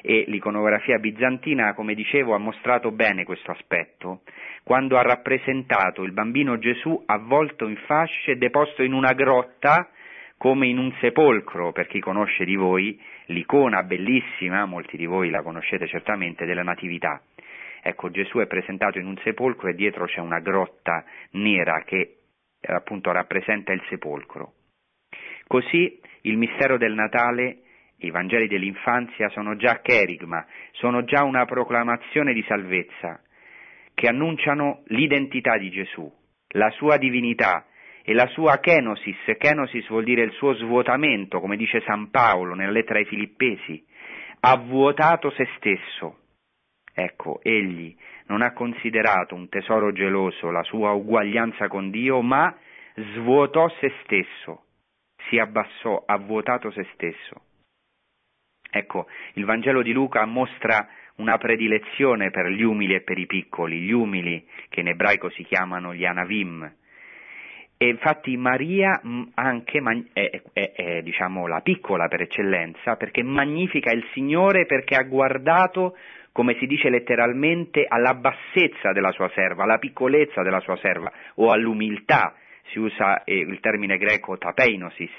E 0.00 0.24
l'iconografia 0.28 0.98
bizantina, 0.98 1.74
come 1.74 1.94
dicevo, 1.94 2.34
ha 2.34 2.38
mostrato 2.38 2.92
bene 2.92 3.24
questo 3.24 3.50
aspetto, 3.50 4.22
quando 4.62 4.96
ha 4.96 5.02
rappresentato 5.02 6.04
il 6.04 6.12
bambino 6.12 6.58
Gesù 6.58 7.02
avvolto 7.06 7.66
in 7.66 7.76
fasce, 7.86 8.38
deposto 8.38 8.84
in 8.84 8.92
una 8.92 9.12
grotta, 9.12 9.88
come 10.36 10.68
in 10.68 10.78
un 10.78 10.92
sepolcro, 11.00 11.72
per 11.72 11.88
chi 11.88 11.98
conosce 12.00 12.44
di 12.44 12.54
voi 12.54 13.00
l'icona 13.26 13.82
bellissima, 13.82 14.66
molti 14.66 14.96
di 14.96 15.06
voi 15.06 15.30
la 15.30 15.42
conoscete 15.42 15.86
certamente, 15.86 16.44
della 16.46 16.62
Natività. 16.62 17.20
Ecco, 17.84 18.10
Gesù 18.10 18.38
è 18.38 18.46
presentato 18.46 18.98
in 18.98 19.06
un 19.06 19.16
sepolcro 19.24 19.68
e 19.68 19.74
dietro 19.74 20.04
c'è 20.04 20.20
una 20.20 20.38
grotta 20.38 21.04
nera 21.32 21.82
che 21.82 22.18
eh, 22.60 22.72
appunto 22.72 23.10
rappresenta 23.10 23.72
il 23.72 23.82
sepolcro. 23.88 24.52
Così 25.48 26.00
il 26.22 26.36
mistero 26.36 26.78
del 26.78 26.94
Natale, 26.94 27.62
i 27.98 28.10
Vangeli 28.10 28.46
dell'infanzia 28.46 29.28
sono 29.30 29.56
già 29.56 29.80
cherigma, 29.80 30.46
sono 30.70 31.02
già 31.02 31.24
una 31.24 31.44
proclamazione 31.44 32.32
di 32.32 32.44
salvezza, 32.46 33.20
che 33.94 34.06
annunciano 34.06 34.84
l'identità 34.86 35.58
di 35.58 35.70
Gesù, 35.70 36.10
la 36.50 36.70
sua 36.70 36.98
divinità 36.98 37.66
e 38.04 38.14
la 38.14 38.28
sua 38.28 38.60
kenosis. 38.60 39.36
Kenosis 39.36 39.88
vuol 39.88 40.04
dire 40.04 40.22
il 40.22 40.32
suo 40.32 40.54
svuotamento, 40.54 41.40
come 41.40 41.56
dice 41.56 41.82
San 41.84 42.10
Paolo 42.10 42.54
nella 42.54 42.70
lettera 42.70 43.00
ai 43.00 43.06
Filippesi, 43.06 43.84
ha 44.38 44.56
vuotato 44.56 45.30
se 45.30 45.48
stesso 45.56 46.18
Ecco, 46.94 47.40
egli 47.42 47.96
non 48.26 48.42
ha 48.42 48.52
considerato 48.52 49.34
un 49.34 49.48
tesoro 49.48 49.92
geloso 49.92 50.50
la 50.50 50.62
sua 50.62 50.92
uguaglianza 50.92 51.68
con 51.68 51.90
Dio, 51.90 52.20
ma 52.20 52.54
svuotò 53.14 53.68
se 53.80 53.92
stesso, 54.04 54.64
si 55.28 55.38
abbassò, 55.38 56.02
ha 56.06 56.16
vuotato 56.18 56.70
se 56.70 56.86
stesso. 56.92 57.42
Ecco, 58.70 59.06
il 59.34 59.44
Vangelo 59.44 59.82
di 59.82 59.92
Luca 59.92 60.24
mostra 60.24 60.88
una 61.16 61.36
predilezione 61.36 62.30
per 62.30 62.48
gli 62.48 62.62
umili 62.62 62.94
e 62.94 63.02
per 63.02 63.18
i 63.18 63.26
piccoli, 63.26 63.80
gli 63.80 63.92
umili 63.92 64.46
che 64.68 64.80
in 64.80 64.88
ebraico 64.88 65.28
si 65.30 65.44
chiamano 65.44 65.94
gli 65.94 66.04
anavim. 66.04 66.74
E 67.76 67.88
infatti 67.88 68.36
Maria 68.36 69.00
anche 69.34 69.82
è, 70.12 70.40
è, 70.52 70.72
è 70.72 71.02
diciamo, 71.02 71.46
la 71.46 71.60
piccola 71.60 72.06
per 72.08 72.22
eccellenza, 72.22 72.96
perché 72.96 73.22
magnifica 73.22 73.90
il 73.92 74.06
Signore 74.12 74.66
perché 74.66 74.94
ha 74.94 75.02
guardato 75.02 75.96
come 76.32 76.56
si 76.58 76.66
dice 76.66 76.88
letteralmente, 76.88 77.84
alla 77.86 78.14
bassezza 78.14 78.92
della 78.92 79.12
sua 79.12 79.30
serva, 79.34 79.64
alla 79.64 79.78
piccolezza 79.78 80.42
della 80.42 80.60
sua 80.60 80.76
serva 80.78 81.12
o 81.34 81.50
all'umiltà, 81.50 82.34
si 82.70 82.78
usa 82.78 83.22
eh, 83.24 83.36
il 83.36 83.60
termine 83.60 83.98
greco 83.98 84.38
tapeinosis. 84.38 85.10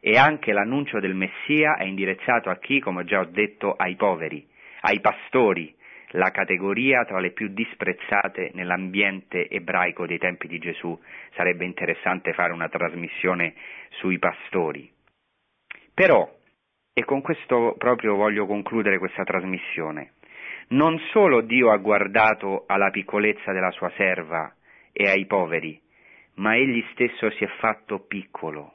E 0.00 0.18
anche 0.18 0.52
l'annuncio 0.52 1.00
del 1.00 1.14
Messia 1.14 1.76
è 1.76 1.84
indirizzato 1.84 2.50
a 2.50 2.58
chi, 2.58 2.80
come 2.80 3.04
già 3.04 3.20
ho 3.20 3.24
detto, 3.24 3.72
ai 3.72 3.96
poveri, 3.96 4.46
ai 4.82 5.00
pastori, 5.00 5.74
la 6.10 6.30
categoria 6.30 7.04
tra 7.04 7.18
le 7.18 7.30
più 7.30 7.48
disprezzate 7.48 8.50
nell'ambiente 8.54 9.48
ebraico 9.48 10.06
dei 10.06 10.18
tempi 10.18 10.48
di 10.48 10.58
Gesù. 10.58 10.98
Sarebbe 11.34 11.64
interessante 11.64 12.32
fare 12.34 12.52
una 12.52 12.68
trasmissione 12.68 13.54
sui 13.98 14.18
pastori. 14.18 14.88
Però, 15.92 16.30
e 16.92 17.04
con 17.04 17.22
questo 17.22 17.74
proprio 17.78 18.14
voglio 18.14 18.46
concludere 18.46 18.98
questa 18.98 19.24
trasmissione, 19.24 20.12
non 20.68 20.98
solo 21.12 21.42
Dio 21.42 21.70
ha 21.70 21.76
guardato 21.76 22.64
alla 22.66 22.90
piccolezza 22.90 23.52
della 23.52 23.70
sua 23.70 23.90
serva 23.96 24.52
e 24.92 25.08
ai 25.08 25.26
poveri, 25.26 25.80
ma 26.34 26.56
egli 26.56 26.84
stesso 26.92 27.30
si 27.30 27.44
è 27.44 27.48
fatto 27.58 28.00
piccolo. 28.00 28.74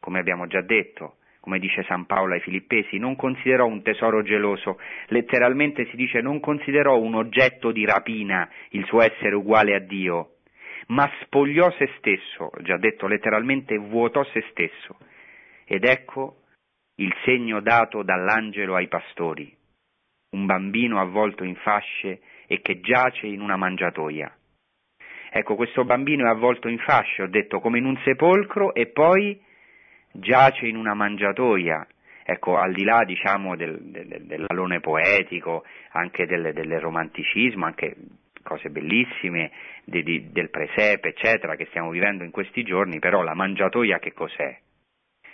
Come 0.00 0.18
abbiamo 0.18 0.46
già 0.48 0.62
detto, 0.62 1.16
come 1.40 1.60
dice 1.60 1.84
San 1.84 2.06
Paolo 2.06 2.34
ai 2.34 2.40
Filippesi, 2.40 2.98
non 2.98 3.14
considerò 3.14 3.66
un 3.66 3.82
tesoro 3.82 4.22
geloso, 4.22 4.80
letteralmente 5.08 5.86
si 5.86 5.96
dice 5.96 6.20
non 6.20 6.40
considerò 6.40 6.98
un 6.98 7.14
oggetto 7.14 7.70
di 7.70 7.84
rapina 7.84 8.50
il 8.70 8.84
suo 8.86 9.00
essere 9.00 9.36
uguale 9.36 9.76
a 9.76 9.78
Dio, 9.78 10.38
ma 10.88 11.08
spogliò 11.22 11.70
se 11.72 11.88
stesso, 11.98 12.50
già 12.62 12.78
detto 12.78 13.06
letteralmente 13.06 13.76
vuotò 13.76 14.24
se 14.24 14.44
stesso. 14.50 14.96
Ed 15.64 15.84
ecco 15.84 16.38
il 16.96 17.14
segno 17.24 17.60
dato 17.60 18.02
dall'angelo 18.02 18.74
ai 18.74 18.88
pastori 18.88 19.55
un 20.36 20.44
bambino 20.44 21.00
avvolto 21.00 21.44
in 21.44 21.56
fasce 21.56 22.20
e 22.46 22.60
che 22.60 22.80
giace 22.80 23.26
in 23.26 23.40
una 23.40 23.56
mangiatoia. 23.56 24.30
Ecco, 25.30 25.54
questo 25.54 25.84
bambino 25.84 26.26
è 26.26 26.30
avvolto 26.30 26.68
in 26.68 26.78
fasce, 26.78 27.22
ho 27.22 27.28
detto, 27.28 27.60
come 27.60 27.78
in 27.78 27.86
un 27.86 27.96
sepolcro 28.04 28.74
e 28.74 28.86
poi 28.86 29.40
giace 30.12 30.66
in 30.66 30.76
una 30.76 30.94
mangiatoia. 30.94 31.86
Ecco, 32.22 32.56
al 32.56 32.72
di 32.72 32.84
là, 32.84 33.04
diciamo, 33.04 33.56
del, 33.56 33.78
del, 33.82 34.26
dell'alone 34.26 34.80
poetico, 34.80 35.64
anche 35.92 36.26
del, 36.26 36.52
del, 36.52 36.80
romanticismo, 36.80 37.64
anche 37.64 37.94
cose 38.42 38.68
bellissime, 38.68 39.50
di, 39.84 40.02
di, 40.02 40.32
del 40.32 40.50
presepe, 40.50 41.08
eccetera, 41.08 41.56
che 41.56 41.66
stiamo 41.66 41.90
vivendo 41.90 42.24
in 42.24 42.30
questi 42.30 42.62
giorni, 42.62 42.98
però 42.98 43.22
la 43.22 43.34
mangiatoia 43.34 43.98
che 43.98 44.12
cos'è? 44.12 44.58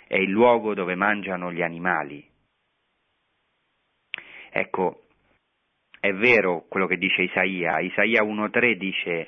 È 0.07 0.15
il 0.15 0.29
luogo 0.29 0.73
dove 0.73 0.95
mangiano 0.95 1.51
gli 1.51 1.61
animali, 1.61 2.23
Ecco, 4.55 5.05
è 5.99 6.13
vero 6.13 6.65
quello 6.69 6.85
che 6.85 6.97
dice 6.97 7.23
Isaia, 7.23 7.79
Isaia 7.79 8.21
1.3 8.21 8.73
dice, 8.73 9.27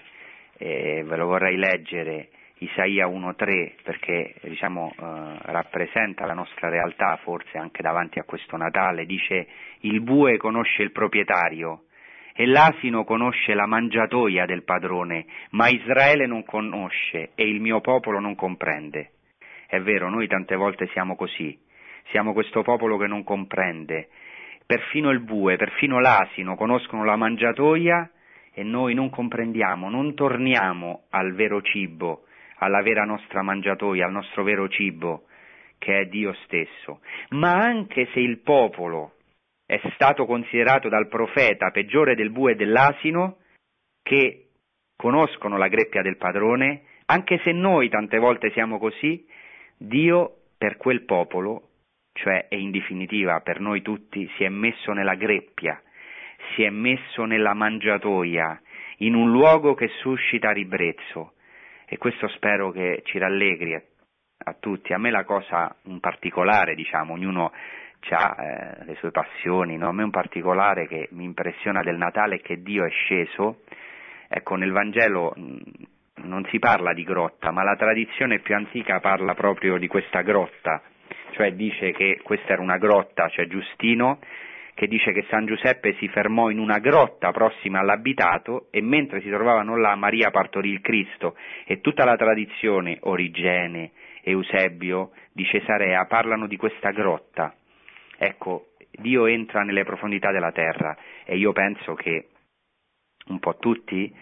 eh, 0.57 1.03
ve 1.03 1.15
lo 1.15 1.25
vorrei 1.25 1.57
leggere, 1.57 2.29
Isaia 2.59 3.07
1.3 3.07 3.73
perché 3.81 4.35
diciamo, 4.43 4.91
eh, 4.91 5.01
rappresenta 5.45 6.27
la 6.27 6.35
nostra 6.35 6.69
realtà 6.69 7.17
forse 7.23 7.57
anche 7.57 7.81
davanti 7.81 8.19
a 8.19 8.23
questo 8.23 8.55
Natale, 8.55 9.07
dice 9.07 9.47
il 9.79 10.01
bue 10.01 10.37
conosce 10.37 10.83
il 10.83 10.91
proprietario 10.91 11.85
e 12.35 12.45
l'asino 12.45 13.03
conosce 13.03 13.55
la 13.55 13.65
mangiatoia 13.65 14.45
del 14.45 14.63
padrone, 14.63 15.25
ma 15.51 15.69
Israele 15.69 16.27
non 16.27 16.45
conosce 16.45 17.31
e 17.33 17.49
il 17.49 17.61
mio 17.61 17.81
popolo 17.81 18.19
non 18.19 18.35
comprende. 18.35 19.13
È 19.65 19.79
vero, 19.79 20.07
noi 20.11 20.27
tante 20.27 20.55
volte 20.55 20.87
siamo 20.91 21.15
così, 21.15 21.57
siamo 22.11 22.33
questo 22.33 22.61
popolo 22.61 22.97
che 22.97 23.07
non 23.07 23.23
comprende, 23.23 24.09
perfino 24.65 25.11
il 25.11 25.19
bue, 25.19 25.57
perfino 25.57 25.99
l'asino 25.99 26.55
conoscono 26.55 27.03
la 27.03 27.15
mangiatoia 27.15 28.09
e 28.53 28.63
noi 28.63 28.93
non 28.93 29.09
comprendiamo, 29.09 29.89
non 29.89 30.15
torniamo 30.15 31.03
al 31.09 31.33
vero 31.33 31.61
cibo, 31.61 32.25
alla 32.57 32.81
vera 32.81 33.03
nostra 33.03 33.41
mangiatoia, 33.41 34.05
al 34.05 34.11
nostro 34.11 34.43
vero 34.43 34.67
cibo, 34.69 35.25
che 35.77 35.99
è 35.99 36.05
Dio 36.05 36.33
stesso. 36.45 37.01
Ma 37.29 37.51
anche 37.51 38.07
se 38.13 38.19
il 38.19 38.39
popolo 38.39 39.15
è 39.65 39.79
stato 39.95 40.25
considerato 40.25 40.89
dal 40.89 41.07
profeta 41.07 41.71
peggiore 41.71 42.15
del 42.15 42.29
bue 42.29 42.53
e 42.53 42.55
dell'asino, 42.55 43.37
che 44.01 44.49
conoscono 44.95 45.57
la 45.57 45.67
greppia 45.67 46.01
del 46.01 46.17
padrone, 46.17 46.83
anche 47.07 47.39
se 47.43 47.51
noi 47.51 47.89
tante 47.89 48.17
volte 48.17 48.51
siamo 48.51 48.77
così, 48.77 49.27
Dio 49.77 50.37
per 50.57 50.77
quel 50.77 51.03
popolo 51.03 51.69
cioè 52.15 52.45
e 52.49 52.57
in 52.57 52.71
definitiva 52.71 53.41
per 53.41 53.59
noi 53.59 53.81
tutti, 53.81 54.29
si 54.37 54.45
è 54.45 54.49
messo 54.49 54.93
nella 54.93 55.15
greppia, 55.15 55.81
si 56.55 56.63
è 56.63 56.69
messo 56.69 57.25
nella 57.25 57.53
mangiatoia, 57.53 58.59
in 58.99 59.15
un 59.15 59.29
luogo 59.31 59.73
che 59.73 59.89
suscita 59.99 60.51
ribrezzo. 60.51 61.33
E 61.85 61.97
questo 61.97 62.27
spero 62.29 62.71
che 62.71 63.01
ci 63.03 63.17
rallegri 63.17 63.75
a, 63.75 63.81
a 64.45 64.55
tutti. 64.57 64.93
A 64.93 64.97
me 64.97 65.11
la 65.11 65.25
cosa 65.25 65.75
in 65.83 65.99
particolare, 65.99 66.73
diciamo, 66.73 67.13
ognuno 67.13 67.51
ha 68.09 68.35
eh, 68.37 68.85
le 68.85 68.95
sue 68.95 69.11
passioni, 69.11 69.77
no? 69.77 69.89
a 69.89 69.91
me 69.91 70.03
un 70.03 70.11
particolare 70.11 70.87
che 70.87 71.09
mi 71.11 71.23
impressiona 71.23 71.81
del 71.81 71.97
Natale 71.97 72.35
è 72.35 72.41
che 72.41 72.61
Dio 72.61 72.85
è 72.85 72.89
sceso. 72.89 73.63
Ecco, 74.29 74.55
nel 74.55 74.71
Vangelo 74.71 75.33
mh, 75.35 75.57
non 76.23 76.45
si 76.49 76.59
parla 76.59 76.93
di 76.93 77.03
grotta, 77.03 77.51
ma 77.51 77.63
la 77.63 77.75
tradizione 77.75 78.39
più 78.39 78.55
antica 78.55 78.99
parla 78.99 79.33
proprio 79.33 79.77
di 79.77 79.87
questa 79.87 80.21
grotta 80.21 80.81
cioè 81.35 81.51
dice 81.53 81.91
che 81.91 82.19
questa 82.23 82.53
era 82.53 82.61
una 82.61 82.77
grotta, 82.77 83.27
cioè 83.27 83.45
Giustino, 83.47 84.19
che 84.73 84.87
dice 84.87 85.11
che 85.11 85.25
San 85.29 85.45
Giuseppe 85.45 85.95
si 85.99 86.07
fermò 86.07 86.49
in 86.49 86.59
una 86.59 86.79
grotta 86.79 87.31
prossima 87.31 87.79
all'abitato 87.79 88.67
e 88.71 88.81
mentre 88.81 89.21
si 89.21 89.29
trovavano 89.29 89.77
là 89.77 89.95
Maria 89.95 90.31
partorì 90.31 90.69
il 90.69 90.81
Cristo 90.81 91.35
e 91.65 91.81
tutta 91.81 92.05
la 92.05 92.15
tradizione 92.15 92.97
Origene, 93.01 93.91
Eusebio 94.23 95.11
di 95.31 95.45
Cesarea 95.45 96.05
parlano 96.05 96.47
di 96.47 96.57
questa 96.57 96.91
grotta. 96.91 97.53
Ecco, 98.17 98.67
Dio 98.91 99.25
entra 99.25 99.63
nelle 99.63 99.83
profondità 99.83 100.31
della 100.31 100.51
terra 100.51 100.97
e 101.25 101.35
io 101.37 101.51
penso 101.51 101.93
che 101.95 102.27
un 103.27 103.39
po' 103.39 103.57
tutti 103.57 104.13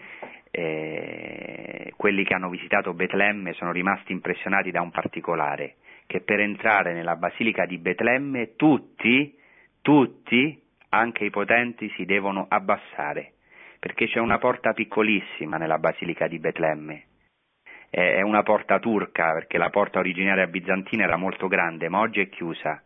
eh, 0.50 1.92
quelli 1.96 2.24
che 2.24 2.34
hanno 2.34 2.48
visitato 2.48 2.92
Betlemme 2.92 3.52
sono 3.54 3.72
rimasti 3.72 4.12
impressionati 4.12 4.70
da 4.70 4.80
un 4.80 4.90
particolare, 4.90 5.76
che 6.06 6.20
per 6.20 6.40
entrare 6.40 6.92
nella 6.92 7.16
Basilica 7.16 7.66
di 7.66 7.78
Betlemme 7.78 8.56
tutti, 8.56 9.36
tutti, 9.80 10.62
anche 10.90 11.24
i 11.24 11.30
potenti, 11.30 11.90
si 11.96 12.04
devono 12.04 12.46
abbassare, 12.48 13.32
perché 13.78 14.06
c'è 14.06 14.20
una 14.20 14.38
porta 14.38 14.72
piccolissima 14.72 15.56
nella 15.56 15.78
Basilica 15.78 16.26
di 16.26 16.38
Betlemme. 16.38 17.04
È 17.90 18.22
una 18.22 18.42
porta 18.42 18.80
turca, 18.80 19.32
perché 19.32 19.56
la 19.56 19.70
porta 19.70 20.00
originaria 20.00 20.46
bizantina 20.48 21.04
era 21.04 21.16
molto 21.16 21.46
grande, 21.46 21.88
ma 21.88 22.00
oggi 22.00 22.20
è 22.20 22.28
chiusa. 22.28 22.82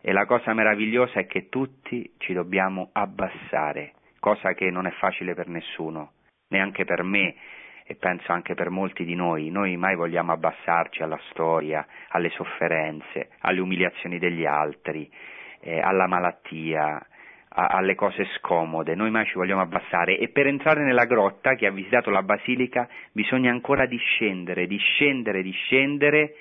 E 0.00 0.12
la 0.12 0.24
cosa 0.24 0.52
meravigliosa 0.52 1.20
è 1.20 1.26
che 1.26 1.48
tutti 1.48 2.14
ci 2.18 2.32
dobbiamo 2.32 2.90
abbassare, 2.92 3.94
cosa 4.20 4.52
che 4.52 4.70
non 4.70 4.86
è 4.86 4.90
facile 4.92 5.34
per 5.34 5.48
nessuno, 5.48 6.12
neanche 6.48 6.84
per 6.84 7.02
me 7.02 7.34
e 7.92 7.96
penso 7.96 8.32
anche 8.32 8.54
per 8.54 8.70
molti 8.70 9.04
di 9.04 9.14
noi. 9.14 9.50
Noi 9.50 9.76
mai 9.76 9.94
vogliamo 9.96 10.32
abbassarci 10.32 11.02
alla 11.02 11.20
storia, 11.30 11.86
alle 12.08 12.30
sofferenze, 12.30 13.28
alle 13.40 13.60
umiliazioni 13.60 14.18
degli 14.18 14.46
altri, 14.46 15.10
eh, 15.60 15.78
alla 15.78 16.06
malattia, 16.06 17.06
a, 17.48 17.66
alle 17.66 17.94
cose 17.94 18.26
scomode, 18.38 18.94
noi 18.94 19.10
mai 19.10 19.26
ci 19.26 19.34
vogliamo 19.34 19.60
abbassare 19.60 20.16
e 20.16 20.28
per 20.28 20.46
entrare 20.46 20.82
nella 20.84 21.04
grotta, 21.04 21.54
chi 21.54 21.66
ha 21.66 21.70
visitato 21.70 22.08
la 22.08 22.22
basilica, 22.22 22.88
bisogna 23.12 23.50
ancora 23.50 23.84
discendere, 23.84 24.66
discendere, 24.66 25.42
discendere 25.42 26.34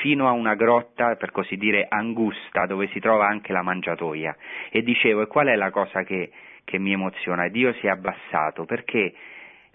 fino 0.00 0.26
a 0.26 0.32
una 0.32 0.56
grotta, 0.56 1.14
per 1.14 1.30
così 1.30 1.56
dire, 1.56 1.86
angusta, 1.88 2.66
dove 2.66 2.88
si 2.88 2.98
trova 2.98 3.28
anche 3.28 3.52
la 3.52 3.62
mangiatoia. 3.62 4.36
E 4.70 4.82
dicevo, 4.82 5.22
e 5.22 5.26
qual 5.28 5.46
è 5.46 5.54
la 5.54 5.70
cosa 5.70 6.02
che, 6.02 6.32
che 6.64 6.78
mi 6.80 6.90
emoziona? 6.90 7.46
Dio 7.46 7.72
si 7.74 7.86
è 7.86 7.90
abbassato, 7.90 8.64
perché 8.64 9.14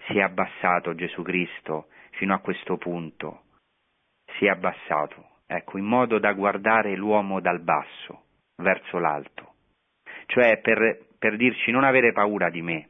si 0.06 0.18
è 0.18 0.20
abbassato 0.20 0.94
Gesù 0.94 1.22
Cristo 1.22 1.88
fino 2.12 2.34
a 2.34 2.38
questo 2.40 2.76
punto? 2.76 3.42
Si 4.38 4.46
è 4.46 4.48
abbassato, 4.48 5.40
ecco, 5.46 5.78
in 5.78 5.84
modo 5.84 6.18
da 6.18 6.32
guardare 6.32 6.96
l'uomo 6.96 7.40
dal 7.40 7.60
basso 7.60 8.24
verso 8.56 8.98
l'alto 8.98 9.52
cioè 10.32 10.58
per, 10.58 11.06
per 11.18 11.36
dirci 11.36 11.70
non 11.70 11.84
avere 11.84 12.12
paura 12.12 12.48
di 12.48 12.62
me, 12.62 12.88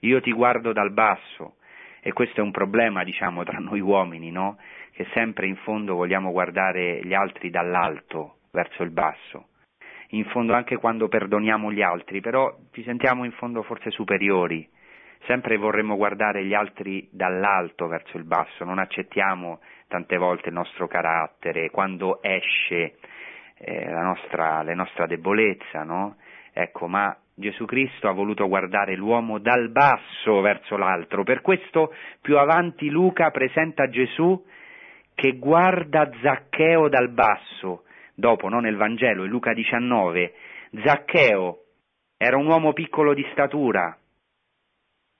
io 0.00 0.20
ti 0.20 0.32
guardo 0.32 0.72
dal 0.72 0.92
basso 0.92 1.56
e 2.00 2.12
questo 2.12 2.40
è 2.40 2.42
un 2.42 2.50
problema, 2.50 3.04
diciamo, 3.04 3.42
tra 3.42 3.58
noi 3.58 3.80
uomini, 3.80 4.30
no? 4.30 4.58
Che 4.92 5.06
sempre 5.14 5.46
in 5.46 5.56
fondo 5.56 5.94
vogliamo 5.94 6.30
guardare 6.30 7.00
gli 7.02 7.14
altri 7.14 7.50
dall'alto 7.50 8.38
verso 8.50 8.82
il 8.82 8.90
basso. 8.90 9.48
In 10.12 10.24
fondo 10.26 10.54
anche 10.54 10.76
quando 10.76 11.08
perdoniamo 11.08 11.72
gli 11.72 11.82
altri, 11.82 12.20
però 12.20 12.54
ci 12.72 12.82
sentiamo 12.82 13.24
in 13.24 13.32
fondo 13.32 13.62
forse 13.62 13.90
superiori. 13.90 14.68
Sempre 15.26 15.56
vorremmo 15.56 15.96
guardare 15.96 16.44
gli 16.44 16.54
altri 16.54 17.08
dall'alto 17.10 17.86
verso 17.86 18.16
il 18.16 18.24
basso, 18.24 18.64
non 18.64 18.78
accettiamo 18.78 19.60
tante 19.88 20.16
volte 20.16 20.48
il 20.48 20.54
nostro 20.54 20.86
carattere, 20.86 21.70
quando 21.70 22.22
esce 22.22 22.96
eh, 23.58 23.90
la, 23.90 24.02
nostra, 24.02 24.62
la 24.62 24.74
nostra 24.74 25.06
debolezza, 25.06 25.82
no? 25.82 26.16
Ecco, 26.52 26.88
ma 26.88 27.16
Gesù 27.34 27.66
Cristo 27.66 28.08
ha 28.08 28.12
voluto 28.12 28.48
guardare 28.48 28.96
l'uomo 28.96 29.38
dal 29.38 29.70
basso 29.70 30.40
verso 30.40 30.76
l'altro. 30.76 31.22
Per 31.22 31.40
questo 31.40 31.94
più 32.20 32.36
avanti 32.36 32.88
Luca 32.88 33.30
presenta 33.30 33.88
Gesù 33.88 34.44
che 35.14 35.36
guarda 35.38 36.10
Zaccheo 36.20 36.88
dal 36.88 37.10
basso. 37.10 37.84
Dopo, 38.14 38.48
no, 38.48 38.58
nel 38.58 38.76
Vangelo, 38.76 39.24
in 39.24 39.30
Luca 39.30 39.52
19, 39.52 40.34
Zaccheo 40.84 41.58
era 42.16 42.36
un 42.36 42.46
uomo 42.46 42.72
piccolo 42.72 43.14
di 43.14 43.24
statura 43.30 43.96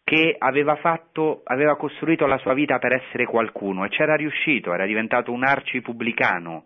che 0.08 0.36
aveva, 0.38 0.76
fatto, 0.76 1.42
aveva 1.44 1.76
costruito 1.76 2.24
la 2.24 2.38
sua 2.38 2.54
vita 2.54 2.78
per 2.78 2.94
essere 2.94 3.26
qualcuno 3.26 3.84
e 3.84 3.90
c'era 3.90 4.16
riuscito, 4.16 4.72
era 4.72 4.86
diventato 4.86 5.32
un 5.32 5.44
arcipubblicano 5.44 6.64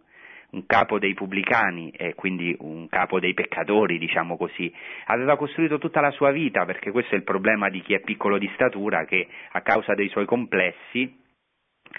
un 0.51 0.65
capo 0.67 1.01
dei 1.01 1.13
pubblicani 1.15 1.91
e 1.91 2.15
quindi 2.15 2.55
un 2.61 2.87
capo 2.87 3.19
dei 3.19 3.35
peccatori, 3.35 3.99
diciamo 3.99 4.37
così, 4.37 4.73
aveva 5.07 5.37
costruito 5.37 5.79
tutta 5.79 6.01
la 6.01 6.11
sua 6.11 6.31
vita, 6.31 6.65
perché 6.67 6.93
questo 6.93 7.15
è 7.15 7.17
il 7.17 7.25
problema 7.25 7.69
di 7.69 7.81
chi 7.81 7.95
è 7.95 8.01
piccolo 8.01 8.39
di 8.39 8.49
statura, 8.55 9.07
che 9.07 9.27
a 9.53 9.61
causa 9.63 9.95
dei 9.95 10.09
suoi 10.11 10.27
complessi, 10.27 11.21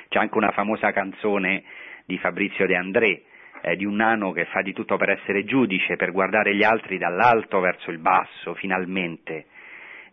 c'è 0.07 0.19
anche 0.19 0.37
una 0.37 0.51
famosa 0.51 0.91
canzone 0.91 1.63
di 2.05 2.17
Fabrizio 2.19 2.67
De 2.67 2.75
André, 2.75 3.23
eh, 3.63 3.75
di 3.75 3.85
un 3.85 3.95
nano 3.95 4.31
che 4.31 4.45
fa 4.45 4.61
di 4.61 4.71
tutto 4.71 4.95
per 4.95 5.09
essere 5.09 5.43
giudice, 5.43 5.97
per 5.97 6.11
guardare 6.11 6.55
gli 6.55 6.63
altri 6.63 6.97
dall'alto 6.97 7.59
verso 7.59 7.89
il 7.89 7.97
basso, 7.97 8.53
finalmente, 8.53 9.47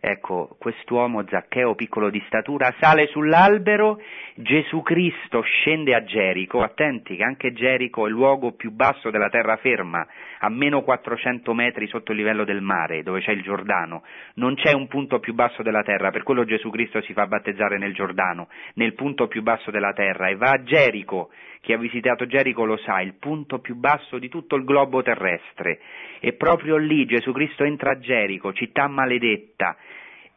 Ecco, 0.03 0.55
quest'uomo 0.57 1.23
Zaccheo, 1.27 1.75
piccolo 1.75 2.09
di 2.09 2.19
statura, 2.25 2.73
sale 2.79 3.05
sull'albero, 3.05 4.01
Gesù 4.33 4.81
Cristo 4.81 5.41
scende 5.41 5.93
a 5.93 6.03
Gerico, 6.03 6.63
attenti 6.63 7.15
che 7.15 7.23
anche 7.23 7.53
Gerico 7.53 8.05
è 8.05 8.07
il 8.07 8.15
luogo 8.15 8.53
più 8.53 8.71
basso 8.71 9.11
della 9.11 9.29
terraferma, 9.29 10.07
a 10.39 10.49
meno 10.49 10.81
400 10.81 11.53
metri 11.53 11.85
sotto 11.85 12.13
il 12.13 12.17
livello 12.17 12.45
del 12.45 12.61
mare, 12.61 13.03
dove 13.03 13.21
c'è 13.21 13.31
il 13.31 13.43
Giordano. 13.43 14.01
Non 14.35 14.55
c'è 14.55 14.73
un 14.73 14.87
punto 14.87 15.19
più 15.19 15.35
basso 15.35 15.61
della 15.61 15.83
terra, 15.83 16.09
per 16.09 16.23
quello 16.23 16.45
Gesù 16.45 16.71
Cristo 16.71 16.99
si 17.01 17.13
fa 17.13 17.27
battezzare 17.27 17.77
nel 17.77 17.93
Giordano, 17.93 18.47
nel 18.73 18.95
punto 18.95 19.27
più 19.27 19.43
basso 19.43 19.69
della 19.69 19.93
terra, 19.93 20.29
e 20.29 20.35
va 20.35 20.49
a 20.49 20.63
Gerico. 20.63 21.29
Chi 21.61 21.73
ha 21.73 21.77
visitato 21.77 22.25
Gerico 22.25 22.65
lo 22.65 22.77
sa, 22.77 23.01
il 23.01 23.13
punto 23.19 23.59
più 23.59 23.75
basso 23.75 24.17
di 24.17 24.29
tutto 24.29 24.55
il 24.55 24.63
globo 24.63 25.03
terrestre. 25.03 25.79
E 26.19 26.33
proprio 26.33 26.77
lì 26.77 27.05
Gesù 27.05 27.31
Cristo 27.31 27.63
entra 27.63 27.91
a 27.91 27.99
Gerico, 27.99 28.51
città 28.51 28.87
maledetta, 28.87 29.77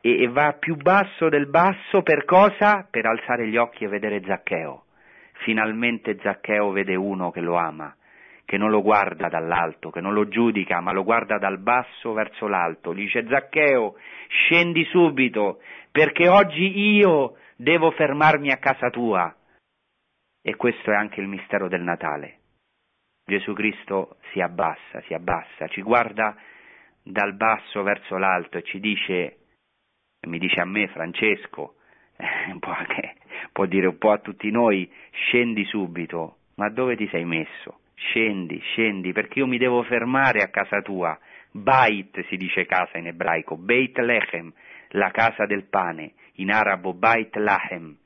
e, 0.05 0.23
e 0.23 0.29
va 0.29 0.53
più 0.53 0.77
basso 0.77 1.31
del 1.31 1.47
basso 1.47 2.03
per 2.03 2.27
cosa? 2.27 2.87
Per 2.91 3.07
alzare 3.07 3.49
gli 3.49 3.57
occhi 3.57 3.85
e 3.85 3.89
vedere 3.89 4.23
Zaccheo. 4.23 4.85
Finalmente 5.45 6.19
Zaccheo 6.21 6.73
vede 6.73 6.95
uno 6.95 7.31
che 7.31 7.41
lo 7.41 7.57
ama, 7.57 7.97
che 8.45 8.59
non 8.59 8.69
lo 8.69 8.83
guarda 8.83 9.29
dall'alto, 9.29 9.91
che 9.91 10.03
non 10.03 10.13
lo 10.13 10.29
giudica, 10.29 10.81
ma 10.81 10.93
lo 10.93 11.05
guarda 11.05 11.39
dal 11.39 11.59
basso 11.59 12.13
verso 12.13 12.47
l'alto. 12.47 12.93
Gli 12.93 13.05
dice 13.05 13.27
Zaccheo, 13.27 13.97
scendi 14.29 14.85
subito, 14.85 15.63
perché 15.91 16.29
oggi 16.29 16.97
io 16.97 17.37
devo 17.57 17.91
fermarmi 17.93 18.51
a 18.51 18.59
casa 18.59 18.91
tua. 18.91 19.35
E 20.43 20.55
questo 20.57 20.91
è 20.91 20.95
anche 20.95 21.23
il 21.23 21.29
mistero 21.29 21.67
del 21.67 21.81
Natale. 21.81 22.41
Gesù 23.25 23.55
Cristo 23.55 24.19
si 24.33 24.41
abbassa, 24.41 25.01
si 25.07 25.15
abbassa, 25.15 25.67
ci 25.69 25.81
guarda 25.81 26.37
dal 27.03 27.35
basso 27.35 27.83
verso 27.83 28.19
l'alto 28.19 28.59
e 28.59 28.63
ci 28.65 28.79
dice 28.81 29.39
mi 30.27 30.39
dice 30.39 30.61
a 30.61 30.65
me 30.65 30.89
Francesco, 30.89 31.75
eh, 32.17 32.57
può 33.53 33.67
dire 33.67 33.87
un 33.87 33.99
po' 33.99 34.13
a 34.13 34.19
tutti 34.19 34.51
noi, 34.51 34.91
scendi 35.11 35.65
subito, 35.65 36.37
ma 36.57 36.69
dove 36.69 36.97
ti 36.97 37.09
sei 37.09 37.25
messo? 37.25 37.81
Scendi, 37.95 38.59
scendi, 38.61 39.13
perché 39.13 39.39
io 39.39 39.47
mi 39.47 39.59
devo 39.59 39.83
fermare 39.83 40.41
a 40.41 40.49
casa 40.49 40.83
tua. 40.83 41.19
Bait 41.51 42.25
si 42.27 42.37
dice 42.37 42.67
casa 42.67 42.99
in 42.99 43.07
ebraico, 43.07 43.57
Beit 43.57 43.97
Lechem, 43.99 44.53
la 44.91 45.11
casa 45.11 45.47
del 45.47 45.65
pane, 45.65 46.15
in 46.35 46.51
arabo 46.51 46.95
Bait 46.95 47.35
Lahem, 47.37 47.97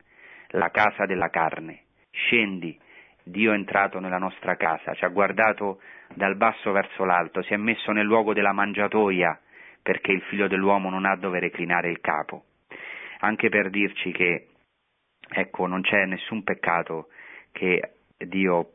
la 0.49 0.71
casa 0.71 1.07
della 1.07 1.31
carne. 1.31 1.85
Scendi, 2.11 2.79
Dio 3.23 3.53
è 3.53 3.55
entrato 3.55 4.01
nella 4.01 4.19
nostra 4.19 4.57
casa, 4.57 4.95
ci 4.95 5.05
ha 5.05 5.09
guardato 5.09 5.81
dal 6.14 6.37
basso 6.37 6.73
verso 6.73 7.05
l'alto, 7.05 7.43
si 7.43 7.53
è 7.53 7.57
messo 7.57 7.93
nel 7.93 8.07
luogo 8.07 8.33
della 8.33 8.53
mangiatoia, 8.53 9.39
perché 9.89 10.12
il 10.12 10.20
figlio 10.28 10.49
dell'uomo 10.49 10.91
non 10.91 11.07
ha 11.07 11.16
dove 11.16 11.39
reclinare 11.39 11.89
il 11.89 12.03
capo, 12.03 12.45
anche 13.20 13.49
per 13.49 13.70
dirci 13.70 14.12
che 14.12 14.49
ecco, 15.30 15.66
non 15.66 15.80
c'è 15.80 16.05
nessun 16.05 16.43
peccato 16.45 17.09
che 17.53 17.95
Dio 18.18 18.72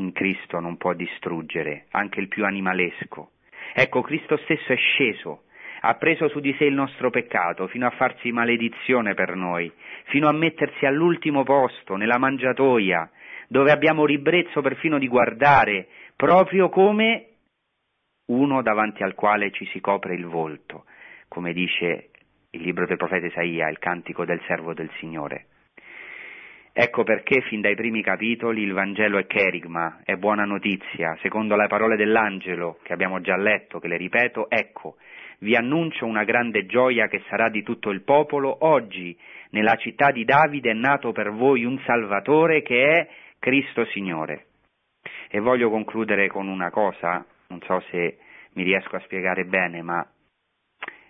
in 0.00 0.10
Cristo 0.10 0.58
non 0.58 0.76
può 0.76 0.92
distruggere, 0.94 1.86
anche 1.90 2.18
il 2.18 2.26
più 2.26 2.44
animalesco. 2.44 3.30
Ecco, 3.74 4.00
Cristo 4.00 4.38
stesso 4.38 4.72
è 4.72 4.76
sceso, 4.76 5.44
ha 5.82 5.94
preso 5.94 6.26
su 6.26 6.40
di 6.40 6.52
sé 6.58 6.64
il 6.64 6.74
nostro 6.74 7.10
peccato, 7.10 7.68
fino 7.68 7.86
a 7.86 7.90
farsi 7.90 8.32
maledizione 8.32 9.14
per 9.14 9.36
noi, 9.36 9.70
fino 10.06 10.26
a 10.26 10.32
mettersi 10.32 10.84
all'ultimo 10.84 11.44
posto, 11.44 11.94
nella 11.94 12.18
mangiatoia, 12.18 13.08
dove 13.46 13.70
abbiamo 13.70 14.04
ribrezzo 14.04 14.62
perfino 14.62 14.98
di 14.98 15.06
guardare, 15.06 15.86
proprio 16.16 16.68
come 16.70 17.29
uno 18.30 18.62
davanti 18.62 19.02
al 19.02 19.14
quale 19.14 19.50
ci 19.50 19.66
si 19.66 19.80
copre 19.80 20.14
il 20.14 20.26
volto, 20.26 20.84
come 21.28 21.52
dice 21.52 22.10
il 22.50 22.62
libro 22.62 22.86
del 22.86 22.96
profeta 22.96 23.26
Isaia, 23.26 23.68
il 23.68 23.78
cantico 23.78 24.24
del 24.24 24.40
servo 24.46 24.72
del 24.72 24.90
Signore. 24.98 25.46
Ecco 26.72 27.02
perché 27.02 27.40
fin 27.42 27.60
dai 27.60 27.74
primi 27.74 28.00
capitoli 28.00 28.62
il 28.62 28.72
Vangelo 28.72 29.18
è 29.18 29.26
cherigma, 29.26 30.00
è 30.04 30.14
buona 30.14 30.44
notizia, 30.44 31.16
secondo 31.20 31.56
le 31.56 31.66
parole 31.66 31.96
dell'angelo 31.96 32.78
che 32.82 32.92
abbiamo 32.92 33.20
già 33.20 33.36
letto, 33.36 33.80
che 33.80 33.88
le 33.88 33.96
ripeto, 33.96 34.48
ecco, 34.48 34.96
vi 35.40 35.56
annuncio 35.56 36.06
una 36.06 36.22
grande 36.22 36.66
gioia 36.66 37.08
che 37.08 37.22
sarà 37.28 37.48
di 37.48 37.64
tutto 37.64 37.90
il 37.90 38.02
popolo, 38.02 38.56
oggi 38.60 39.18
nella 39.50 39.74
città 39.76 40.12
di 40.12 40.24
Davide 40.24 40.70
è 40.70 40.74
nato 40.74 41.10
per 41.10 41.32
voi 41.32 41.64
un 41.64 41.78
Salvatore 41.84 42.62
che 42.62 42.92
è 42.92 43.08
Cristo 43.40 43.84
Signore. 43.86 44.46
E 45.28 45.40
voglio 45.40 45.70
concludere 45.70 46.28
con 46.28 46.46
una 46.46 46.70
cosa, 46.70 47.24
non 47.50 47.60
so 47.62 47.80
se 47.90 48.18
mi 48.54 48.62
riesco 48.62 48.96
a 48.96 49.00
spiegare 49.00 49.44
bene, 49.44 49.82
ma 49.82 50.04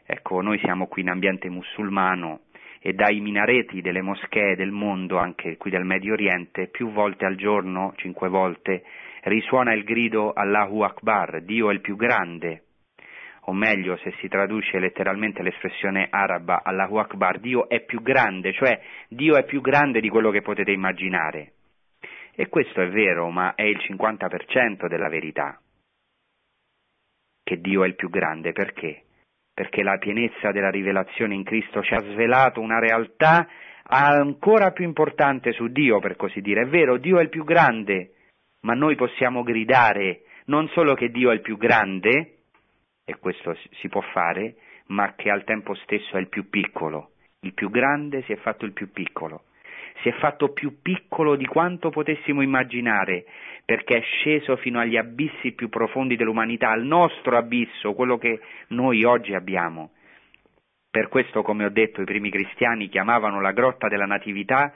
ecco, 0.05 0.41
noi 0.41 0.59
siamo 0.59 0.87
qui 0.89 1.03
in 1.03 1.11
ambiente 1.11 1.49
musulmano 1.49 2.41
e 2.81 2.95
dai 2.95 3.21
minareti 3.21 3.81
delle 3.81 4.03
moschee 4.03 4.57
del 4.57 4.71
mondo, 4.71 5.19
anche 5.19 5.57
qui 5.57 5.71
del 5.71 5.85
Medio 5.85 6.15
Oriente, 6.15 6.69
più 6.69 6.91
volte 6.93 7.27
al 7.27 7.37
giorno, 7.37 7.93
cinque 7.97 8.29
volte, 8.29 8.85
risuona 9.25 9.75
il 9.75 9.85
grido 9.85 10.33
Allahu 10.33 10.81
Akbar, 10.81 11.43
Dio 11.43 11.71
è 11.71 11.75
il 11.75 11.81
più 11.81 11.95
grande, 11.97 12.65
o 13.45 13.53
meglio 13.53 13.97
se 13.99 14.15
si 14.21 14.29
traduce 14.29 14.79
letteralmente 14.79 15.43
l'espressione 15.43 16.09
araba 16.09 16.63
Allahu 16.65 16.97
Akbar, 16.97 17.39
Dio 17.39 17.69
è 17.69 17.81
più 17.81 18.01
grande, 18.01 18.53
cioè 18.55 18.81
Dio 19.09 19.37
è 19.37 19.45
più 19.45 19.61
grande 19.61 20.01
di 20.01 20.09
quello 20.09 20.31
che 20.31 20.41
potete 20.41 20.73
immaginare. 20.73 21.53
E 22.35 22.49
questo 22.49 22.81
è 22.81 22.89
vero, 22.89 23.29
ma 23.31 23.55
è 23.55 23.63
il 23.63 23.77
50% 23.77 24.87
della 24.89 25.09
verità, 25.09 25.61
che 27.51 27.61
Dio 27.61 27.83
è 27.83 27.89
il 27.89 27.97
più 27.97 28.09
grande, 28.09 28.53
perché? 28.53 29.03
perché 29.61 29.83
la 29.83 29.99
pienezza 29.99 30.53
della 30.53 30.71
rivelazione 30.71 31.35
in 31.35 31.45
Cristo 31.45 31.83
ci 31.83 31.93
ha 31.93 32.01
svelato 32.01 32.63
una 32.63 32.79
realtà 32.79 33.47
ancora 33.83 34.71
più 34.71 34.85
importante 34.85 35.53
su 35.53 35.67
Dio, 35.67 35.99
per 35.99 36.17
così 36.17 36.41
dire. 36.41 36.63
È 36.63 36.67
vero, 36.67 36.97
Dio 36.97 37.19
è 37.19 37.23
il 37.23 37.29
più 37.29 37.45
grande, 37.45 38.15
ma 38.61 38.73
noi 38.73 38.95
possiamo 38.95 39.43
gridare 39.43 40.23
non 40.47 40.67
solo 40.69 40.95
che 40.95 41.11
Dio 41.11 41.31
è 41.31 41.35
il 41.35 41.43
più 41.43 41.59
grande, 41.59 42.37
e 43.05 43.19
questo 43.19 43.55
si 43.81 43.89
può 43.89 44.01
fare, 44.01 44.55
ma 44.87 45.13
che 45.15 45.29
al 45.29 45.45
tempo 45.45 45.75
stesso 45.75 46.17
è 46.17 46.21
il 46.21 46.29
più 46.29 46.49
piccolo. 46.49 47.11
Il 47.41 47.53
più 47.53 47.69
grande 47.69 48.23
si 48.23 48.33
è 48.33 48.37
fatto 48.37 48.65
il 48.65 48.73
più 48.73 48.91
piccolo. 48.91 49.43
Si 50.03 50.09
è 50.09 50.13
fatto 50.13 50.53
più 50.53 50.81
piccolo 50.81 51.37
di 51.37 51.47
quanto 51.47 51.91
potessimo 51.91 52.43
immaginare 52.43 53.25
perché 53.65 53.99
è 53.99 54.01
sceso 54.01 54.57
fino 54.57 54.81
agli 54.81 54.97
abissi 54.97 55.53
più 55.53 55.69
profondi 55.69 56.17
dell'umanità, 56.17 56.71
al 56.71 56.85
nostro 56.85 57.37
abisso, 57.37 57.93
quello 57.95 58.19
che 58.19 58.41
noi 58.69 59.05
oggi 59.05 59.33
abbiamo. 59.33 59.91
Per 60.91 61.09
questo, 61.09 61.43
come 61.43 61.65
ho 61.65 61.71
detto, 61.71 62.01
i 62.01 62.05
primi 62.05 62.31
cristiani 62.31 62.89
chiamavano 62.89 63.41
la 63.41 63.53
grotta 63.53 63.87
della 63.87 64.07
Natività 64.07 64.73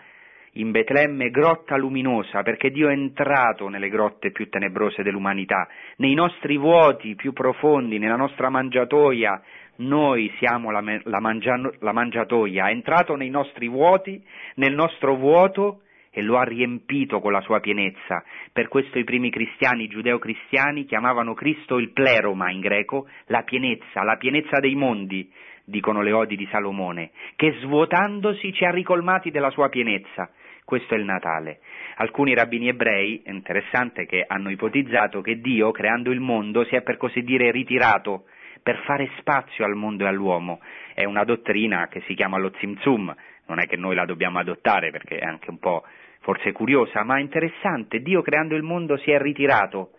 in 0.53 0.71
Betlemme 0.71 1.31
grotta 1.31 1.77
luminosa, 1.77 2.43
perché 2.43 2.71
Dio 2.71 2.89
è 2.89 2.93
entrato 2.93 3.69
nelle 3.69 3.89
grotte 3.89 4.31
più 4.31 4.49
tenebrose 4.49 5.03
dell'umanità, 5.03 5.67
nei 5.97 6.15
nostri 6.15 6.57
vuoti 6.57 7.17
più 7.17 7.33
profondi, 7.33 7.99
nella 7.99 8.15
nostra 8.15 8.49
mangiatoia. 8.51 9.43
Noi 9.77 10.33
siamo 10.39 10.71
la, 10.71 10.83
la, 11.03 11.21
mangia, 11.21 11.59
la 11.81 11.93
mangiatoia, 11.93 12.69
è 12.69 12.71
entrato 12.71 13.17
nei 13.17 13.31
nostri 13.31 13.69
vuoti, 13.69 14.23
nel 14.57 14.75
nostro 14.75 15.17
vuoto 15.17 15.81
e 16.11 16.23
lo 16.23 16.39
ha 16.39 16.45
riempito 16.45 17.19
con 17.19 17.33
la 17.33 17.41
sua 17.41 17.59
pienezza. 17.59 18.23
Per 18.53 18.69
questo 18.69 18.99
i 19.01 19.05
primi 19.05 19.31
cristiani 19.31 19.89
giudeo-cristiani 19.89 20.85
chiamavano 20.85 21.35
Cristo 21.35 21.79
il 21.79 21.91
pleroma 21.91 22.53
in 22.53 22.61
greco, 22.61 23.09
la 23.27 23.43
pienezza, 23.43 24.05
la 24.05 24.17
pienezza 24.17 24.61
dei 24.61 24.77
mondi, 24.77 25.29
dicono 25.65 26.03
le 26.03 26.13
odi 26.13 26.37
di 26.37 26.47
Salomone, 26.53 27.11
che 27.35 27.57
svuotandosi 27.61 28.53
ci 28.53 28.65
ha 28.65 28.71
ricolmati 28.71 29.33
della 29.33 29.51
sua 29.51 29.69
pienezza. 29.69 30.31
Questo 30.65 30.95
è 30.95 30.99
il 30.99 31.05
Natale. 31.05 31.59
Alcuni 31.97 32.33
rabbini 32.33 32.69
ebrei, 32.69 33.21
è 33.25 33.31
interessante 33.31 34.07
che 34.07 34.25
hanno 34.27 34.51
ipotizzato 34.51 35.21
che 35.21 35.41
Dio, 35.41 35.73
creando 35.73 36.13
il 36.13 36.21
mondo, 36.21 36.65
si 36.65 36.77
è 36.77 36.83
per 36.83 36.97
così 36.97 37.23
dire 37.23 37.51
ritirato 37.51 38.25
per 38.65 38.81
fare 38.85 39.11
spazio 39.19 39.67
al 39.67 39.75
mondo 39.75 40.05
e 40.05 40.09
all'uomo. 40.09 40.61
È 40.95 41.05
una 41.05 41.25
dottrina 41.25 41.87
che 41.89 42.01
si 42.07 42.15
chiama 42.15 42.39
lo 42.39 42.51
Tzimtzum, 42.51 43.15
non 43.47 43.61
è 43.61 43.67
che 43.67 43.77
noi 43.77 43.95
la 43.95 44.07
dobbiamo 44.07 44.39
adottare 44.39 44.91
perché 44.91 45.19
è 45.19 45.27
anche 45.27 45.51
un 45.51 45.59
po' 45.59 45.85
forse 46.21 46.53
curiosa, 46.53 47.05
ma 47.05 47.21
interessante, 47.21 48.01
Dio 48.01 48.23
creando 48.23 48.57
il 48.57 48.63
mondo 48.63 48.97
si 48.97 49.11
è 49.11 49.19
ritirato 49.19 49.91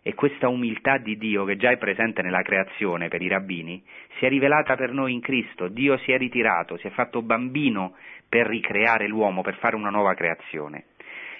e 0.00 0.14
questa 0.14 0.48
umiltà 0.48 0.96
di 0.96 1.18
Dio 1.18 1.44
che 1.44 1.56
già 1.56 1.70
è 1.70 1.76
presente 1.76 2.22
nella 2.22 2.40
creazione 2.40 3.08
per 3.08 3.20
i 3.20 3.28
rabbini 3.28 3.84
si 4.18 4.24
è 4.24 4.28
rivelata 4.30 4.76
per 4.76 4.92
noi 4.92 5.12
in 5.12 5.20
Cristo, 5.20 5.68
Dio 5.68 5.98
si 5.98 6.12
è 6.12 6.16
ritirato, 6.16 6.78
si 6.78 6.86
è 6.86 6.90
fatto 6.90 7.20
bambino 7.20 7.96
per 8.26 8.46
ricreare 8.46 9.06
l'uomo, 9.06 9.42
per 9.42 9.56
fare 9.56 9.76
una 9.76 9.90
nuova 9.90 10.14
creazione. 10.14 10.86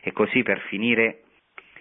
E 0.03 0.13
così 0.13 0.43
per 0.43 0.61
finire, 0.69 1.23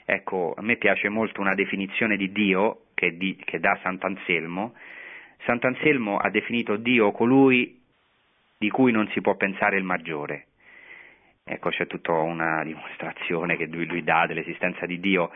ecco, 0.05 0.53
a 0.55 0.61
me 0.61 0.77
piace 0.77 1.09
molto 1.09 1.41
una 1.41 1.53
definizione 1.53 2.15
di 2.15 2.31
Dio 2.31 2.84
che, 2.95 3.15
di, 3.15 3.35
che 3.35 3.59
dà 3.59 3.77
Sant'Anselmo. 3.83 4.73
Sant'Anselmo 5.43 6.17
ha 6.17 6.29
definito 6.31 6.77
Dio 6.77 7.11
colui 7.11 7.79
di 8.57 8.69
cui 8.69 8.91
non 8.91 9.07
si 9.09 9.21
può 9.21 9.35
pensare 9.35 9.77
il 9.77 9.83
maggiore. 9.83 10.47
Ecco, 11.43 11.69
c'è 11.69 11.85
tutta 11.85 12.13
una 12.13 12.63
dimostrazione 12.63 13.55
che 13.55 13.67
lui, 13.67 13.85
lui 13.85 14.03
dà 14.03 14.25
dell'esistenza 14.25 14.87
di 14.87 14.99
Dio. 14.99 15.31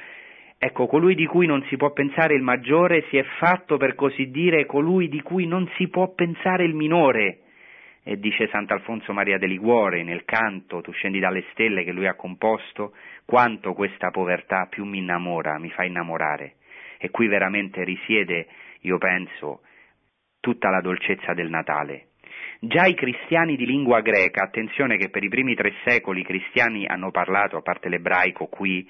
Ecco, 0.58 0.88
colui 0.88 1.14
di 1.14 1.28
cui 1.28 1.46
non 1.46 1.64
si 1.66 1.78
può 1.78 1.92
pensare 1.92 2.34
il 2.34 2.42
maggiore 2.42 3.06
si 3.10 3.18
è 3.18 3.24
fatto, 3.38 3.78
per 3.78 3.94
così 3.94 4.32
dire, 4.32 4.66
colui 4.66 5.08
di 5.08 5.22
cui 5.22 5.46
non 5.46 5.70
si 5.76 5.88
può 5.88 6.12
pensare 6.14 6.64
il 6.64 6.74
minore. 6.74 7.42
E 8.04 8.18
dice 8.18 8.48
Sant'Alfonso 8.48 9.14
Maria 9.14 9.38
de 9.38 9.46
Liguore 9.46 10.02
nel 10.02 10.26
canto 10.26 10.82
Tu 10.82 10.92
scendi 10.92 11.20
dalle 11.20 11.44
stelle 11.52 11.84
che 11.84 11.92
lui 11.92 12.08
ha 12.08 12.16
composto, 12.16 12.94
quanto 13.26 13.74
questa 13.74 14.10
povertà 14.10 14.66
più 14.68 14.86
mi 14.86 14.98
innamora, 14.98 15.60
mi 15.60 15.70
fa 15.70 15.84
innamorare. 15.84 16.56
E 17.02 17.10
qui 17.10 17.28
veramente 17.28 17.84
risiede, 17.86 18.48
io 18.82 18.98
penso, 18.98 19.62
tutta 20.42 20.70
la 20.70 20.82
dolcezza 20.82 21.34
del 21.34 21.50
Natale. 21.50 22.08
Già 22.60 22.86
i 22.86 22.94
cristiani 22.94 23.56
di 23.56 23.66
lingua 23.66 24.02
greca, 24.02 24.44
attenzione 24.44 24.98
che 24.98 25.10
per 25.10 25.24
i 25.24 25.30
primi 25.30 25.56
tre 25.56 25.74
secoli 25.86 26.22
i 26.22 26.26
cristiani 26.26 26.86
hanno 26.86 27.10
parlato, 27.10 27.56
a 27.56 27.62
parte 27.62 27.88
l'ebraico 27.88 28.48
qui 28.48 28.88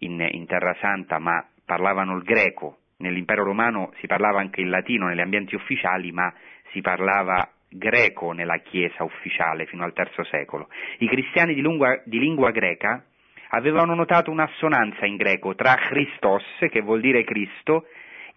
in, 0.00 0.26
in 0.32 0.46
Terra 0.46 0.76
Santa, 0.80 1.18
ma 1.18 1.42
parlavano 1.64 2.14
il 2.16 2.22
greco, 2.22 2.80
nell'impero 2.98 3.42
romano 3.42 3.92
si 4.00 4.06
parlava 4.06 4.40
anche 4.40 4.60
il 4.60 4.68
latino 4.68 5.06
negli 5.06 5.20
ambienti 5.20 5.54
ufficiali, 5.54 6.12
ma 6.12 6.32
si 6.72 6.82
parlava 6.82 7.50
greco 7.68 8.32
nella 8.32 8.58
Chiesa 8.58 9.02
ufficiale 9.02 9.64
fino 9.66 9.84
al 9.84 9.94
III 9.96 10.26
secolo. 10.30 10.68
I 10.98 11.08
cristiani 11.08 11.54
di 11.54 11.62
lingua, 11.62 12.00
di 12.04 12.18
lingua 12.18 12.50
greca 12.50 13.02
avevano 13.48 13.94
notato 13.94 14.30
un'assonanza 14.30 15.06
in 15.06 15.16
greco 15.16 15.54
tra 15.54 15.74
Christos, 15.74 16.44
che 16.70 16.80
vuol 16.80 17.00
dire 17.00 17.24
Cristo, 17.24 17.86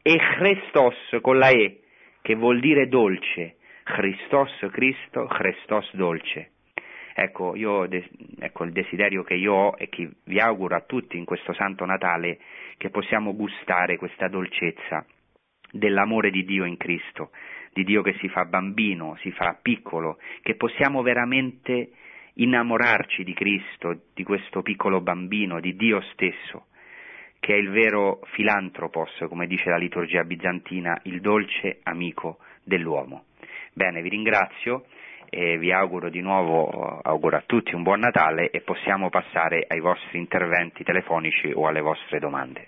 e 0.02 0.18
Christos 0.18 0.96
con 1.22 1.38
la 1.38 1.50
E, 1.50 1.82
che 2.22 2.36
vuol 2.36 2.60
dire 2.60 2.88
dolce. 2.88 3.56
Christos 3.84 4.52
Cristo, 4.72 5.26
Christos 5.26 5.90
dolce. 5.96 6.52
Ecco, 7.16 7.56
io, 7.56 7.86
ecco, 8.40 8.64
il 8.64 8.72
desiderio 8.72 9.24
che 9.24 9.34
io 9.34 9.54
ho 9.54 9.76
e 9.78 9.90
che 9.90 10.10
vi 10.24 10.40
auguro 10.40 10.76
a 10.76 10.82
tutti 10.82 11.18
in 11.18 11.26
questo 11.26 11.54
Santo 11.54 11.84
Natale 11.86 12.40
che 12.78 12.90
possiamo 12.92 13.36
gustare 13.36 13.98
questa 13.98 14.30
dolcezza 14.30 15.06
dell'amore 15.72 16.30
di 16.32 16.46
Dio 16.46 16.64
in 16.64 16.78
Cristo, 16.78 17.32
di 17.74 17.84
Dio 17.84 18.02
che 18.04 18.16
si 18.20 18.30
fa 18.30 18.46
bambino, 18.46 19.18
si 19.22 19.32
fa 19.32 19.58
piccolo, 19.62 20.18
che 20.42 20.56
possiamo 20.56 21.02
veramente 21.02 21.92
innamorarci 22.42 23.24
di 23.24 23.34
Cristo, 23.34 24.02
di 24.14 24.24
questo 24.24 24.62
piccolo 24.62 25.02
bambino, 25.02 25.60
di 25.60 25.76
Dio 25.76 26.02
stesso, 26.14 26.68
che 27.40 27.54
è 27.54 27.58
il 27.58 27.70
vero 27.70 28.20
filantropos, 28.34 29.26
come 29.28 29.48
dice 29.48 29.70
la 29.70 29.78
liturgia 29.78 30.24
bizantina, 30.24 31.00
il 31.04 31.22
dolce 31.22 31.80
amico 31.84 32.40
dell'uomo. 32.64 33.26
Bene, 33.74 34.02
vi 34.02 34.10
ringrazio 34.10 34.86
e 35.30 35.58
vi 35.58 35.72
auguro 35.72 36.10
di 36.10 36.22
nuovo, 36.22 37.00
auguro 37.02 37.38
a 37.38 37.44
tutti 37.46 37.76
un 37.76 37.84
buon 37.84 38.00
Natale 38.00 38.50
e 38.50 38.62
possiamo 38.62 39.10
passare 39.10 39.64
ai 39.68 39.80
vostri 39.80 40.18
interventi 40.18 40.84
telefonici 40.84 41.52
o 41.54 41.68
alle 41.68 41.82
vostre 41.82 42.20
domande. 42.20 42.68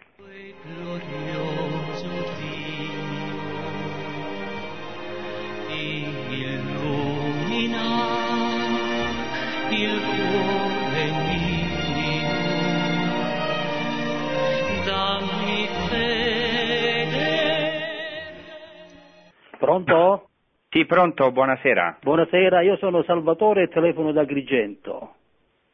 Pronto? 19.62 20.30
Sì, 20.70 20.86
pronto, 20.86 21.32
buonasera. 21.32 21.99
Buonasera, 22.01 22.62
io 22.62 22.78
sono 22.78 23.03
Salvatore 23.03 23.62
e 23.62 23.68
telefono 23.68 24.12
da 24.12 24.22
Agrigento. 24.22 25.14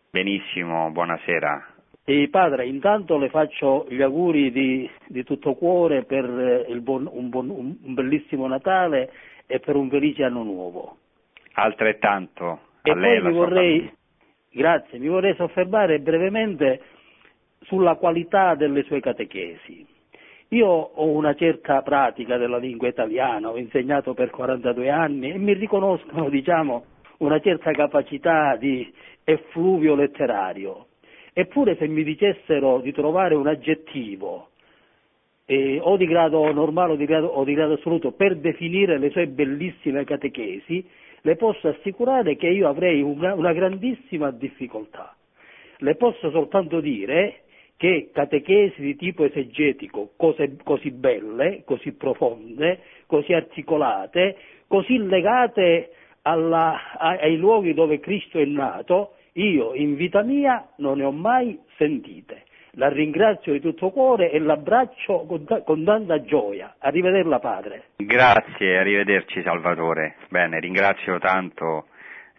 Benissimo, 0.09 0.91
buonasera. 0.91 1.67
E 2.03 2.27
padre, 2.29 2.67
intanto 2.67 3.17
le 3.17 3.29
faccio 3.29 3.85
gli 3.88 4.01
auguri 4.01 4.51
di, 4.51 4.89
di 5.07 5.23
tutto 5.23 5.53
cuore 5.53 6.03
per 6.03 6.65
buon, 6.81 7.07
un, 7.09 7.29
buon, 7.29 7.49
un, 7.49 7.93
bellissimo 7.93 8.45
Natale 8.47 9.09
e 9.45 9.61
per 9.61 9.77
un 9.77 9.89
felice 9.89 10.25
anno 10.25 10.43
nuovo. 10.43 10.97
Altrettanto. 11.53 12.59
E 12.81 12.91
poi 12.91 13.21
mi 13.21 13.31
vorrei, 13.31 13.91
Grazie, 14.49 14.99
mi 14.99 15.07
vorrei 15.07 15.33
soffermare 15.35 15.99
brevemente 15.99 16.81
sulla 17.61 17.95
qualità 17.95 18.53
delle 18.55 18.83
sue 18.83 18.99
catechesi. 18.99 19.95
Io 20.49 20.67
ho 20.67 21.05
una 21.07 21.33
certa 21.35 21.81
pratica 21.81 22.37
della 22.37 22.57
lingua 22.57 22.87
italiana, 22.87 23.49
ho 23.49 23.57
insegnato 23.57 24.13
per 24.13 24.29
42 24.29 24.89
anni 24.89 25.31
e 25.31 25.37
mi 25.37 25.53
riconoscono, 25.53 26.29
diciamo, 26.31 26.85
una 27.17 27.39
certa 27.39 27.71
capacità 27.71 28.55
di 28.55 28.89
effluvio 29.25 29.95
letterario. 29.95 30.87
Eppure 31.33 31.75
se 31.75 31.87
mi 31.87 32.03
dicessero 32.03 32.79
di 32.79 32.93
trovare 32.93 33.35
un 33.35 33.47
aggettivo 33.47 34.49
eh, 35.45 35.79
o 35.81 35.97
di 35.97 36.05
grado 36.05 36.51
normale 36.53 36.93
o 36.93 36.95
di 36.95 37.05
grado, 37.05 37.27
o 37.27 37.43
di 37.43 37.53
grado 37.53 37.73
assoluto 37.73 38.11
per 38.11 38.37
definire 38.37 38.97
le 38.97 39.09
sue 39.09 39.27
bellissime 39.27 40.05
catechesi, 40.05 40.87
le 41.21 41.35
posso 41.35 41.67
assicurare 41.67 42.37
che 42.37 42.47
io 42.47 42.69
avrei 42.69 43.01
una, 43.01 43.33
una 43.33 43.51
grandissima 43.51 44.31
difficoltà. 44.31 45.13
Le 45.79 45.95
posso 45.95 46.31
soltanto 46.31 46.79
dire 46.79 47.41
che 47.78 48.09
catechesi 48.11 48.82
di 48.82 48.95
tipo 48.95 49.23
esegetico 49.23 50.11
cose, 50.17 50.57
così 50.63 50.89
belle, 50.91 51.61
così 51.63 51.91
profonde, 51.93 52.80
così 53.05 53.34
articolate, 53.34 54.36
così 54.67 54.97
legate 54.97 55.91
alla, 56.23 56.97
ai 56.97 57.38
luoghi 57.38 57.73
dove 57.73 57.99
Cristo 57.99 58.39
è 58.39 58.45
nato, 58.45 59.13
io 59.34 59.75
in 59.75 59.95
vita 59.95 60.23
mia 60.23 60.67
non 60.78 60.97
ne 60.97 61.03
ho 61.03 61.11
mai 61.11 61.57
sentite. 61.78 62.45
La 62.71 62.89
ringrazio 62.89 63.53
di 63.53 63.59
tutto 63.59 63.89
cuore 63.89 64.32
e 64.32 64.39
l'abbraccio 64.39 65.25
con, 65.25 65.84
tanta 65.84 66.21
gioia. 66.21 66.75
Arrivederla 66.80 67.39
padre. 67.39 67.84
Grazie, 67.95 68.78
arrivederci 68.78 69.41
Salvatore. 69.41 70.15
Bene, 70.30 70.59
ringrazio 70.59 71.17
tanto, 71.17 71.88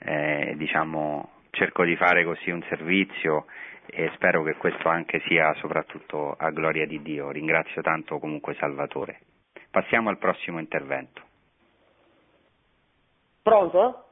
eh, 0.00 0.54
diciamo, 0.56 1.30
cerco 1.50 1.84
di 1.84 1.96
fare 1.96 2.24
così 2.24 2.50
un 2.50 2.62
servizio 2.68 3.46
e 3.90 4.10
spero 4.14 4.42
che 4.42 4.56
questo 4.56 4.88
anche 4.88 5.20
sia 5.26 5.52
soprattutto 5.54 6.34
a 6.38 6.50
gloria 6.50 6.86
di 6.86 7.00
Dio. 7.02 7.30
Ringrazio 7.30 7.82
tanto 7.82 8.18
comunque 8.18 8.54
Salvatore. 8.54 9.20
Passiamo 9.70 10.08
al 10.08 10.18
prossimo 10.18 10.58
intervento. 10.58 11.22
Pronto? 13.42 14.04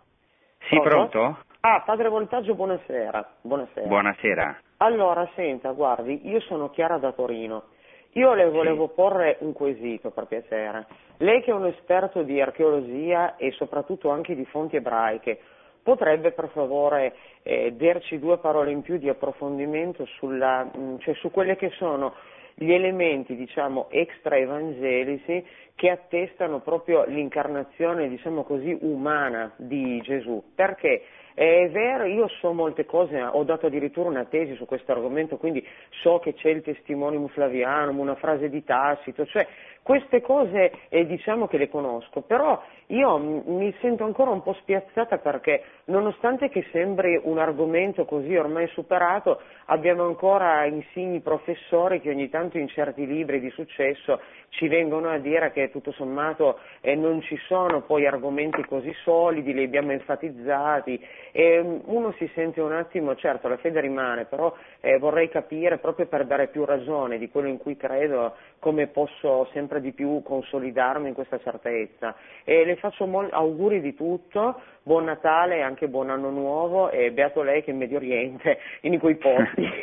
Sì, 0.69 0.81
pronto? 0.81 1.09
pronto? 1.09 1.45
Ah, 1.61 1.83
padre 1.85 2.09
Voltaggio, 2.09 2.55
buonasera. 2.55 3.37
buonasera. 3.43 3.87
Buonasera. 3.87 4.61
Allora, 4.79 5.29
senta, 5.35 5.73
guardi, 5.73 6.29
io 6.29 6.41
sono 6.41 6.71
Chiara 6.71 6.99
da 6.99 7.13
Torino. 7.13 7.65
Io 8.13 8.33
le 8.35 8.49
volevo 8.49 8.87
sì. 8.89 8.95
porre 8.95 9.37
un 9.41 9.53
quesito, 9.53 10.11
per 10.11 10.27
piacere. 10.27 10.87
Lei 11.19 11.43
che 11.43 11.51
è 11.51 11.55
un 11.55 11.67
esperto 11.67 12.23
di 12.23 12.41
archeologia 12.41 13.37
e 13.37 13.51
soprattutto 13.53 14.11
anche 14.11 14.35
di 14.35 14.45
fonti 14.47 14.77
ebraiche, 14.77 15.41
potrebbe 15.87 16.33
per 16.33 16.49
favore 16.49 17.15
eh, 17.45 17.73
dirci 17.77 18.19
due 18.19 18.39
parole 18.39 18.73
in 18.73 18.83
più 18.83 18.99
di 18.99 19.09
approfondimento 19.09 20.05
sulla, 20.19 20.69
mm, 20.77 20.97
cioè 20.99 21.15
su 21.15 21.31
quelle 21.31 21.55
che 21.55 21.71
sono 21.77 22.13
gli 22.55 22.73
elementi 22.73 23.37
diciamo 23.37 23.87
extraevangelici 23.91 25.47
che 25.77 25.91
attestano 25.91 26.59
proprio 26.59 27.05
l'incarnazione 27.05 28.09
diciamo 28.09 28.43
così 28.43 28.77
umana 28.81 29.53
di 29.57 30.01
Gesù. 30.01 30.43
Perché 30.57 31.03
è 31.37 31.69
vero, 31.69 32.07
io 32.07 32.29
so 32.41 32.55
molte 32.55 32.87
cose, 32.87 33.21
ho 33.23 33.45
dato 33.45 33.67
addirittura 33.67 34.09
una 34.09 34.25
tesi 34.25 34.55
su 34.55 34.65
questo 34.65 34.93
argomento, 34.93 35.37
quindi 35.37 35.63
so 36.03 36.19
che 36.19 36.33
c'è 36.33 36.49
il 36.49 36.63
testimonium 36.63 37.29
flavianum, 37.29 37.99
una 37.99 38.15
frase 38.15 38.49
di 38.49 38.65
Tacito, 38.65 39.27
cioè 39.27 39.47
queste 39.83 40.23
cose 40.23 40.73
eh, 40.89 41.05
diciamo 41.05 41.47
che 41.47 41.59
le 41.59 41.69
conosco, 41.69 42.23
però 42.23 42.61
io 42.87 43.19
mi 43.19 43.73
sento 43.83 44.05
ancora 44.05 44.31
un 44.31 44.43
po' 44.43 44.55
spiazzata 44.55 45.19
perché 45.19 45.63
nonostante 45.85 46.49
che 46.49 46.67
sembri 46.73 47.21
un 47.23 47.39
argomento 47.39 48.07
così 48.07 48.35
ormai 48.35 48.67
superato, 48.69 49.39
abbiamo 49.67 50.05
ancora 50.05 50.65
insigni 50.65 51.21
professori 51.21 52.01
che 52.01 52.09
ogni 52.09 52.31
tanto 52.31 52.57
in 52.57 52.67
certi 52.69 53.07
libri 53.07 53.41
di 53.41 53.51
successo 53.51 54.21
ci 54.57 54.69
vengono 54.69 55.11
a 55.11 55.19
dire 55.19 55.53
che 55.53 55.71
tutto 55.71 55.93
sommato 55.93 56.59
eh, 56.81 56.95
non 56.95 57.21
ci 57.23 57.39
sono 57.47 57.83
poi 57.83 58.07
argomenti 58.07 58.65
così 58.65 58.93
solidi, 59.03 59.53
li 59.53 59.65
abbiamo 59.65 59.93
enfatizzati 59.93 60.99
e 61.31 61.63
mm, 61.63 61.79
uno 61.85 62.13
si 62.19 62.31
sente 62.35 62.61
un 62.61 62.73
attimo, 62.73 63.15
certo 63.17 63.49
la 63.49 63.59
fede 63.59 63.81
rimane, 63.81 64.25
però 64.25 64.55
eh, 64.87 64.99
vorrei 64.99 65.29
capire 65.29 65.79
proprio 65.79 66.07
per 66.07 66.27
dare 66.27 66.47
più 66.47 66.65
ragione 66.65 67.19
di 67.19 67.29
quello 67.29 67.49
in 67.49 67.59
cui 67.59 67.77
credo 67.77 68.37
come 68.61 68.87
posso 68.87 69.49
sempre 69.53 69.81
di 69.81 69.91
più 69.91 70.23
consolidarmi 70.23 71.09
in 71.09 71.15
questa 71.15 71.41
certezza. 71.41 72.15
E 72.45 72.65
le 72.65 72.77
faccio 72.77 73.05
mol- 73.07 73.29
auguri 73.33 73.81
di 73.81 73.97
tutto, 73.97 74.61
buon 74.85 75.05
Natale 75.07 75.57
e 75.57 75.63
anche 75.63 75.89
buon 75.89 76.11
anno 76.11 76.31
nuovo 76.31 76.91
e 76.91 77.11
beato 77.11 77.43
lei 77.43 77.65
che 77.65 77.73
in 77.73 77.79
Medio 77.79 77.97
Oriente, 77.97 78.61
in 78.83 78.97
quei 79.01 79.17
posti. 79.17 79.69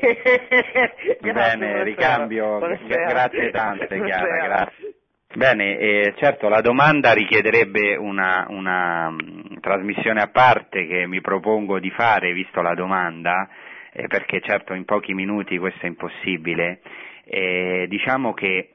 Bene, 1.19 1.83
ricambio, 1.83 2.59
buonasera. 2.59 3.05
grazie 3.05 3.51
tante 3.51 3.87
Chiara, 3.87 4.45
grazie. 4.45 4.93
Bene, 5.35 5.79
eh, 5.79 6.13
certo 6.17 6.47
la 6.47 6.61
domanda 6.61 7.11
richiederebbe 7.11 7.95
una, 7.95 8.45
una 8.49 9.07
um, 9.07 9.59
trasmissione 9.59 10.21
a 10.21 10.27
parte 10.27 10.85
che 10.85 11.07
mi 11.07 11.21
propongo 11.21 11.79
di 11.79 11.89
fare, 11.89 12.33
visto 12.33 12.61
la 12.61 12.75
domanda, 12.75 13.49
eh, 13.93 14.07
perché 14.07 14.41
certo 14.41 14.73
in 14.73 14.85
pochi 14.85 15.13
minuti 15.13 15.57
questo 15.57 15.85
è 15.85 15.87
impossibile. 15.87 16.81
Eh, 17.25 17.85
diciamo 17.87 18.33
che 18.33 18.73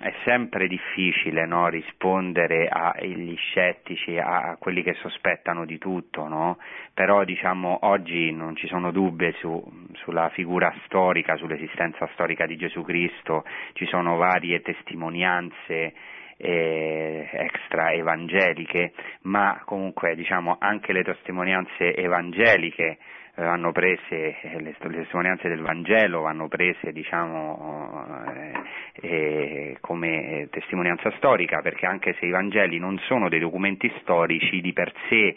è 0.00 0.12
sempre 0.24 0.66
difficile 0.66 1.46
no, 1.46 1.68
rispondere 1.68 2.68
agli 2.68 3.34
scettici, 3.36 4.18
a 4.18 4.56
quelli 4.58 4.82
che 4.82 4.94
sospettano 4.94 5.64
di 5.64 5.78
tutto, 5.78 6.26
no? 6.26 6.58
però 6.92 7.24
diciamo, 7.24 7.78
oggi 7.82 8.32
non 8.32 8.56
ci 8.56 8.66
sono 8.66 8.90
dubbi 8.90 9.32
su, 9.38 9.62
sulla 9.94 10.28
figura 10.30 10.74
storica, 10.84 11.36
sull'esistenza 11.36 12.08
storica 12.12 12.46
di 12.46 12.56
Gesù 12.56 12.82
Cristo, 12.82 13.44
ci 13.72 13.86
sono 13.86 14.16
varie 14.16 14.60
testimonianze 14.60 15.94
eh, 16.36 17.28
extra 17.32 17.92
evangeliche, 17.92 18.92
ma 19.22 19.62
comunque 19.64 20.14
diciamo, 20.14 20.56
anche 20.58 20.92
le 20.92 21.04
testimonianze 21.04 21.94
evangeliche 21.94 22.98
eh, 23.38 23.44
hanno 23.44 23.70
prese, 23.72 24.40
eh, 24.40 24.60
le, 24.60 24.74
testimonianze 24.78 25.48
del 25.48 25.60
Vangelo 25.60 26.22
vanno 26.22 26.48
prese 26.48 26.90
diciamo, 26.92 28.24
eh, 29.02 29.76
come 29.80 30.48
testimonianza 30.50 31.12
storica, 31.18 31.60
perché 31.60 31.84
anche 31.84 32.16
se 32.18 32.24
i 32.24 32.30
Vangeli 32.30 32.78
non 32.78 32.98
sono 33.06 33.28
dei 33.28 33.40
documenti 33.40 33.92
storici 34.00 34.60
di 34.62 34.72
per 34.72 34.92
sé, 35.08 35.36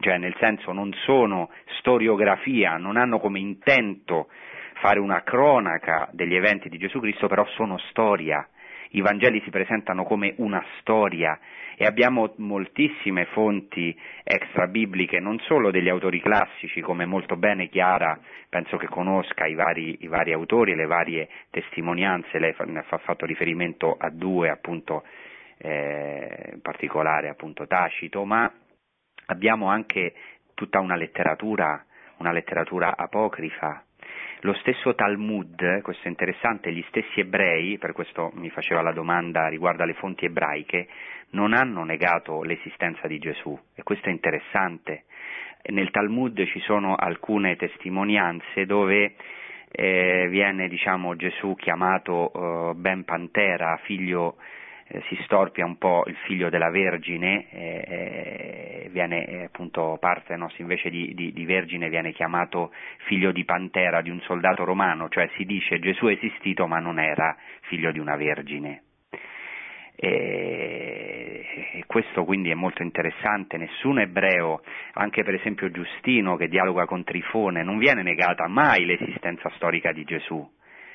cioè 0.00 0.18
nel 0.18 0.34
senso 0.38 0.72
non 0.72 0.92
sono 1.04 1.48
storiografia, 1.78 2.76
non 2.76 2.98
hanno 2.98 3.18
come 3.18 3.38
intento 3.38 4.28
fare 4.80 5.00
una 5.00 5.22
cronaca 5.22 6.08
degli 6.12 6.34
eventi 6.34 6.68
di 6.68 6.76
Gesù 6.76 7.00
Cristo, 7.00 7.28
però 7.28 7.46
sono 7.54 7.78
storia. 7.90 8.46
I 8.90 9.00
Vangeli 9.00 9.40
si 9.42 9.50
presentano 9.50 10.04
come 10.04 10.34
una 10.36 10.62
storia 10.80 11.38
e 11.80 11.86
abbiamo 11.86 12.34
moltissime 12.38 13.26
fonti 13.26 13.96
extra-bibliche, 14.24 15.20
non 15.20 15.38
solo 15.38 15.70
degli 15.70 15.88
autori 15.88 16.20
classici, 16.20 16.80
come 16.80 17.06
molto 17.06 17.36
bene 17.36 17.68
Chiara 17.68 18.18
penso 18.48 18.76
che 18.76 18.88
conosca 18.88 19.46
i 19.46 19.54
vari, 19.54 19.98
i 20.00 20.08
vari 20.08 20.32
autori 20.32 20.74
le 20.74 20.86
varie 20.86 21.28
testimonianze, 21.50 22.40
lei 22.40 22.52
ne 22.64 22.84
ha 22.86 22.98
fatto 22.98 23.24
riferimento 23.26 23.96
a 23.96 24.10
due, 24.10 24.50
appunto, 24.50 25.04
eh, 25.58 26.50
in 26.54 26.60
particolare 26.62 27.28
appunto 27.28 27.64
Tacito, 27.68 28.24
ma 28.24 28.52
abbiamo 29.26 29.68
anche 29.68 30.14
tutta 30.54 30.80
una 30.80 30.96
letteratura, 30.96 31.84
una 32.16 32.32
letteratura 32.32 32.96
apocrifa, 32.96 33.84
lo 34.42 34.54
stesso 34.54 34.94
Talmud, 34.94 35.80
questo 35.82 36.04
è 36.04 36.08
interessante, 36.08 36.72
gli 36.72 36.84
stessi 36.88 37.20
ebrei, 37.20 37.76
per 37.78 37.92
questo 37.92 38.30
mi 38.34 38.50
faceva 38.50 38.82
la 38.82 38.92
domanda 38.92 39.48
riguardo 39.48 39.82
alle 39.82 39.94
fonti 39.94 40.26
ebraiche, 40.26 40.86
non 41.30 41.52
hanno 41.52 41.82
negato 41.82 42.42
l'esistenza 42.42 43.08
di 43.08 43.18
Gesù 43.18 43.58
e 43.74 43.82
questo 43.82 44.08
è 44.08 44.12
interessante. 44.12 45.04
Nel 45.70 45.90
Talmud 45.90 46.44
ci 46.46 46.60
sono 46.60 46.94
alcune 46.94 47.56
testimonianze 47.56 48.64
dove 48.64 49.16
eh, 49.70 50.26
viene 50.30 50.68
diciamo, 50.68 51.16
Gesù 51.16 51.54
chiamato 51.56 52.32
eh, 52.32 52.74
Ben 52.74 53.04
Pantera, 53.04 53.78
figlio 53.82 54.36
eh, 54.88 55.02
si 55.08 55.18
storpia 55.24 55.64
un 55.64 55.76
po' 55.76 56.04
il 56.06 56.16
figlio 56.24 56.48
della 56.48 56.70
Vergine, 56.70 57.46
eh, 57.50 58.88
viene 58.90 59.26
eh, 59.26 59.44
appunto 59.44 59.98
parte, 60.00 60.36
no, 60.36 60.50
invece 60.56 60.88
di, 60.90 61.12
di, 61.14 61.32
di, 61.32 61.44
Vergine 61.44 61.88
viene 61.88 62.12
chiamato 62.12 62.72
figlio 63.06 63.30
di 63.30 63.44
Pantera, 63.44 64.00
di 64.00 64.10
un 64.10 64.20
soldato 64.22 64.64
romano, 64.64 65.08
cioè 65.08 65.28
si 65.36 65.44
dice 65.44 65.78
Gesù 65.78 66.06
è 66.06 66.12
esistito 66.12 66.66
ma 66.66 66.78
non 66.78 66.98
era 66.98 67.36
figlio 67.62 67.92
di 67.92 67.98
una 67.98 68.16
Vergine. 68.16 68.82
E 70.00 71.82
questo 71.86 72.24
quindi 72.24 72.50
è 72.50 72.54
molto 72.54 72.82
interessante, 72.82 73.56
nessun 73.56 73.98
ebreo, 73.98 74.62
anche 74.92 75.24
per 75.24 75.34
esempio 75.34 75.70
Giustino 75.70 76.36
che 76.36 76.48
dialoga 76.48 76.86
con 76.86 77.02
Trifone, 77.02 77.64
non 77.64 77.78
viene 77.78 78.02
negata 78.02 78.46
mai 78.46 78.84
l'esistenza 78.84 79.50
storica 79.56 79.90
di 79.90 80.04
Gesù, 80.04 80.48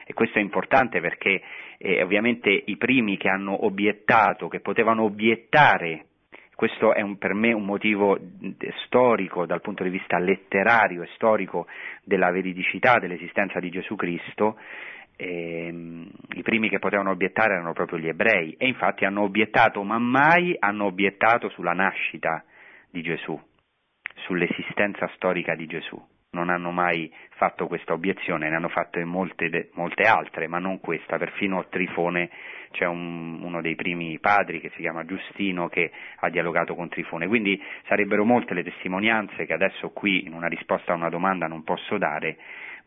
e 0.05 0.13
questo 0.13 0.39
è 0.39 0.41
importante 0.41 0.99
perché 0.99 1.41
eh, 1.77 2.01
ovviamente 2.03 2.49
i 2.49 2.77
primi 2.77 3.17
che 3.17 3.29
hanno 3.29 3.65
obiettato, 3.65 4.47
che 4.47 4.59
potevano 4.59 5.03
obiettare 5.03 6.05
questo 6.55 6.93
è 6.93 7.01
un, 7.01 7.17
per 7.17 7.33
me 7.33 7.51
un 7.51 7.65
motivo 7.65 8.17
storico 8.85 9.45
dal 9.45 9.59
punto 9.59 9.83
di 9.83 9.89
vista 9.89 10.19
letterario 10.19 11.01
e 11.01 11.09
storico 11.15 11.65
della 12.03 12.31
veridicità 12.31 12.99
dell'esistenza 12.99 13.59
di 13.59 13.69
Gesù 13.69 13.95
Cristo. 13.95 14.57
Eh, 15.15 15.67
I 16.35 16.41
primi 16.41 16.69
che 16.69 16.79
potevano 16.79 17.09
obiettare 17.09 17.55
erano 17.55 17.73
proprio 17.73 17.99
gli 17.99 18.07
ebrei 18.07 18.55
e 18.57 18.67
infatti 18.67 19.03
hanno 19.03 19.23
obiettato, 19.23 19.83
ma 19.83 19.97
mai 19.97 20.55
hanno 20.59 20.85
obiettato 20.85 21.49
sulla 21.49 21.73
nascita 21.73 22.43
di 22.89 23.01
Gesù, 23.01 23.39
sull'esistenza 24.25 25.09
storica 25.15 25.55
di 25.55 25.65
Gesù 25.65 26.01
non 26.33 26.49
hanno 26.49 26.71
mai 26.71 27.11
fatto 27.31 27.67
questa 27.67 27.93
obiezione, 27.93 28.49
ne 28.49 28.55
hanno 28.55 28.69
fatte 28.69 29.03
molte, 29.03 29.69
molte 29.73 30.03
altre, 30.03 30.47
ma 30.47 30.59
non 30.59 30.79
questa, 30.79 31.17
perfino 31.17 31.65
Trifone 31.69 32.29
c'è 32.71 32.85
un, 32.85 33.41
uno 33.41 33.61
dei 33.61 33.75
primi 33.75 34.17
padri 34.19 34.59
che 34.59 34.69
si 34.75 34.81
chiama 34.81 35.05
Giustino 35.05 35.69
che 35.69 35.91
ha 36.17 36.29
dialogato 36.29 36.73
con 36.75 36.89
Trifone, 36.89 37.27
quindi 37.27 37.61
sarebbero 37.87 38.25
molte 38.25 38.53
le 38.53 38.63
testimonianze 38.63 39.45
che 39.45 39.53
adesso 39.53 39.91
qui 39.91 40.25
in 40.25 40.33
una 40.33 40.47
risposta 40.47 40.91
a 40.91 40.95
una 40.95 41.09
domanda 41.09 41.47
non 41.47 41.63
posso 41.63 41.97
dare, 41.97 42.37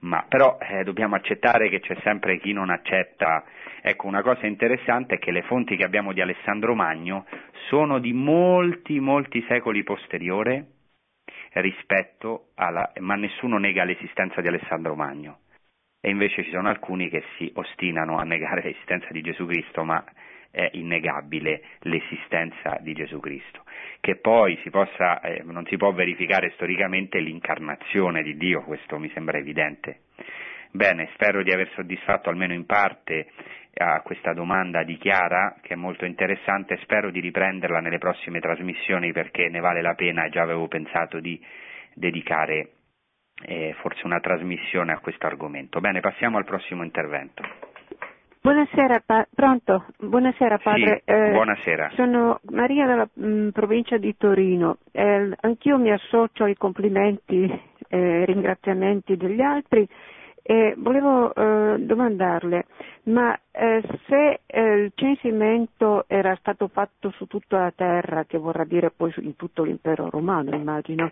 ma 0.01 0.25
però 0.29 0.59
eh, 0.61 0.83
dobbiamo 0.83 1.15
accettare 1.15 1.69
che 1.69 1.81
c'è 1.81 1.97
sempre 2.03 2.39
chi 2.39 2.53
non 2.53 2.71
accetta. 2.71 3.45
Ecco, 3.81 4.09
una 4.09 4.23
cosa 4.23 4.47
interessante 4.47 5.15
è 5.15 5.19
che 5.19 5.31
le 5.31 5.43
fonti 5.43 5.77
che 5.77 5.85
abbiamo 5.85 6.13
di 6.13 6.21
Alessandro 6.21 6.75
Magno 6.75 7.25
sono 7.69 8.01
di 8.01 8.13
molti, 8.13 8.99
molti 8.99 9.45
secoli 9.49 9.85
posteriore 9.85 10.67
rispetto 11.61 12.49
alla, 12.55 12.93
ma 13.01 13.15
nessuno 13.15 13.59
nega 13.59 13.85
l'esistenza 13.85 14.41
di 14.41 14.49
Alessandro 14.49 14.95
Magno. 14.95 15.41
E 16.01 16.11
invece 16.11 16.45
ci 16.45 16.51
sono 16.51 16.69
alcuni 16.69 17.09
che 17.09 17.25
si 17.37 17.51
ostinano 17.55 18.19
a 18.19 18.23
negare 18.23 18.63
l'esistenza 18.63 19.09
di 19.11 19.23
Gesù 19.23 19.47
Cristo, 19.47 19.83
ma 19.83 20.05
è 20.51 20.71
innegabile 20.73 21.63
l'esistenza 21.81 22.79
di 22.81 22.93
Gesù 22.93 23.21
Cristo. 23.21 23.65
Che 24.01 24.17
poi 24.17 24.59
si 24.63 24.71
possa, 24.71 25.21
eh, 25.21 25.43
non 25.45 25.67
si 25.67 25.77
può 25.77 25.93
verificare 25.93 26.53
storicamente 26.55 27.19
l'incarnazione 27.19 28.23
di 28.23 28.37
Dio, 28.37 28.63
questo 28.63 28.99
mi 28.99 29.11
sembra 29.13 29.39
evidente. 29.39 30.01
Bene, 30.77 31.09
spero 31.15 31.43
di 31.43 31.51
aver 31.51 31.71
soddisfatto 31.71 32.29
almeno 32.29 32.53
in 32.53 32.67
parte 32.67 33.29
a 33.79 34.03
questa 34.03 34.35
domanda 34.35 34.83
di 34.83 34.99
Chiara, 34.99 35.57
che 35.63 35.73
è 35.73 35.77
molto 35.77 36.05
interessante, 36.05 36.77
spero 36.83 37.11
di 37.11 37.21
riprenderla 37.21 37.81
nelle 37.81 37.97
prossime 37.97 38.41
trasmissioni 38.41 39.11
perché 39.11 39.49
ne 39.49 39.61
vale 39.61 39.81
la 39.81 39.95
pena 39.95 40.27
e 40.27 40.29
già 40.29 40.43
avevo 40.43 40.69
pensato 40.69 41.19
di 41.19 41.43
dedicare 41.95 42.73
eh, 43.47 43.75
forse 43.81 44.05
una 44.05 44.21
trasmissione 44.21 44.93
a 44.93 44.99
questo 44.99 45.27
argomento. 45.27 45.81
Bene, 45.81 46.01
passiamo 46.01 46.37
al 46.37 46.45
prossimo 46.45 46.85
intervento. 46.85 47.43
Buonasera, 48.43 49.03
pa- 49.05 49.27
pronto? 49.35 49.87
Buonasera 49.99 50.59
padre. 50.59 51.03
Sì, 51.07 51.11
eh, 51.11 51.31
buonasera. 51.31 51.91
Sono 51.95 52.41
Maria 52.51 52.87
della 52.87 53.09
mh, 53.15 53.27
mm, 53.27 53.49
provincia 53.49 53.97
di 53.97 54.15
Torino. 54.17 54.77
Eh, 54.93 55.31
anch'io 55.41 55.79
mi 55.79 55.91
associo 55.91 56.45
ai 56.45 56.55
complimenti 56.55 57.45
e 57.89 57.99
eh, 57.99 58.25
ringraziamenti 58.27 59.17
degli 59.17 59.41
altri 59.41 59.89
e 60.49 60.75
volevo 60.77 61.35
eh, 61.35 61.77
domandarle, 61.81 62.67
ma 63.05 63.37
eh, 63.51 63.83
se 64.07 64.43
eh, 64.47 64.75
il 64.75 64.93
censimento 64.95 66.05
era 66.07 66.37
stato 66.37 66.69
fatto 66.69 67.11
su 67.11 67.27
tutta 67.27 67.59
la 67.59 67.73
terra, 67.75 68.27
che 68.27 68.39
vorrà 68.39 68.63
dire 68.63 68.93
poi 68.93 69.13
in 69.23 69.35
tutto 69.35 69.65
l'impero 69.65 70.09
romano, 70.09 70.55
immagino, 70.55 71.11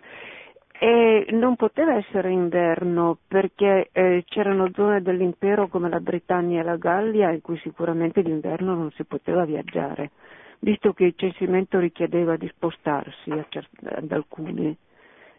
e 0.79 1.27
non 1.31 1.57
poteva 1.57 1.95
essere 1.95 2.31
inverno 2.31 3.17
perché 3.27 3.89
eh, 3.91 4.23
c'erano 4.25 4.71
zone 4.73 5.01
dell'impero 5.01 5.67
come 5.67 5.89
la 5.89 5.99
Britannia 5.99 6.61
e 6.61 6.63
la 6.63 6.77
Gallia 6.77 7.29
in 7.31 7.41
cui 7.41 7.57
sicuramente 7.57 8.21
d'inverno 8.21 8.73
non 8.73 8.89
si 8.91 9.03
poteva 9.03 9.43
viaggiare, 9.43 10.11
visto 10.59 10.93
che 10.93 11.03
il 11.03 11.13
censimento 11.17 11.77
richiedeva 11.77 12.37
di 12.37 12.47
spostarsi 12.47 13.31
ad 13.31 14.11
alcuni 14.13 14.77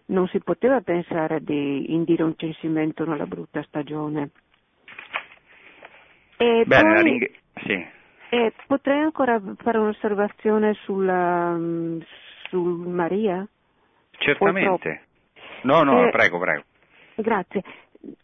non 0.06 0.28
si 0.28 0.38
poteva 0.40 0.80
pensare 0.80 1.42
di 1.42 1.92
indire 1.92 2.22
un 2.22 2.34
censimento 2.36 3.04
nella 3.04 3.26
brutta 3.26 3.62
stagione. 3.62 4.30
E 6.36 6.64
Bene, 6.66 6.94
poi, 6.94 7.02
ring- 7.02 7.30
sì. 7.64 7.86
e 8.28 8.52
potrei 8.66 9.00
ancora 9.00 9.40
fare 9.56 9.78
un'osservazione 9.78 10.74
sulla, 10.84 11.54
mm, 11.56 12.00
su 12.48 12.60
Maria? 12.60 13.46
Certamente. 14.18 15.02
No, 15.62 15.82
no, 15.82 16.06
eh, 16.06 16.10
prego, 16.10 16.38
prego. 16.38 16.62
Grazie. 17.16 17.62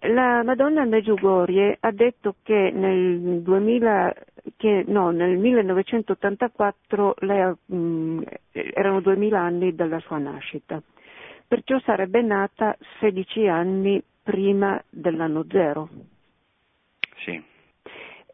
La 0.01 0.43
Madonna 0.45 0.85
Meggiugorie 0.85 1.79
ha 1.81 1.91
detto 1.91 2.37
che 2.43 2.71
nel, 2.73 3.41
2000, 3.41 4.15
che, 4.57 4.85
no, 4.87 5.11
nel 5.11 5.39
1984 5.39 7.15
lei, 7.21 7.53
mh, 7.67 7.75
mm, 7.75 8.23
erano 8.53 9.01
2000 9.01 9.41
anni 9.41 9.75
dalla 9.75 9.99
sua 10.01 10.19
nascita 10.19 10.81
perciò 11.53 11.79
sarebbe 11.81 12.23
nata 12.23 12.75
16 13.01 13.47
anni 13.47 14.03
prima 14.23 14.83
dell'anno 14.89 15.45
zero. 15.51 15.87
Sì. 17.19 17.43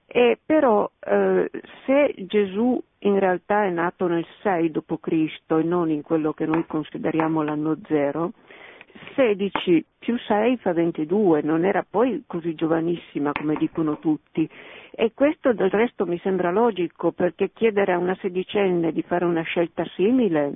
E 0.07 0.39
però 0.47 0.89
eh, 1.01 1.51
se 1.85 2.15
Gesù 2.17 2.81
in 3.01 3.19
realtà 3.19 3.65
è 3.65 3.71
nato 3.71 4.07
nel 4.07 4.25
6 4.43 4.71
d.C. 4.71 5.41
e 5.49 5.63
non 5.65 5.91
in 5.91 6.03
quello 6.03 6.33
che 6.33 6.47
noi 6.47 6.65
consideriamo 6.65 7.43
l'anno 7.43 7.77
zero, 7.89 8.35
16 9.17 9.85
più 9.99 10.17
6 10.17 10.57
fa 10.59 10.73
22, 10.73 11.43
non 11.43 11.65
era 11.65 11.85
poi 11.89 12.23
così 12.25 12.55
giovanissima 12.55 13.33
come 13.33 13.57
dicono 13.57 13.99
tutti. 13.99 14.49
E 14.93 15.11
questo 15.13 15.53
del 15.53 15.71
resto 15.71 16.07
mi 16.07 16.21
sembra 16.21 16.53
logico 16.53 17.11
perché 17.11 17.51
chiedere 17.53 17.95
a 17.95 17.99
una 17.99 18.17
sedicenne 18.21 18.93
di 18.93 19.03
fare 19.03 19.25
una 19.25 19.43
scelta 19.43 19.85
simile 19.97 20.53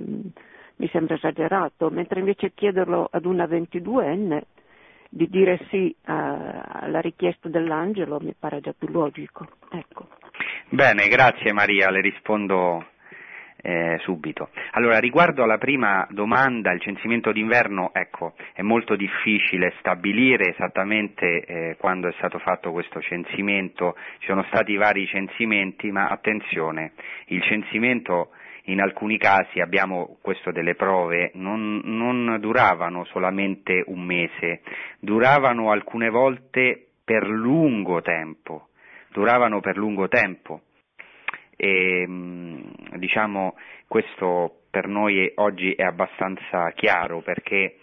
mi 0.77 0.89
sembra 0.89 1.15
esagerato, 1.15 1.89
mentre 1.89 2.19
invece 2.19 2.51
chiederlo 2.53 3.07
ad 3.11 3.25
una 3.25 3.45
22enne 3.45 4.41
di 5.09 5.27
dire 5.29 5.59
sì 5.69 5.95
alla 6.03 6.99
richiesta 6.99 7.47
dell'angelo 7.47 8.19
mi 8.19 8.33
pare 8.37 8.61
già 8.61 8.73
più 8.75 8.87
logico. 8.87 9.47
Ecco. 9.69 10.07
Bene, 10.69 11.07
grazie 11.07 11.53
Maria, 11.53 11.91
le 11.91 12.01
rispondo 12.01 12.83
eh, 13.65 13.97
subito. 14.01 14.49
Allora, 14.71 14.99
riguardo 14.99 15.43
alla 15.43 15.57
prima 15.57 16.05
domanda, 16.09 16.71
il 16.71 16.81
censimento 16.81 17.31
d'inverno, 17.31 17.91
ecco, 17.93 18.33
è 18.53 18.61
molto 18.61 18.95
difficile 18.95 19.73
stabilire 19.79 20.49
esattamente 20.49 21.45
eh, 21.45 21.75
quando 21.77 22.09
è 22.09 22.13
stato 22.17 22.39
fatto 22.39 22.71
questo 22.71 22.99
censimento, 23.01 23.95
ci 24.19 24.27
sono 24.27 24.43
stati 24.49 24.75
vari 24.75 25.05
censimenti, 25.07 25.91
ma 25.91 26.07
attenzione, 26.07 26.91
il 27.27 27.41
censimento 27.43 28.31
in 28.67 28.79
alcuni 28.79 29.17
casi 29.17 29.59
abbiamo 29.59 30.17
questo 30.21 30.51
delle 30.51 30.75
prove, 30.75 31.31
non, 31.33 31.81
non 31.83 32.37
duravano 32.39 33.03
solamente 33.05 33.83
un 33.87 34.01
mese, 34.01 34.61
duravano 34.99 35.71
alcune 35.71 36.09
volte 36.09 36.87
per 37.03 37.27
lungo 37.27 38.01
tempo, 38.01 38.69
duravano 39.11 39.59
per 39.59 39.77
lungo 39.77 40.07
tempo. 40.07 40.61
E, 41.55 42.05
diciamo, 42.95 43.55
questo 43.87 44.61
per 44.69 44.87
noi 44.87 45.31
oggi 45.35 45.73
è 45.73 45.83
abbastanza 45.83 46.71
chiaro 46.71 47.21
perché 47.21 47.77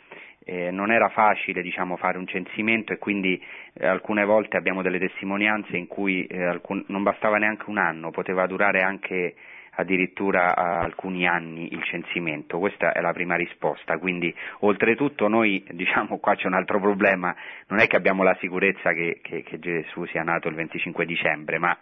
eh, 0.44 0.70
non 0.70 0.90
era 0.90 1.08
facile 1.10 1.62
diciamo, 1.62 1.96
fare 1.96 2.18
un 2.18 2.26
censimento 2.26 2.92
e 2.92 2.98
quindi 2.98 3.40
eh, 3.74 3.86
alcune 3.86 4.24
volte 4.24 4.56
abbiamo 4.56 4.82
delle 4.82 4.98
testimonianze 4.98 5.76
in 5.76 5.86
cui 5.86 6.24
eh, 6.24 6.42
alcun, 6.42 6.82
non 6.88 7.02
bastava 7.02 7.36
neanche 7.36 7.68
un 7.68 7.78
anno, 7.78 8.10
poteva 8.10 8.46
durare 8.46 8.80
anche 8.80 9.34
addirittura 9.80 10.54
alcuni 10.54 11.26
anni 11.26 11.72
il 11.72 11.82
censimento, 11.84 12.58
questa 12.58 12.92
è 12.92 13.00
la 13.00 13.12
prima 13.12 13.34
risposta, 13.36 13.98
quindi 13.98 14.34
oltretutto 14.60 15.28
noi 15.28 15.64
diciamo 15.70 16.18
qua 16.18 16.34
c'è 16.34 16.46
un 16.46 16.54
altro 16.54 16.80
problema, 16.80 17.34
non 17.68 17.80
è 17.80 17.86
che 17.86 17.96
abbiamo 17.96 18.22
la 18.22 18.36
sicurezza 18.40 18.92
che, 18.92 19.20
che, 19.22 19.42
che 19.42 19.58
Gesù 19.58 20.04
sia 20.06 20.22
nato 20.22 20.48
il 20.48 20.54
25 20.54 21.04
dicembre, 21.04 21.58
ma 21.58 21.76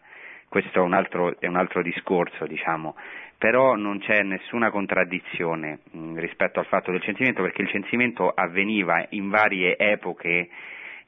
questo 0.48 0.78
è 0.78 0.82
un 0.82 0.94
altro, 0.94 1.38
è 1.38 1.46
un 1.46 1.56
altro 1.56 1.82
discorso, 1.82 2.46
diciamo. 2.46 2.96
però 3.36 3.76
non 3.76 3.98
c'è 3.98 4.22
nessuna 4.22 4.70
contraddizione 4.70 5.80
mh, 5.90 5.98
mm, 5.98 6.18
rispetto 6.18 6.58
al 6.58 6.66
fatto 6.66 6.90
del 6.90 7.02
censimento 7.02 7.42
perché 7.42 7.62
il 7.62 7.68
censimento 7.68 8.30
avveniva 8.30 9.04
in 9.10 9.28
varie 9.28 9.76
epoche 9.76 10.48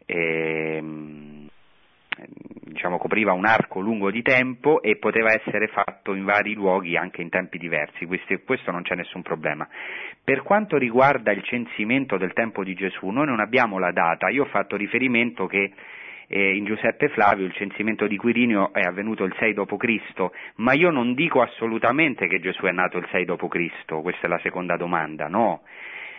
eh, 0.06 0.82
diciamo, 2.70 2.98
copriva 2.98 3.32
un 3.32 3.44
arco 3.44 3.80
lungo 3.80 4.10
di 4.10 4.22
tempo 4.22 4.80
e 4.82 4.96
poteva 4.96 5.32
essere 5.32 5.66
fatto 5.68 6.14
in 6.14 6.24
vari 6.24 6.54
luoghi 6.54 6.96
anche 6.96 7.22
in 7.22 7.28
tempi 7.28 7.58
diversi, 7.58 8.06
questo, 8.06 8.38
questo 8.44 8.70
non 8.70 8.82
c'è 8.82 8.94
nessun 8.94 9.22
problema. 9.22 9.68
Per 10.22 10.42
quanto 10.42 10.76
riguarda 10.76 11.32
il 11.32 11.42
censimento 11.42 12.16
del 12.16 12.32
tempo 12.32 12.64
di 12.64 12.74
Gesù, 12.74 13.08
noi 13.08 13.26
non 13.26 13.40
abbiamo 13.40 13.78
la 13.78 13.92
data, 13.92 14.28
io 14.28 14.44
ho 14.44 14.46
fatto 14.46 14.76
riferimento 14.76 15.46
che 15.46 15.72
eh, 16.32 16.54
in 16.54 16.64
Giuseppe 16.64 17.08
Flavio 17.08 17.44
il 17.44 17.52
censimento 17.54 18.06
di 18.06 18.16
Quirinio 18.16 18.72
è 18.72 18.82
avvenuto 18.82 19.24
il 19.24 19.34
6 19.36 19.52
d.C., 19.52 20.30
ma 20.56 20.72
io 20.74 20.90
non 20.90 21.14
dico 21.14 21.42
assolutamente 21.42 22.28
che 22.28 22.38
Gesù 22.38 22.62
è 22.62 22.70
nato 22.70 22.98
il 22.98 23.08
6 23.10 23.24
d.C., 23.24 24.00
questa 24.00 24.26
è 24.26 24.28
la 24.28 24.38
seconda 24.38 24.76
domanda, 24.76 25.26
no. 25.26 25.62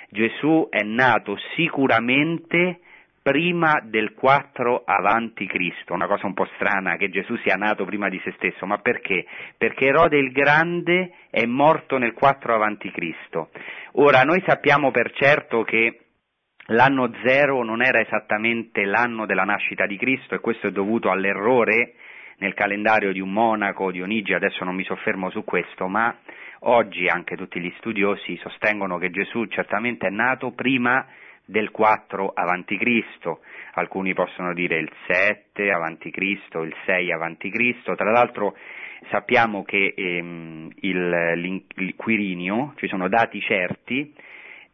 Gesù 0.10 0.68
è 0.70 0.84
nato 0.84 1.38
sicuramente 1.56 2.82
prima 3.22 3.80
del 3.84 4.14
4 4.14 4.84
avanti 4.84 5.46
Cristo, 5.46 5.94
una 5.94 6.08
cosa 6.08 6.26
un 6.26 6.34
po' 6.34 6.48
strana 6.56 6.96
che 6.96 7.10
Gesù 7.10 7.36
sia 7.38 7.56
nato 7.56 7.86
prima 7.86 8.10
di 8.10 8.20
se 8.24 8.34
stesso, 8.38 8.66
ma 8.66 8.80
perché? 8.80 9.26
Perché 9.58 9.86
Erode 9.86 10.18
il 10.18 10.32
Grande 10.32 11.14
è 11.30 11.46
morto 11.46 11.98
nel 11.98 12.14
4 12.14 12.54
avanti 12.54 12.90
Cristo. 12.92 13.50
Ora 13.94 14.24
noi 14.24 14.42
sappiamo 14.46 14.90
per 14.92 15.12
certo 15.14 15.64
che 15.64 16.00
l'anno 16.68 17.12
zero 17.24 17.64
non 17.64 17.84
era 17.84 18.00
esattamente 18.00 18.86
l'anno 18.86 19.26
della 19.26 19.44
nascita 19.44 19.86
di 19.86 19.98
Cristo 19.98 20.34
e 20.34 20.40
questo 20.40 20.68
è 20.68 20.72
dovuto 20.72 21.12
all'errore 21.12 21.94
nel 22.38 22.56
calendario 22.56 23.12
di 23.12 23.20
un 23.20 23.32
monaco, 23.32 23.92
Dionigi, 23.92 24.34
adesso 24.34 24.64
non 24.64 24.74
mi 24.74 24.84
soffermo 24.84 25.30
su 25.30 25.44
questo, 25.44 25.88
ma 25.88 26.16
oggi 26.62 27.06
anche 27.08 27.36
tutti 27.36 27.60
gli 27.60 27.72
studiosi 27.78 28.36
sostengono 28.38 28.98
che 28.98 29.12
Gesù 29.12 29.46
certamente 29.46 30.08
è 30.08 30.10
nato 30.10 30.52
prima 30.52 31.06
del 31.52 31.70
4 31.70 32.32
avanti 32.34 32.78
Cristo, 32.78 33.42
alcuni 33.74 34.14
possono 34.14 34.54
dire 34.54 34.78
il 34.78 34.90
7 35.06 35.70
avanti 35.70 36.10
Cristo, 36.10 36.64
il 36.64 36.74
6 36.86 37.12
avanti 37.12 37.52
Cristo, 37.52 37.94
tra 37.96 38.10
l'altro 38.10 38.56
sappiamo 39.10 39.64
che 39.64 39.94
ehm, 39.96 40.70
il, 40.80 41.64
il 41.76 41.96
Quirinio, 41.96 42.74
ci 42.78 42.88
sono 42.88 43.10
dati 43.10 43.42
certi, 43.42 44.14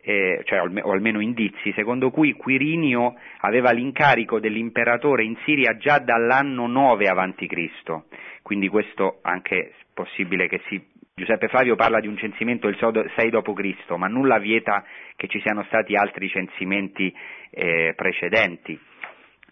eh, 0.02 0.42
cioè, 0.46 0.60
o 0.60 0.92
almeno 0.92 1.20
indizi, 1.20 1.74
secondo 1.74 2.12
cui 2.12 2.34
Quirinio 2.34 3.16
aveva 3.40 3.72
l'incarico 3.72 4.40
dell'imperatore 4.40 5.24
in 5.24 5.36
Siria 5.44 5.76
già 5.78 5.98
dall'anno 5.98 6.68
9 6.68 7.08
avanti 7.08 7.48
Cristo, 7.48 8.06
quindi 8.44 8.68
questo 8.70 9.20
anche 9.24 9.58
è 9.58 9.72
possibile 9.94 10.48
che 10.48 10.62
si 10.70 10.96
Giuseppe 11.20 11.48
Flavio 11.48 11.76
parla 11.76 12.00
di 12.00 12.06
un 12.06 12.16
censimento 12.16 12.68
del 12.68 12.78
6 13.16 13.30
d.C., 13.32 13.90
ma 13.96 14.06
nulla 14.06 14.38
vieta 14.38 14.86
che 15.16 15.28
ci 15.28 15.42
siano 15.42 15.64
stati 15.64 15.96
altri 15.96 16.30
censimenti 16.30 17.12
eh, 17.50 17.94
precedenti. 17.96 18.80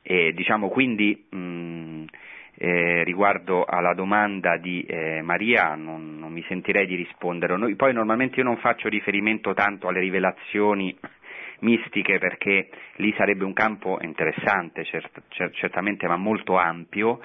E, 0.04 0.32
diciamo 0.34 0.70
quindi 0.70 1.26
mh, 1.28 2.04
eh, 2.58 3.04
riguardo 3.04 3.66
alla 3.66 3.96
domanda 3.96 4.58
di 4.58 4.84
eh, 4.84 5.24
Maria 5.24 5.74
non, 5.74 6.20
non, 6.20 6.32
mi 6.32 6.44
sentirei 6.48 6.86
di 6.86 6.94
rispondere. 6.94 7.58
Noi, 7.58 7.76
poi 7.76 7.94
normalmente 7.94 8.36
io 8.38 8.44
non 8.46 8.58
faccio 8.58 8.88
riferimento 8.88 9.56
tanto 9.56 9.88
alle 9.88 10.02
rivelazioni 10.02 10.96
mistiche 11.62 12.20
perché 12.20 12.70
lì 12.98 13.12
sarebbe 13.18 13.44
un 13.44 13.54
campo 13.54 13.98
interessante, 14.02 14.84
cert, 14.84 15.24
certamente 15.54 16.06
ma 16.06 16.16
molto 16.16 16.58
ampio, 16.58 17.22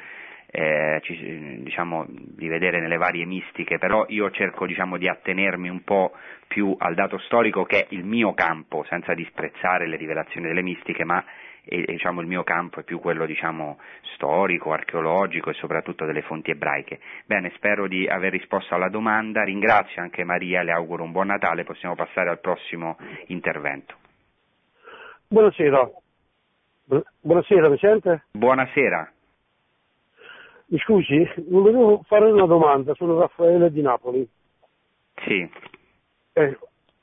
eh, 0.53 0.99
ci, 1.03 1.63
diciamo, 1.63 2.05
di 2.09 2.49
vedere 2.49 2.81
nelle 2.81 2.97
varie 2.97 3.25
mistiche, 3.25 3.79
però 3.79 4.05
io 4.09 4.31
cerco 4.31 4.67
diciamo, 4.67 4.97
di 4.97 5.09
attenermi 5.09 5.69
un 5.69 5.85
po' 5.85 6.13
più 6.49 6.75
al 6.77 6.95
dato 6.95 7.19
storico 7.19 7.65
che 7.65 7.83
è 7.83 7.87
il 7.91 8.05
mio 8.05 8.35
campo, 8.35 8.85
senza 8.89 9.15
disprezzare 9.15 9.87
le 9.87 9.97
rivelazioni 9.97 10.49
delle 10.49 10.63
mistiche, 10.63 11.05
ma 11.05 11.25
e, 11.63 11.85
diciamo, 11.87 12.21
il 12.21 12.27
mio 12.27 12.43
campo 12.43 12.81
è 12.81 12.83
più 12.83 12.99
quello 12.99 13.27
diciamo, 13.27 13.79
storico, 14.15 14.73
archeologico 14.73 15.51
e 15.51 15.55
soprattutto 15.55 16.05
delle 16.05 16.23
fonti 16.23 16.51
ebraiche. 16.51 16.99
Bene, 17.27 17.53
spero 17.55 17.87
di 17.87 18.09
aver 18.09 18.33
risposto 18.33 18.75
alla 18.75 18.89
domanda, 18.89 19.45
ringrazio 19.45 20.03
anche 20.03 20.25
Maria, 20.25 20.63
le 20.63 20.73
auguro 20.73 21.05
un 21.05 21.13
buon 21.13 21.29
Natale, 21.29 21.63
possiamo 21.63 21.95
passare 21.95 22.29
al 22.29 22.41
prossimo 22.41 22.97
intervento. 23.27 23.95
Buonasera. 25.29 25.89
Buonasera, 27.21 27.69
mi 27.69 27.79
sente? 27.79 28.25
Buonasera. 28.33 29.13
Mi 30.73 30.79
scusi, 30.79 31.29
volevo 31.49 32.03
fare 32.07 32.31
una 32.31 32.47
domanda, 32.47 32.95
sono 32.95 33.19
Raffaele 33.19 33.73
di 33.73 33.83
Napoli. 33.83 34.29
Sì. 35.17 35.51
Eh, 36.33 36.59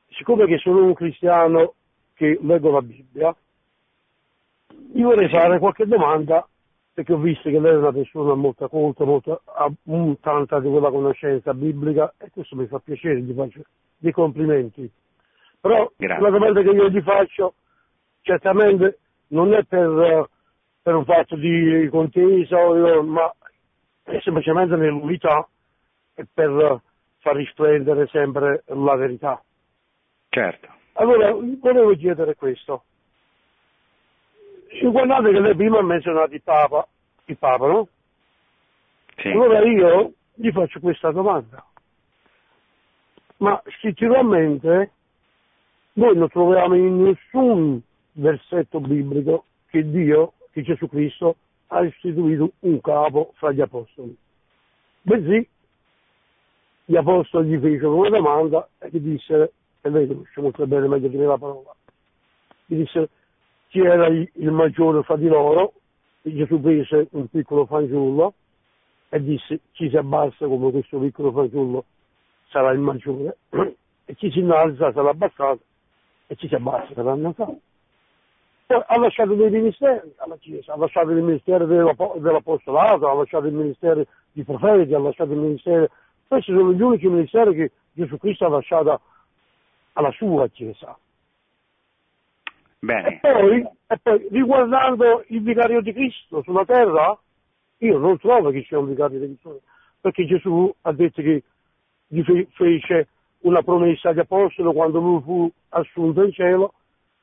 siccome 0.08 0.46
che 0.46 0.58
sono 0.58 0.86
un 0.86 0.94
cristiano 0.94 1.74
che 2.14 2.40
leggo 2.42 2.72
la 2.72 2.82
Bibbia, 2.82 3.36
io 4.94 5.08
vorrei 5.08 5.28
fare 5.28 5.60
qualche 5.60 5.86
domanda 5.86 6.48
perché 6.94 7.12
ho 7.12 7.18
visto 7.18 7.50
che 7.50 7.60
lei 7.60 7.74
è 7.74 7.78
una 7.78 7.92
persona 7.92 8.36
molto 8.36 8.70
colta, 8.70 9.04
molto, 9.04 9.42
ha 9.44 9.70
tanta 10.22 10.62
di 10.62 10.70
quella 10.70 10.90
conoscenza 10.90 11.54
biblica 11.54 12.14
e 12.18 12.30
questo 12.32 12.56
mi 12.56 12.68
fa 12.68 12.80
piacere, 12.80 13.20
gli 13.20 13.34
faccio 13.34 13.64
dei 13.98 14.14
complimenti. 14.14 14.90
Però 15.60 15.92
Grazie. 15.98 16.24
la 16.24 16.30
domanda 16.30 16.62
che 16.62 16.70
io 16.70 16.90
gli 16.90 17.02
faccio 17.02 17.56
certamente 18.22 19.00
non 19.28 19.54
è 19.54 19.64
per, 19.66 20.30
per 20.82 20.96
un 20.96 21.04
fatto 21.04 21.36
di 21.36 21.88
contesa, 21.92 22.58
ma 23.04 23.30
è 24.08 24.20
semplicemente 24.22 24.76
nell'unità 24.76 25.48
e 26.16 26.26
per 26.34 26.82
far 27.20 27.36
risplendere 27.36 28.08
sempre 28.08 28.64
la 28.68 28.96
verità. 28.96 29.42
Certo. 30.30 30.68
Allora, 30.94 31.32
volevo 31.32 31.94
chiedere 31.96 32.36
questo. 32.36 32.84
Guardate 34.82 35.32
che 35.32 35.40
lei 35.40 35.56
prima 35.56 35.80
ha 35.80 35.84
menzionato 35.84 36.34
il 36.34 36.42
Papa, 36.42 36.88
il 37.26 37.38
Papa, 37.38 37.68
no? 37.68 37.88
Sì. 39.18 39.30
Allora 39.30 39.64
io 39.64 40.14
gli 40.34 40.52
faccio 40.52 40.80
questa 40.80 41.12
domanda. 41.12 41.64
Ma 43.38 43.62
scritturalmente 43.78 44.92
noi 45.94 46.16
non 46.16 46.30
troviamo 46.30 46.76
in 46.76 47.04
nessun 47.04 47.82
versetto 48.14 48.80
biblico 48.80 49.46
che 49.70 49.90
Dio, 49.90 50.34
che 50.52 50.62
Gesù 50.62 50.88
Cristo, 50.88 51.36
ha 51.68 51.84
istituito 51.84 52.54
un 52.60 52.80
capo 52.82 53.34
fra 53.36 53.52
gli 53.52 53.62
apostoli. 53.62 54.16
Bensì 55.02 55.48
gli 56.86 56.96
apostoli 56.96 57.50
gli 57.50 57.60
fecero 57.60 57.96
una 57.96 58.10
domanda 58.10 58.68
e 58.80 58.90
gli 58.90 59.00
dissero, 59.00 59.52
e 59.82 59.90
lei 59.90 60.08
conosce 60.08 60.42
molto 60.42 60.66
bene 60.68 60.88
meglio 60.88 61.08
di 61.08 61.18
me 61.18 61.26
la 61.26 61.38
parola, 61.38 61.76
gli 62.66 62.76
dissero 62.76 63.10
chi 63.68 63.80
era 63.80 64.08
il 64.08 64.52
maggiore 64.52 65.04
fra 65.04 65.18
di 65.18 65.28
loro, 65.28 65.74
e 66.22 66.34
Gesù 66.34 66.60
prese 66.60 67.08
un 67.12 67.28
piccolo 67.28 67.66
fanciullo 67.66 68.34
e 69.10 69.22
disse 69.22 69.62
chi 69.72 69.90
si 69.90 69.96
abbassa 69.96 70.46
come 70.46 70.72
questo 70.72 71.00
piccolo 71.00 71.32
fanciullo 71.32 71.86
sarà 72.50 72.72
il 72.72 72.80
maggiore 72.80 73.38
e 74.06 74.16
chi 74.16 74.30
si 74.32 74.40
innalza 74.40 74.92
sarà 74.92 75.10
abbassato 75.10 75.62
e 76.28 76.36
chi 76.36 76.48
si 76.48 76.56
abbassa 76.56 76.94
sarà 76.94 77.16
innalzato. 77.16 77.60
Poi 78.68 78.84
ha 78.86 79.00
lasciato 79.00 79.34
dei 79.34 79.50
ministeri 79.50 80.14
alla 80.18 80.36
Chiesa, 80.36 80.74
ha 80.74 80.78
lasciato 80.78 81.12
il 81.12 81.24
ministero 81.24 81.66
dell'Apostolato, 81.66 83.08
ha 83.08 83.14
lasciato 83.14 83.48
il 83.48 83.54
ministero 83.54 84.06
di 84.34 84.44
profeti, 84.44 84.94
ha 84.94 85.00
lasciato 85.00 85.32
il 85.32 85.40
ministero... 85.40 85.88
Questi 86.28 86.52
sono 86.52 86.74
gli 86.74 86.82
unici 86.82 87.08
ministeri 87.08 87.56
che 87.56 87.72
Gesù 87.94 88.18
Cristo 88.18 88.46
ha 88.46 88.50
lasciato 88.50 89.00
alla 89.94 90.12
sua 90.12 90.50
Chiesa. 90.50 90.98
Bene. 92.80 93.08
E 93.08 93.20
poi, 93.22 93.66
e 93.88 93.98
poi, 94.02 94.28
riguardando 94.32 95.24
il 95.28 95.42
vicario 95.42 95.82
di 95.82 95.94
Cristo 95.94 96.42
sulla 96.44 96.66
terra, 96.66 97.18
io 97.78 97.98
non 97.98 98.20
trovo 98.20 98.52
che 98.52 98.66
sia 98.68 98.80
un 98.80 98.90
vicario 98.90 99.18
di 99.18 99.28
Cristo, 99.28 99.62
perché 100.02 100.26
Gesù 100.26 100.70
ha 100.82 100.92
detto 100.92 101.22
che 101.22 101.42
gli 102.08 102.22
fece 102.52 103.08
una 103.40 103.62
promessa 103.62 104.10
agli 104.10 104.20
apostoli 104.20 104.74
quando 104.74 105.00
lui 105.00 105.22
fu 105.22 105.52
assunto 105.70 106.22
in 106.22 106.34
cielo 106.34 106.74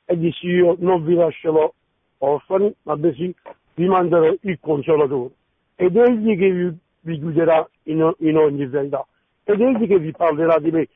e 0.04 0.18
disse 0.18 0.46
io 0.46 0.76
non 0.78 1.04
vi 1.04 1.14
lascerò 1.14 1.72
orfani, 2.18 2.74
ma 2.82 2.96
bensì 2.96 3.34
vi 3.74 3.86
manderò 3.86 4.32
il 4.40 4.58
consolatore. 4.60 5.32
Ed 5.76 5.96
egli 5.96 6.38
che 6.38 6.50
vi, 6.50 6.76
vi 7.00 7.18
guiderà 7.18 7.68
in, 7.84 8.12
in, 8.18 8.36
ogni 8.36 8.66
verità. 8.66 9.04
Ed 9.44 9.60
egli 9.60 9.86
che 9.86 9.98
vi 9.98 10.12
parlerà 10.12 10.58
di 10.58 10.70
me. 10.70 10.88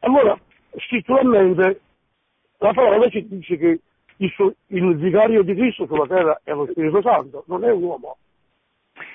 Allora, 0.00 0.38
scritturalmente, 0.78 1.80
la 2.58 2.72
parola 2.72 3.08
ci 3.08 3.26
dice 3.28 3.56
che 3.56 3.80
il, 4.16 4.54
il, 4.68 4.96
vicario 4.96 5.42
di 5.42 5.54
Cristo 5.54 5.86
sulla 5.86 6.06
terra 6.06 6.40
è 6.42 6.52
lo 6.52 6.66
Spirito 6.70 7.02
Santo, 7.02 7.44
non 7.48 7.64
è 7.64 7.70
un 7.70 7.82
uomo. 7.82 8.16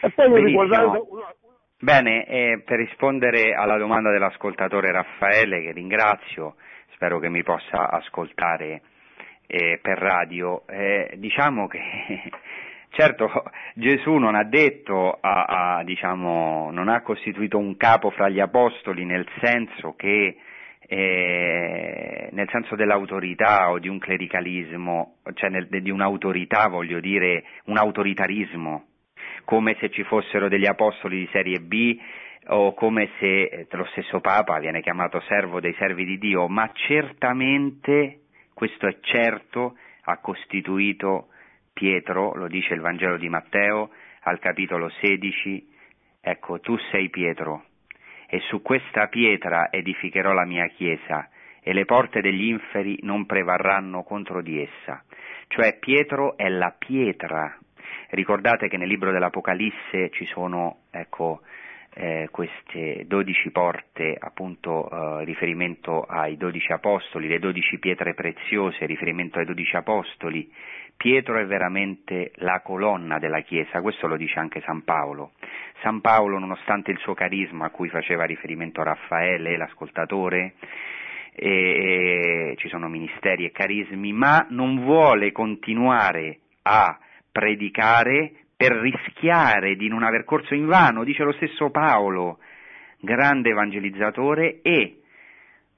E 0.02 0.10
poi 0.12 0.43
riguardando... 0.43 1.08
Una... 1.10 1.34
Bene, 1.80 2.28
eh, 2.28 2.62
per 2.64 2.78
rispondere 2.78 3.56
alla 3.56 3.78
domanda 3.78 4.12
dell'ascoltatore 4.12 4.91
Raffaele, 4.91 5.64
che 5.64 5.72
ringrazio, 5.72 6.56
spero 7.02 7.17
che 7.17 7.30
mi 7.30 7.42
possa 7.42 7.89
ascoltare 7.89 8.84
eh, 9.47 9.80
per 9.82 9.97
radio, 9.97 10.67
eh, 10.67 11.16
diciamo 11.17 11.66
che 11.66 11.82
certo 12.92 13.28
Gesù 13.74 14.17
non 14.17 14.36
ha 14.36 14.43
detto, 14.43 15.17
a, 15.20 15.78
a, 15.78 15.84
diciamo, 15.84 16.70
non 16.70 16.89
ha 16.89 17.01
costituito 17.01 17.58
un 17.58 17.75
capo 17.75 18.12
fra 18.12 18.30
gli 18.30 18.39
apostoli 18.39 19.04
nel 19.04 19.28
senso 19.42 19.96
che 19.96 20.38
eh, 20.88 22.30
nel 22.34 22.47
senso 22.51 22.75
dell'autorità 22.75 23.71
o 23.71 23.80
di 23.80 23.88
un 23.88 23.97
clericalismo, 23.97 25.16
cioè 25.34 25.50
nel, 25.50 25.70
di 25.70 25.89
un'autorità, 25.89 26.67
voglio 26.67 27.00
dire, 27.00 27.46
un 27.66 27.78
autoritarismo, 27.78 28.86
come 29.46 29.75
se 29.80 29.89
ci 29.89 30.04
fossero 30.04 30.50
degli 30.50 30.67
apostoli 30.67 31.17
di 31.17 31.30
serie 31.32 31.62
B 31.62 31.97
o 32.47 32.74
come 32.74 33.09
se 33.20 33.43
eh, 33.43 33.68
lo 33.72 33.86
stesso 33.92 34.20
Papa 34.20 34.59
viene 34.59 34.82
chiamato 34.82 35.20
servo 35.22 35.59
dei 35.59 35.74
servi 35.74 36.05
di 36.05 36.18
Dio, 36.18 36.47
ma 36.47 36.70
certamente, 36.74 38.22
questo 38.54 38.88
è 38.88 38.97
certo, 39.01 39.78
ha 40.04 40.18
costituito 40.18 41.28
Pietro, 41.74 42.34
lo 42.36 42.47
dice 42.47 42.74
il 42.74 42.82
Vangelo 42.82 43.18
di 43.18 43.30
Matteo 43.30 43.92
al 44.24 44.39
capitolo 44.39 44.89
16, 44.89 45.70
ecco, 46.20 46.59
tu 46.59 46.76
sei 46.92 47.09
Pietro, 47.09 47.66
e 48.28 48.39
su 48.42 48.62
questa 48.62 49.08
pietra 49.08 49.70
edificherò 49.72 50.34
la 50.34 50.46
mia 50.46 50.68
chiesa, 50.68 51.30
e 51.63 51.74
le 51.74 51.86
porte 51.86 52.22
degli 52.22 52.47
inferi 52.47 52.97
non 53.04 53.26
prevarranno 53.26 54.04
contro 54.04 54.42
di 54.42 54.62
essa. 54.62 55.04
cioè 55.47 55.78
Pietro 55.80 56.38
è 56.38 56.50
la 56.50 56.74
pietra. 56.78 57.55
Ricordate 58.09 58.68
che 58.68 58.78
nel 58.78 58.88
libro 58.88 59.12
dell'Apocalisse 59.12 60.09
ci 60.12 60.26
sono, 60.26 60.84
ecco, 60.92 61.42
eh, 61.93 62.30
queste 62.32 63.05
dodici 63.05 63.51
porte, 63.51 64.16
appunto 64.18 64.89
eh, 64.89 65.26
riferimento 65.26 66.04
ai 66.04 66.38
dodici 66.38 66.72
apostoli, 66.72 67.28
le 67.28 67.39
dodici 67.39 67.80
pietre 67.80 68.13
preziose, 68.13 68.86
riferimento 68.86 69.39
ai 69.39 69.46
dodici 69.46 69.76
apostoli. 69.76 70.51
Pietro 70.96 71.39
è 71.39 71.46
veramente 71.46 72.32
la 72.36 72.62
colonna 72.62 73.18
della 73.18 73.42
Chiesa, 73.42 73.82
questo 73.82 74.08
lo 74.08 74.18
dice 74.18 74.39
anche 74.39 74.62
San 74.62 74.84
Paolo. 74.84 75.32
San 75.82 76.00
Paolo, 76.00 76.38
nonostante 76.38 76.92
il 76.92 77.00
suo 77.00 77.16
carisma 77.16 77.66
a 77.66 77.70
cui 77.72 77.89
faceva 77.89 78.24
riferimento 78.24 78.84
Raffaele, 78.84 79.58
l'ascoltatore, 79.58 80.54
e, 81.34 81.50
e, 81.50 82.55
ci 82.58 82.70
sono 82.70 82.88
ministeri 82.88 83.46
e 83.46 83.51
carismi, 83.51 84.13
ma 84.13 84.46
non 84.50 84.84
vuole 84.84 85.32
continuare 85.32 86.39
a 86.63 87.00
predicare 87.32 88.41
per 88.62 88.74
rischiare 88.74 89.75
di 89.75 89.88
non 89.88 90.04
aver 90.04 90.24
corso 90.24 90.54
in 90.54 90.67
vano, 90.67 91.04
dice 91.04 91.24
lo 91.24 91.32
stesso 91.32 91.71
Paolo, 91.71 92.38
grande 93.00 93.50
evangelizzatore, 93.50 94.62
e 94.62 95.01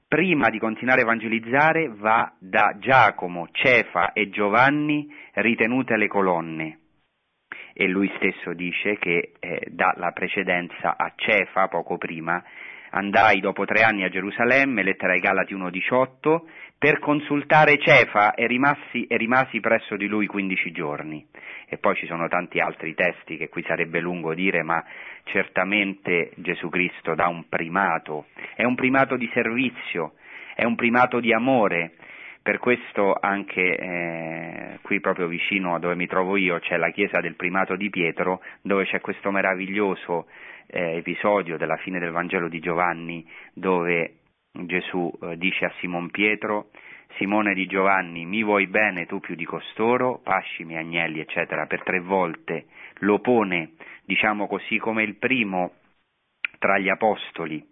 prima 0.06 0.50
di 0.50 0.58
continuare 0.58 1.00
a 1.00 1.04
evangelizzare 1.04 1.88
va 1.94 2.30
da 2.38 2.76
Giacomo, 2.78 3.48
Cefa 3.52 4.12
e 4.12 4.28
Giovanni 4.28 5.10
ritenute 5.32 5.96
le 5.96 6.08
colonne. 6.08 6.78
E 7.72 7.88
lui 7.88 8.12
stesso 8.16 8.52
dice 8.52 8.98
che 8.98 9.32
eh, 9.40 9.66
dà 9.70 9.94
la 9.96 10.12
precedenza 10.12 10.94
a 10.98 11.10
Cefa 11.16 11.68
poco 11.68 11.96
prima, 11.96 12.44
andai 12.94 13.40
dopo 13.40 13.64
tre 13.64 13.82
anni 13.82 14.04
a 14.04 14.08
Gerusalemme, 14.08 14.82
lettera 14.82 15.12
ai 15.12 15.20
Galati 15.20 15.54
1.18, 15.54 16.40
per 16.78 16.98
consultare 16.98 17.78
Cefa 17.78 18.34
e 18.34 18.46
rimasi, 18.46 19.06
e 19.06 19.16
rimasi 19.16 19.60
presso 19.60 19.96
di 19.96 20.06
lui 20.06 20.26
15 20.26 20.70
giorni. 20.70 21.26
E 21.66 21.78
poi 21.78 21.96
ci 21.96 22.06
sono 22.06 22.28
tanti 22.28 22.60
altri 22.60 22.94
testi 22.94 23.36
che 23.36 23.48
qui 23.48 23.64
sarebbe 23.66 24.00
lungo 24.00 24.32
dire, 24.34 24.62
ma 24.62 24.84
certamente 25.24 26.30
Gesù 26.36 26.68
Cristo 26.68 27.14
dà 27.14 27.26
un 27.26 27.48
primato, 27.48 28.26
è 28.54 28.64
un 28.64 28.74
primato 28.76 29.16
di 29.16 29.28
servizio, 29.32 30.12
è 30.54 30.64
un 30.64 30.76
primato 30.76 31.18
di 31.18 31.32
amore, 31.32 31.94
per 32.44 32.58
questo 32.58 33.16
anche 33.18 33.74
eh, 33.74 34.78
qui 34.82 35.00
proprio 35.00 35.28
vicino 35.28 35.74
a 35.74 35.78
dove 35.78 35.94
mi 35.94 36.06
trovo 36.06 36.36
io 36.36 36.58
c'è 36.58 36.76
la 36.76 36.90
chiesa 36.90 37.20
del 37.20 37.36
primato 37.36 37.74
di 37.74 37.88
Pietro, 37.88 38.42
dove 38.60 38.84
c'è 38.84 39.00
questo 39.00 39.30
meraviglioso 39.30 40.26
eh, 40.66 40.96
episodio 40.98 41.56
della 41.56 41.78
fine 41.78 41.98
del 41.98 42.10
Vangelo 42.10 42.48
di 42.48 42.60
Giovanni, 42.60 43.26
dove 43.54 44.16
Gesù 44.52 45.10
eh, 45.22 45.38
dice 45.38 45.64
a 45.64 45.72
Simon 45.78 46.10
Pietro, 46.10 46.68
Simone 47.16 47.54
di 47.54 47.64
Giovanni, 47.64 48.26
mi 48.26 48.44
vuoi 48.44 48.66
bene 48.66 49.06
tu 49.06 49.20
più 49.20 49.34
di 49.36 49.46
costoro, 49.46 50.20
pascimi 50.22 50.76
agnelli, 50.76 51.20
eccetera, 51.20 51.64
per 51.64 51.82
tre 51.82 52.00
volte 52.00 52.66
lo 52.98 53.20
pone, 53.20 53.70
diciamo 54.04 54.46
così, 54.46 54.76
come 54.76 55.02
il 55.02 55.14
primo 55.14 55.76
tra 56.58 56.76
gli 56.76 56.90
apostoli. 56.90 57.66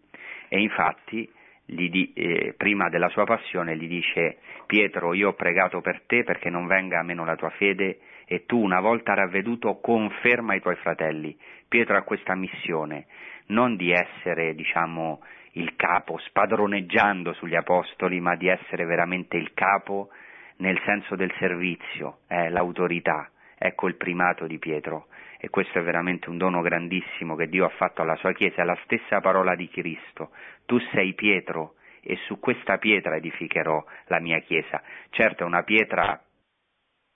E 0.48 0.60
infatti 0.60 1.30
di, 1.64 2.12
eh, 2.14 2.54
prima 2.56 2.88
della 2.88 3.08
sua 3.08 3.24
passione 3.24 3.76
gli 3.76 3.86
dice 3.86 4.38
Pietro 4.66 5.14
io 5.14 5.28
ho 5.28 5.34
pregato 5.34 5.80
per 5.80 6.02
te 6.06 6.24
perché 6.24 6.50
non 6.50 6.66
venga 6.66 6.98
a 6.98 7.02
meno 7.02 7.24
la 7.24 7.36
tua 7.36 7.50
fede 7.50 8.00
e 8.26 8.44
tu 8.46 8.58
una 8.58 8.80
volta 8.80 9.14
ravveduto 9.14 9.78
conferma 9.80 10.54
i 10.54 10.60
tuoi 10.60 10.76
fratelli. 10.76 11.36
Pietro 11.68 11.96
ha 11.96 12.02
questa 12.02 12.34
missione, 12.34 13.06
non 13.46 13.76
di 13.76 13.92
essere 13.92 14.54
diciamo 14.54 15.20
il 15.52 15.76
capo 15.76 16.18
spadroneggiando 16.18 17.32
sugli 17.34 17.54
apostoli, 17.54 18.20
ma 18.20 18.36
di 18.36 18.48
essere 18.48 18.84
veramente 18.84 19.36
il 19.36 19.52
capo 19.52 20.08
nel 20.56 20.80
senso 20.84 21.16
del 21.16 21.32
servizio, 21.38 22.18
eh, 22.28 22.48
l'autorità. 22.48 23.28
Ecco 23.58 23.88
il 23.88 23.96
primato 23.96 24.46
di 24.46 24.58
Pietro 24.58 25.06
e 25.44 25.50
questo 25.50 25.80
è 25.80 25.82
veramente 25.82 26.30
un 26.30 26.38
dono 26.38 26.60
grandissimo 26.60 27.34
che 27.34 27.48
Dio 27.48 27.64
ha 27.64 27.70
fatto 27.70 28.00
alla 28.00 28.14
sua 28.14 28.30
Chiesa, 28.32 28.62
è 28.62 28.64
la 28.64 28.78
stessa 28.84 29.20
parola 29.20 29.56
di 29.56 29.68
Cristo. 29.68 30.30
Tu 30.66 30.78
sei 30.92 31.14
Pietro 31.14 31.74
e 32.00 32.16
su 32.26 32.38
questa 32.38 32.78
pietra 32.78 33.16
edificherò 33.16 33.84
la 34.06 34.20
mia 34.20 34.38
Chiesa. 34.38 34.80
Certo 35.10 35.42
è 35.42 35.46
una 35.46 35.64
pietra 35.64 36.22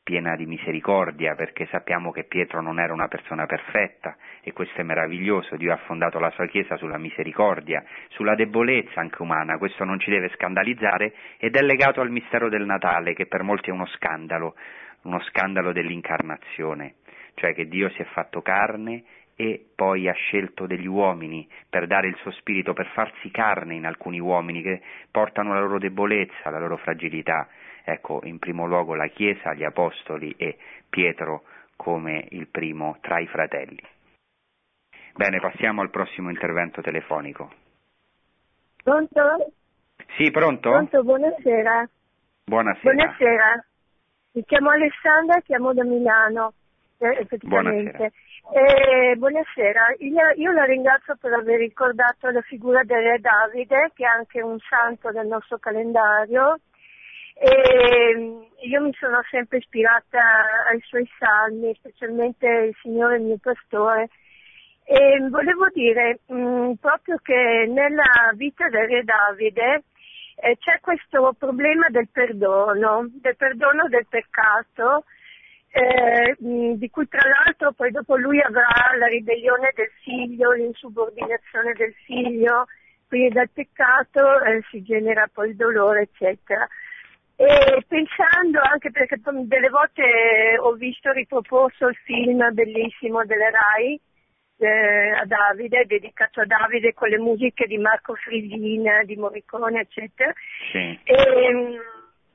piena 0.03 0.35
di 0.35 0.45
misericordia, 0.45 1.37
perché 1.37 1.67
sappiamo 1.67 2.11
che 2.11 2.25
Pietro 2.25 2.61
non 2.61 2.81
era 2.81 2.93
una 2.93 3.07
persona 3.07 3.47
perfetta 3.47 4.17
e 4.43 4.53
questo 4.53 4.81
è 4.81 4.83
meraviglioso, 4.83 5.55
Dio 5.55 5.73
ha 5.73 5.81
fondato 5.87 6.19
la 6.19 6.31
sua 6.31 6.47
Chiesa 6.47 6.77
sulla 6.77 6.99
misericordia, 6.99 7.85
sulla 8.09 8.35
debolezza 8.35 8.99
anche 8.99 9.23
umana, 9.23 9.57
questo 9.57 9.85
non 9.85 10.01
ci 10.01 10.11
deve 10.11 10.31
scandalizzare 10.31 11.15
ed 11.39 11.55
è 11.55 11.61
legato 11.61 12.01
al 12.01 12.11
mistero 12.11 12.49
del 12.49 12.65
Natale 12.65 13.15
che 13.15 13.27
per 13.27 13.45
molti 13.45 13.71
è 13.71 13.73
uno 13.73 13.87
scandalo, 13.87 14.57
uno 15.03 15.21
scandalo 15.21 15.71
dell'incarnazione, 15.71 16.95
cioè 17.37 17.55
che 17.55 17.69
Dio 17.69 17.89
si 17.91 18.03
è 18.03 18.05
fatto 18.07 18.43
carne 18.43 19.05
e 19.37 19.65
poi 19.75 20.09
ha 20.09 20.15
scelto 20.15 20.67
degli 20.67 20.87
uomini 20.87 21.49
per 21.71 21.87
dare 21.87 22.09
il 22.09 22.17
suo 22.17 22.33
spirito, 22.33 22.73
per 22.73 22.89
farsi 22.89 23.31
carne 23.31 23.75
in 23.77 23.87
alcuni 23.87 24.19
uomini 24.19 24.61
che 24.61 24.83
portano 25.11 25.55
la 25.55 25.61
loro 25.61 25.79
debolezza, 25.79 26.51
la 26.51 26.59
loro 26.59 26.77
fragilità 26.77 27.49
Ecco, 27.89 28.21
in 28.25 28.41
primo 28.41 28.67
luogo 28.67 28.97
la 28.97 29.07
Chiesa, 29.07 29.55
gli 29.55 29.63
Apostoli 29.63 30.35
e 30.37 30.59
Pietro 30.91 31.45
come 31.77 32.27
il 32.31 32.49
primo 32.49 32.99
tra 33.01 33.21
i 33.21 33.29
fratelli. 33.29 33.81
Bene, 35.15 35.39
passiamo 35.39 35.83
al 35.83 35.91
prossimo 35.91 36.29
intervento 36.29 36.83
telefonico. 36.83 37.49
Pronto? 38.83 39.53
Sì, 40.17 40.33
pronto? 40.33 40.71
Pronto, 40.71 41.05
buonasera. 41.05 41.89
Buonasera. 42.45 42.93
Buonasera. 42.93 43.67
Mi 44.33 44.43
chiamo 44.43 44.71
Alessandra, 44.71 45.41
chiamo 45.43 45.73
da 45.73 45.85
Milano, 45.85 46.55
eh, 46.99 47.27
Buonasera. 47.43 48.11
Eh, 48.53 49.17
buonasera, 49.17 49.95
io, 49.99 50.31
io, 50.37 50.53
la 50.53 50.65
ringrazio 50.65 51.17
per 51.21 51.33
aver 51.33 51.59
ricordato 51.59 52.31
la 52.31 52.43
figura 52.43 52.85
del 52.85 53.03
re 53.03 53.19
Davide, 53.19 53.91
che 53.93 54.05
è 54.05 54.07
anche 54.07 54.41
un 54.41 54.57
santo 54.61 55.11
del 55.11 55.27
nostro 55.27 55.59
calendario, 55.59 56.61
e 57.35 58.17
mm, 58.17 58.43
io 58.71 58.81
mi 58.81 58.93
sono 58.99 59.21
sempre 59.31 59.59
ispirata 59.59 60.21
ai 60.71 60.81
suoi 60.85 61.07
salmi, 61.19 61.75
specialmente 61.75 62.47
il 62.47 62.77
Signore 62.81 63.19
mio 63.19 63.37
pastore. 63.43 64.09
E 64.85 65.19
volevo 65.29 65.69
dire 65.75 66.21
mh, 66.27 66.37
mm, 66.37 66.73
proprio 66.75 67.19
che 67.21 67.67
nella 67.69 68.31
vita 68.35 68.69
del 68.69 68.87
re 68.87 69.03
Davide 69.03 69.83
eh, 70.37 70.57
c'è 70.59 70.79
questo 70.81 71.35
problema 71.37 71.89
del 71.91 72.09
perdono, 72.11 73.07
del 73.11 73.37
perdono 73.37 73.89
del 73.89 74.07
peccato, 74.09 75.05
eh, 75.77 76.37
mm, 76.43 76.73
di 76.75 76.89
cui 76.89 77.07
tra 77.07 77.21
l'altro 77.29 77.73
poi 77.73 77.91
dopo 77.91 78.17
lui 78.17 78.41
avrà 78.41 78.67
la 78.99 79.07
ribellione 79.09 79.73
del 79.75 79.91
figlio, 80.03 80.53
l'insubordinazione 80.53 81.75
del 81.75 81.93
figlio, 82.07 82.65
quindi 83.07 83.35
dal 83.35 83.51
peccato 83.51 84.41
eh, 84.43 84.63
si 84.71 84.83
genera 84.83 85.29
poi 85.31 85.51
il 85.51 85.57
dolore, 85.57 86.09
eccetera. 86.13 86.67
E 87.37 87.85
pensando 87.87 88.59
anche 88.63 88.91
perché 88.91 89.21
delle 89.21 89.69
volte 89.69 90.57
ho 90.59 90.73
visto 90.73 91.13
riproposto 91.13 91.89
il 91.89 91.97
film 92.05 92.43
bellissimo 92.53 93.27
delle 93.27 93.51
RAI 93.51 94.01
eh, 94.57 95.11
a 95.11 95.27
Davide, 95.27 95.85
dedicato 95.85 96.41
a 96.41 96.47
Davide 96.47 96.95
con 96.95 97.11
le 97.11 97.19
musiche 97.19 97.67
di 97.67 97.77
Marco 97.77 98.15
Friglin, 98.15 99.03
di 99.05 99.17
Morricone, 99.17 99.81
eccetera. 99.81 100.33
Sì. 100.73 100.99
E, 101.05 101.55
um, 101.55 101.79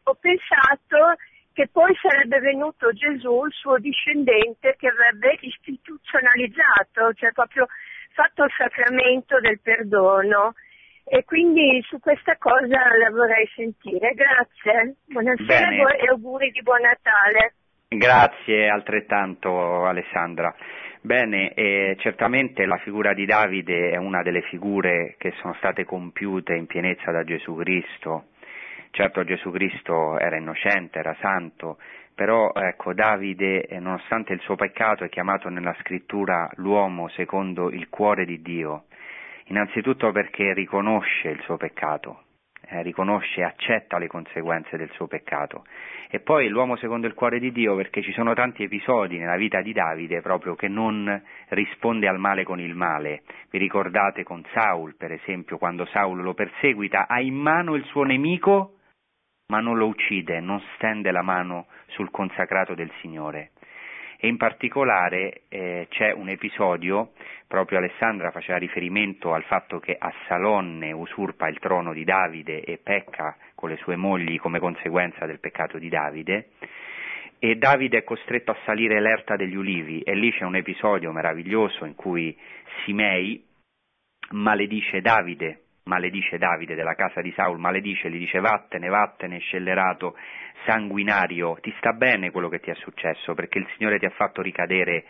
ho 0.04 0.14
pensato 0.20 1.16
che 1.54 1.68
poi 1.72 1.94
sarebbe 2.02 2.40
venuto 2.40 2.92
Gesù, 2.94 3.46
il 3.46 3.54
suo 3.54 3.78
discendente, 3.78 4.76
che 4.78 4.88
avrebbe 4.88 5.38
istituzionalizzato, 5.42 7.14
cioè 7.14 7.32
proprio 7.32 7.68
fatto 8.14 8.44
il 8.44 8.52
sacramento 8.58 9.40
del 9.40 9.60
perdono 9.62 10.54
e 11.04 11.24
quindi 11.26 11.82
su 11.88 12.00
questa 12.00 12.38
cosa 12.38 12.96
la 12.98 13.10
vorrei 13.10 13.48
sentire. 13.56 14.14
Grazie, 14.14 14.96
buonasera 15.06 15.68
Bene. 15.70 15.98
e 15.98 16.08
auguri 16.08 16.52
di 16.52 16.62
buon 16.62 16.82
Natale. 16.82 17.54
Grazie 17.90 18.70
altrettanto 18.70 19.86
Alessandra. 19.86 20.56
Bene, 21.02 21.54
eh, 21.54 21.96
certamente 22.00 22.66
la 22.66 22.78
figura 22.78 23.14
di 23.14 23.26
Davide 23.26 23.90
è 23.90 23.98
una 23.98 24.22
delle 24.22 24.44
figure 24.44 25.16
che 25.18 25.34
sono 25.42 25.54
state 25.56 25.84
compiute 25.84 26.54
in 26.54 26.68
pienezza 26.68 27.12
da 27.12 27.24
Gesù 27.24 27.56
Cristo. 27.56 28.26
Certo 28.92 29.24
Gesù 29.24 29.52
Cristo 29.52 30.20
era 30.20 30.38
innocente, 30.38 31.00
era 31.00 31.16
santo, 31.20 31.78
però 32.14 32.52
ecco, 32.54 32.94
Davide, 32.94 33.66
eh, 33.66 33.80
nonostante 33.80 34.34
il 34.34 34.40
suo 34.42 34.56
peccato, 34.56 35.04
è 35.04 35.10
chiamato 35.10 35.50
nella 35.50 35.76
scrittura 35.80 36.50
l'uomo 36.56 37.08
secondo 37.10 37.70
il 37.70 37.90
cuore 37.90 38.26
di 38.26 38.42
Dio 38.42 38.84
Innanzitutto 39.52 40.14
perché 40.14 40.54
riconosce 40.54 41.28
il 41.28 41.42
suo 41.42 41.58
peccato, 41.58 42.24
eh, 42.70 42.82
riconosce 42.84 43.42
e 43.42 43.44
accetta 43.44 43.98
le 43.98 44.08
conseguenze 44.08 44.78
del 44.78 44.90
suo 44.92 45.08
peccato. 45.08 45.66
E 46.10 46.22
poi 46.22 46.48
l'uomo 46.48 46.78
secondo 46.78 47.06
il 47.06 47.14
cuore 47.14 47.38
di 47.38 47.52
Dio 47.52 47.76
perché 47.76 48.02
ci 48.02 48.14
sono 48.14 48.34
tanti 48.34 48.64
episodi 48.64 49.18
nella 49.18 49.36
vita 49.36 49.62
di 49.62 49.74
Davide 49.74 50.22
proprio 50.22 50.56
che 50.56 50.70
non 50.70 51.22
risponde 51.50 52.08
al 52.08 52.18
male 52.18 52.46
con 52.46 52.62
il 52.62 52.74
male. 52.74 53.24
Vi 53.50 53.58
ricordate 53.58 54.24
con 54.24 54.42
Saul, 54.54 54.96
per 54.96 55.12
esempio, 55.12 55.58
quando 55.58 55.84
Saul 55.86 56.22
lo 56.22 56.34
perseguita, 56.34 57.08
ha 57.10 57.20
in 57.20 57.36
mano 57.36 57.76
il 57.76 57.84
suo 57.86 58.04
nemico 58.04 58.76
ma 59.52 59.60
non 59.60 59.78
lo 59.78 59.88
uccide, 59.88 60.40
non 60.40 60.62
stende 60.76 61.12
la 61.12 61.22
mano 61.22 61.68
sul 61.88 62.10
consacrato 62.10 62.74
del 62.74 62.90
Signore. 63.02 63.52
E 64.18 64.30
in 64.30 64.38
particolare 64.38 65.42
eh, 65.50 65.88
c'è 65.90 66.14
un 66.14 66.30
episodio, 66.30 67.12
proprio 67.48 67.80
Alessandra 67.80 68.32
faceva 68.32 68.58
riferimento 68.58 69.34
al 69.34 69.44
fatto 69.44 69.80
che 69.80 69.98
Assalonne 70.00 70.94
usurpa 70.94 71.50
il 71.50 71.60
trono 71.60 71.92
di 71.92 72.06
Davide 72.06 72.62
e 72.62 72.78
pecca 72.78 73.36
con 73.54 73.68
le 73.68 73.76
sue 73.78 73.98
mogli 73.98 74.40
come 74.40 74.60
conseguenza 74.60 75.26
del 75.26 75.40
peccato 75.40 75.78
di 75.78 75.90
Davide, 75.90 76.52
e 77.38 77.56
Davide 77.56 77.98
è 77.98 78.04
costretto 78.06 78.52
a 78.52 78.58
salire 78.64 79.02
l'erta 79.02 79.36
degli 79.36 79.56
ulivi 79.56 80.00
e 80.00 80.16
lì 80.16 80.32
c'è 80.32 80.46
un 80.46 80.56
episodio 80.56 81.12
meraviglioso 81.12 81.84
in 81.84 81.96
cui 81.96 82.38
Simei 82.86 83.44
maledice 84.30 85.02
Davide, 85.02 85.64
maledice 85.84 86.38
Davide 86.38 86.76
della 86.76 86.96
casa 86.96 87.22
di 87.22 87.32
Saul, 87.32 87.60
maledice, 87.60 88.10
gli 88.10 88.18
dice 88.18 88.40
vattene, 88.40 88.88
vattene, 88.88 89.40
scellerato, 89.40 90.16
sanguinario, 90.66 91.58
ti 91.62 91.74
sta 91.78 91.94
bene 91.94 92.32
quello 92.32 92.50
che 92.50 92.60
ti 92.60 92.70
è 92.70 92.76
successo 92.76 93.34
perché 93.34 93.58
il 93.58 93.68
Signore 93.76 94.00
ti 94.00 94.06
ha 94.06 94.12
fatto 94.12 94.42
ricadere, 94.42 95.06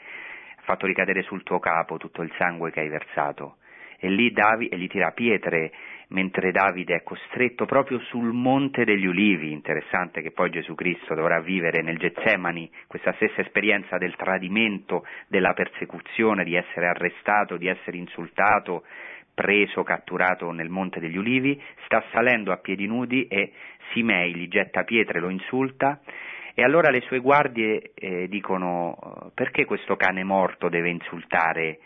ha 0.58 0.62
fatto 0.64 0.86
ricadere 0.86 1.24
sul 1.24 1.44
tuo 1.44 1.60
capo 1.60 1.98
tutto 1.98 2.22
il 2.22 2.34
sangue 2.38 2.72
che 2.72 2.80
hai 2.80 2.90
versato. 2.90 3.58
E 4.00 4.10
lì 4.10 4.32
Davide, 4.32 4.78
gli 4.78 4.88
tira 4.88 5.12
pietre 5.12 5.72
mentre 6.12 6.52
Davide 6.52 6.96
è 6.96 7.04
costretto 7.04 7.66
proprio 7.66 8.00
sul 8.00 8.34
Monte 8.34 8.84
degli 8.84 9.06
Ulivi, 9.06 9.52
interessante 9.52 10.22
che 10.22 10.32
poi 10.32 10.50
Gesù 10.50 10.76
Cristo 10.76 11.14
dovrà 11.14 11.40
vivere 11.40 11.82
nel 11.82 11.98
Getsemani 11.98 12.70
questa 12.88 13.14
stessa 13.14 13.42
esperienza 13.42 13.98
del 13.98 14.16
tradimento, 14.16 15.06
della 15.28 15.54
persecuzione, 15.54 16.44
di 16.44 16.56
essere 16.56 16.88
arrestato, 16.88 17.58
di 17.58 17.68
essere 17.68 17.98
insultato, 17.98 18.84
preso, 19.42 19.84
catturato 19.84 20.52
nel 20.52 20.70
Monte 20.70 21.00
degli 21.00 21.18
Ulivi, 21.18 21.60
sta 21.86 22.04
salendo 22.12 22.52
a 22.52 22.58
piedi 22.58 22.86
nudi 22.86 23.26
e 23.28 23.52
Simei 23.92 24.36
gli 24.36 24.48
getta 24.48 24.84
pietre, 24.84 25.20
lo 25.20 25.30
insulta 25.30 26.00
e 26.54 26.64
allora 26.64 26.92
le 26.92 27.02
sue 27.02 27.20
guardie 27.20 27.92
eh, 27.96 28.28
dicono 28.28 29.32
perché 29.34 29.66
questo 29.66 29.96
cane 29.96 30.24
morto 30.24 30.70
deve 30.70 30.90
insultare 30.90 31.80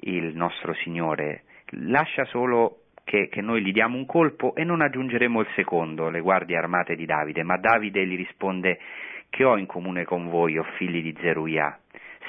il 0.00 0.34
nostro 0.34 0.72
Signore? 0.74 1.42
Lascia 1.86 2.24
solo 2.24 2.78
che, 3.04 3.28
che, 3.28 3.40
noi 3.40 3.62
gli 3.62 3.72
diamo 3.72 3.96
un 3.96 4.06
colpo 4.06 4.54
e 4.54 4.64
non 4.64 4.80
aggiungeremo 4.80 5.40
il 5.40 5.48
secondo, 5.54 6.08
le 6.08 6.20
guardie 6.20 6.56
armate 6.56 6.94
di 6.94 7.04
Davide, 7.04 7.42
ma 7.42 7.58
Davide 7.58 8.06
gli 8.06 8.16
risponde 8.16 8.78
che 9.28 9.44
ho 9.44 9.56
in 9.56 9.66
comune 9.66 10.04
con 10.04 10.28
voi, 10.28 10.56
o 10.56 10.62
figli 10.76 11.02
di 11.02 11.16
Zeruiah? 11.20 11.78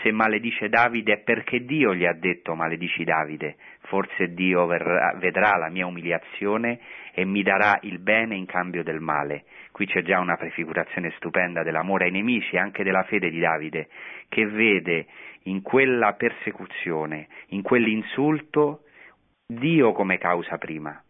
Se 0.01 0.11
maledice 0.11 0.69
Davide 0.69 1.13
è 1.13 1.17
perché 1.19 1.63
Dio 1.63 1.93
gli 1.93 2.05
ha 2.05 2.13
detto 2.13 2.55
maledici 2.55 3.03
Davide, 3.03 3.55
forse 3.83 4.33
Dio 4.33 4.65
verrà, 4.65 5.15
vedrà 5.17 5.57
la 5.57 5.69
mia 5.69 5.85
umiliazione 5.85 6.79
e 7.13 7.25
mi 7.25 7.43
darà 7.43 7.77
il 7.81 7.99
bene 7.99 8.35
in 8.35 8.45
cambio 8.45 8.83
del 8.83 8.99
male. 8.99 9.45
Qui 9.71 9.85
c'è 9.85 10.01
già 10.01 10.19
una 10.19 10.35
prefigurazione 10.35 11.11
stupenda 11.17 11.63
dell'amore 11.63 12.05
ai 12.05 12.11
nemici 12.11 12.55
e 12.55 12.59
anche 12.59 12.83
della 12.83 13.03
fede 13.03 13.29
di 13.29 13.39
Davide, 13.39 13.87
che 14.29 14.45
vede 14.45 15.07
in 15.43 15.61
quella 15.61 16.13
persecuzione, 16.13 17.27
in 17.47 17.61
quell'insulto, 17.61 18.83
Dio 19.45 19.91
come 19.91 20.17
causa 20.17 20.57
prima 20.57 21.03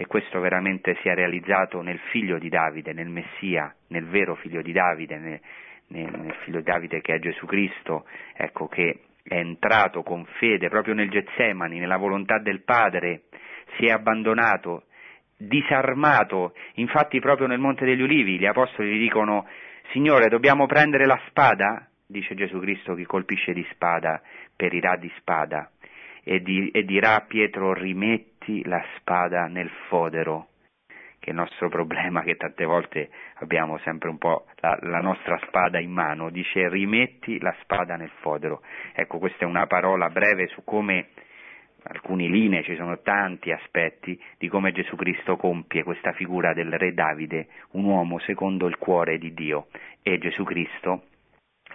e 0.00 0.06
questo 0.06 0.38
veramente 0.38 0.96
si 1.02 1.08
è 1.08 1.14
realizzato 1.14 1.80
nel 1.80 1.98
figlio 2.10 2.38
di 2.38 2.48
Davide, 2.48 2.92
nel 2.92 3.08
Messia, 3.08 3.74
nel 3.88 4.06
vero 4.06 4.36
figlio 4.36 4.62
di 4.62 4.70
Davide, 4.70 5.18
nel, 5.18 5.40
nel 5.88 6.36
figlio 6.44 6.58
di 6.58 6.64
Davide 6.64 7.00
che 7.00 7.14
è 7.14 7.18
Gesù 7.18 7.46
Cristo, 7.46 8.06
ecco 8.34 8.68
che 8.68 9.00
è 9.28 9.36
entrato 9.36 10.02
con 10.02 10.24
fede 10.38 10.68
proprio 10.68 10.94
nel 10.94 11.10
Getsemani, 11.10 11.78
nella 11.78 11.96
volontà 11.96 12.38
del 12.38 12.62
Padre, 12.62 13.24
si 13.76 13.84
è 13.84 13.90
abbandonato, 13.90 14.84
disarmato, 15.36 16.54
infatti 16.74 17.20
proprio 17.20 17.46
nel 17.46 17.58
Monte 17.58 17.84
degli 17.84 18.00
Ulivi 18.00 18.38
gli 18.38 18.46
apostoli 18.46 18.96
gli 18.96 18.98
dicono 18.98 19.46
Signore 19.92 20.28
dobbiamo 20.28 20.66
prendere 20.66 21.06
la 21.06 21.20
spada? 21.28 21.86
Dice 22.06 22.34
Gesù 22.34 22.58
Cristo 22.58 22.94
chi 22.94 23.04
colpisce 23.04 23.52
di 23.52 23.66
spada 23.70 24.20
perirà 24.56 24.96
di 24.96 25.10
spada 25.18 25.70
e, 26.24 26.42
di, 26.42 26.70
e 26.70 26.84
dirà 26.84 27.16
a 27.16 27.20
Pietro 27.20 27.72
rimetti 27.72 28.64
la 28.64 28.82
spada 28.96 29.46
nel 29.46 29.70
fodero, 29.88 30.48
che 31.28 31.34
il 31.34 31.34
nostro 31.34 31.68
problema 31.68 32.22
che 32.22 32.36
tante 32.36 32.64
volte 32.64 33.10
abbiamo 33.34 33.78
sempre 33.78 34.08
un 34.08 34.18
po' 34.18 34.46
la, 34.56 34.78
la 34.82 35.00
nostra 35.00 35.38
spada 35.46 35.78
in 35.78 35.90
mano, 35.90 36.30
dice 36.30 36.68
rimetti 36.68 37.38
la 37.40 37.54
spada 37.60 37.96
nel 37.96 38.10
fodero. 38.20 38.62
Ecco, 38.94 39.18
questa 39.18 39.44
è 39.44 39.48
una 39.48 39.66
parola 39.66 40.08
breve 40.08 40.48
su 40.48 40.64
come 40.64 41.08
alcune 41.84 42.26
linee, 42.26 42.64
ci 42.64 42.74
sono 42.76 43.00
tanti 43.02 43.52
aspetti 43.52 44.20
di 44.38 44.48
come 44.48 44.72
Gesù 44.72 44.96
Cristo 44.96 45.36
compie 45.36 45.84
questa 45.84 46.12
figura 46.12 46.52
del 46.52 46.72
re 46.72 46.92
Davide, 46.92 47.48
un 47.72 47.84
uomo 47.84 48.18
secondo 48.20 48.66
il 48.66 48.78
cuore 48.78 49.18
di 49.18 49.32
Dio 49.32 49.68
e 50.02 50.18
Gesù 50.18 50.44
Cristo 50.44 51.04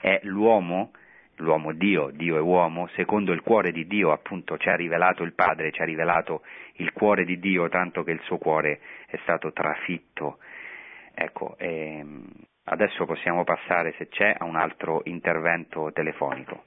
è 0.01 0.19
l'uomo 0.23 0.91
l'uomo 1.44 1.74
Dio, 1.74 2.10
Dio 2.11 2.38
e 2.38 2.40
uomo, 2.40 2.88
secondo 2.95 3.32
il 3.34 3.41
cuore 3.41 3.72
di 3.72 3.86
Dio 3.86 4.11
appunto 4.11 4.57
ci 4.57 4.70
ha 4.70 4.76
rivelato 4.76 5.24
il 5.24 5.34
Padre, 5.34 5.72
ci 5.72 5.82
ha 5.82 5.86
rivelato 5.86 6.41
il 6.78 6.91
cuore 6.94 7.26
di 7.26 7.38
Dio, 7.40 7.70
tanto 7.70 8.03
che 8.03 8.11
il 8.11 8.22
suo 8.22 8.38
cuore 8.38 8.80
è 9.06 9.18
stato 9.22 9.52
trafitto. 9.52 10.40
Ecco, 11.14 11.56
ehm, 11.57 12.26
adesso 12.65 13.06
possiamo 13.06 13.44
passare, 13.44 13.94
se 13.98 14.07
c'è, 14.07 14.36
a 14.38 14.45
un 14.45 14.56
altro 14.56 15.02
intervento 15.06 15.91
telefonico. 15.94 16.64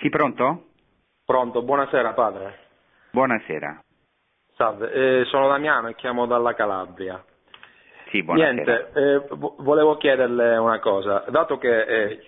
Sì, 0.00 0.10
pronto? 0.10 0.72
Pronto, 1.24 1.62
buonasera 1.62 2.12
padre. 2.12 2.58
Buonasera. 3.12 3.82
Salve, 4.56 4.92
eh, 4.92 5.24
sono 5.26 5.48
Damiano 5.48 5.88
e 5.88 5.94
chiamo 5.94 6.26
dalla 6.26 6.54
Calabria. 6.54 7.24
Sì. 8.14 8.22
Niente, 8.22 8.90
eh, 8.94 9.22
volevo 9.56 9.96
chiederle 9.96 10.56
una 10.56 10.78
cosa, 10.78 11.24
dato 11.30 11.58
che 11.58 11.80
eh, 11.82 12.22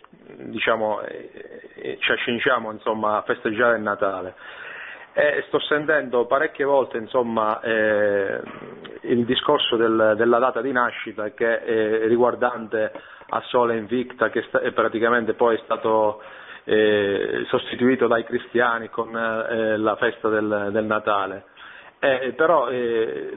diciamo, 0.46 1.00
eh, 1.02 1.30
eh, 1.76 1.96
ci 2.00 2.10
accingiamo 2.10 2.72
insomma, 2.72 3.18
a 3.18 3.22
festeggiare 3.22 3.76
il 3.76 3.82
Natale, 3.82 4.34
sto 5.46 5.60
sentendo 5.60 6.26
parecchie 6.26 6.64
volte 6.64 6.98
insomma, 6.98 7.60
eh, 7.60 8.40
il 9.02 9.24
discorso 9.24 9.76
del, 9.76 10.14
della 10.16 10.38
data 10.38 10.60
di 10.60 10.72
nascita 10.72 11.30
che 11.30 11.62
è 11.62 12.06
riguardante 12.08 12.92
a 13.28 13.40
Sole 13.42 13.76
Invicta, 13.76 14.28
che 14.28 14.42
sta, 14.48 14.58
praticamente 14.72 15.34
poi 15.34 15.54
è 15.54 15.60
stato 15.62 16.20
eh, 16.64 17.44
sostituito 17.46 18.08
dai 18.08 18.24
cristiani 18.24 18.88
con 18.88 19.12
la 19.12 19.96
festa 19.96 20.28
del, 20.28 20.70
del 20.72 20.84
Natale. 20.84 21.44
Eh, 22.06 22.32
però 22.34 22.68
eh, 22.68 23.36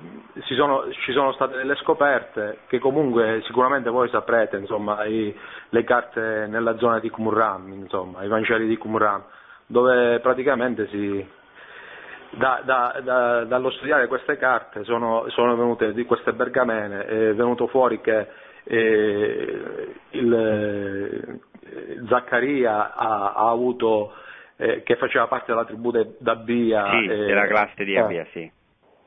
sono, 0.56 0.86
ci 0.92 1.12
sono 1.12 1.32
state 1.34 1.58
delle 1.58 1.74
scoperte 1.78 2.60
che 2.68 2.78
comunque 2.78 3.42
sicuramente 3.46 3.90
voi 3.90 4.10
saprete, 4.10 4.58
insomma, 4.58 5.04
i, 5.06 5.36
le 5.70 5.84
carte 5.84 6.46
nella 6.48 6.78
zona 6.78 7.00
di 7.00 7.10
Qumran, 7.10 7.72
insomma, 7.74 8.24
i 8.24 8.28
Vangeli 8.28 8.68
di 8.68 8.78
Qumran, 8.78 9.24
dove 9.66 10.20
praticamente 10.20 10.88
si, 10.90 11.28
da, 12.32 12.62
da, 12.64 13.00
da, 13.04 13.44
dallo 13.46 13.72
studiare 13.72 14.06
queste 14.06 14.38
carte 14.38 14.84
sono, 14.84 15.26
sono, 15.30 15.56
venute 15.56 15.92
di 15.94 16.06
queste 16.06 16.34
bergamene, 16.34 17.06
è 17.06 17.34
venuto 17.34 17.66
fuori 17.66 18.02
che 18.02 18.28
eh, 18.66 19.96
il, 20.12 20.34
eh, 20.34 22.06
Zaccaria 22.08 22.94
ha, 22.94 23.34
ha 23.34 23.50
avuto 23.50 24.14
eh, 24.58 24.84
che 24.84 24.96
faceva 24.98 25.26
parte 25.26 25.46
della 25.48 25.66
tribù 25.66 25.92
d'Abia. 26.20 26.92
Sì, 26.92 27.06
eh, 27.06 27.26
della 27.26 27.48
classe 27.48 27.84
di 27.84 27.98
Abia, 27.98 28.28
sì. 28.32 28.58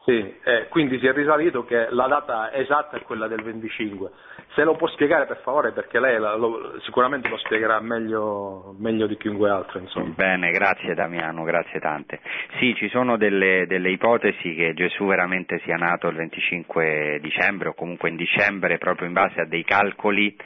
Sì, 0.04 0.34
eh, 0.42 0.66
quindi 0.68 0.98
si 0.98 1.06
è 1.06 1.12
risalito 1.12 1.64
che 1.64 1.86
la 1.90 2.08
data 2.08 2.52
esatta 2.52 2.96
è 2.96 3.02
quella 3.02 3.28
del 3.28 3.42
25. 3.42 4.10
Se 4.54 4.64
lo 4.64 4.74
può 4.74 4.88
spiegare 4.88 5.26
per 5.26 5.40
favore 5.42 5.70
perché 5.70 6.00
lei 6.00 6.18
lo, 6.18 6.74
sicuramente 6.80 7.28
lo 7.28 7.36
spiegherà 7.38 7.80
meglio, 7.80 8.74
meglio, 8.78 9.06
di 9.06 9.16
chiunque 9.16 9.48
altro. 9.48 9.78
Insomma. 9.78 10.12
Bene, 10.16 10.50
grazie 10.50 10.94
Damiano, 10.94 11.44
grazie 11.44 11.78
tante. 11.78 12.20
Sì, 12.58 12.74
ci 12.74 12.88
sono 12.88 13.16
delle, 13.16 13.66
delle, 13.68 13.90
ipotesi 13.90 14.54
che 14.54 14.74
Gesù 14.74 15.06
veramente 15.06 15.60
sia 15.60 15.76
nato 15.76 16.08
il 16.08 16.16
25 16.16 17.18
dicembre 17.22 17.68
o 17.68 17.74
comunque 17.74 18.08
in 18.08 18.16
dicembre 18.16 18.78
proprio 18.78 19.06
in 19.06 19.12
base 19.12 19.40
a 19.40 19.46
dei 19.46 19.62
calcoli 19.62 20.36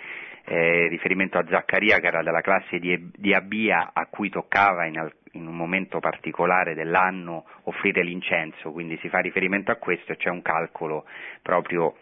eh, 0.47 0.87
riferimento 0.89 1.39
a 1.39 1.45
Zaccaria 1.49 1.99
che 1.99 2.07
era 2.07 2.23
della 2.23 2.41
classe 2.41 2.79
di, 2.79 3.11
di 3.17 3.35
Abia 3.35 3.91
a 3.93 4.07
cui 4.07 4.31
toccava 4.31 4.87
in, 4.87 5.11
in, 5.33 5.47
un 5.47 5.57
momento 5.57 5.99
particolare 5.99 6.75
dell'anno 6.75 7.45
offrire 7.65 8.03
l'incenso, 8.03 8.71
quindi 8.71 8.97
si 8.99 9.09
fa 9.09 9.19
riferimento 9.19 9.73
a 9.73 9.77
questo 9.77 10.13
e 10.13 10.17
c'è 10.17 10.31
un 10.31 10.43
calcolo 10.43 11.05
proprio 11.43 11.97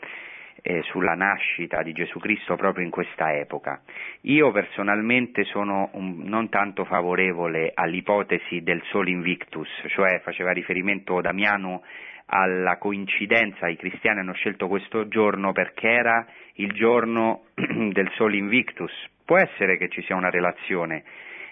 eh, 0.60 0.82
sulla 0.84 1.14
nascita 1.14 1.82
di 1.82 1.92
Gesù 1.92 2.18
Cristo 2.18 2.56
proprio 2.56 2.84
in 2.84 2.90
questa 2.90 3.34
epoca. 3.34 3.80
Io 4.22 4.50
personalmente 4.52 5.44
sono 5.44 5.88
un, 5.92 6.20
non 6.24 6.50
tanto 6.50 6.84
favorevole 6.84 7.72
all'ipotesi 7.74 8.62
del 8.62 8.82
Sol 8.90 9.08
Invictus, 9.08 9.68
cioè 9.88 10.20
faceva 10.20 10.52
riferimento 10.52 11.20
Damiano 11.22 11.82
alla 12.26 12.78
coincidenza, 12.78 13.68
i 13.68 13.76
cristiani 13.76 14.20
hanno 14.20 14.32
scelto 14.32 14.66
questo 14.68 15.08
giorno 15.08 15.52
perché 15.52 15.88
era 15.88 16.26
il 16.54 16.72
giorno 16.72 17.46
del 17.54 18.10
Sol 18.14 18.34
Invictus. 18.34 18.92
Può 19.24 19.38
essere 19.38 19.76
che 19.76 19.88
ci 19.88 20.02
sia 20.02 20.16
una 20.16 20.30
relazione, 20.30 21.04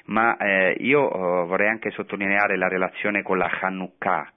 ma 0.07 0.37
eh, 0.37 0.77
io 0.79 1.11
eh, 1.11 1.47
vorrei 1.47 1.69
anche 1.69 1.91
sottolineare 1.91 2.57
la 2.57 2.69
relazione 2.69 3.23
con 3.23 3.39
la 3.39 3.51
Hanukkah, 3.61 4.33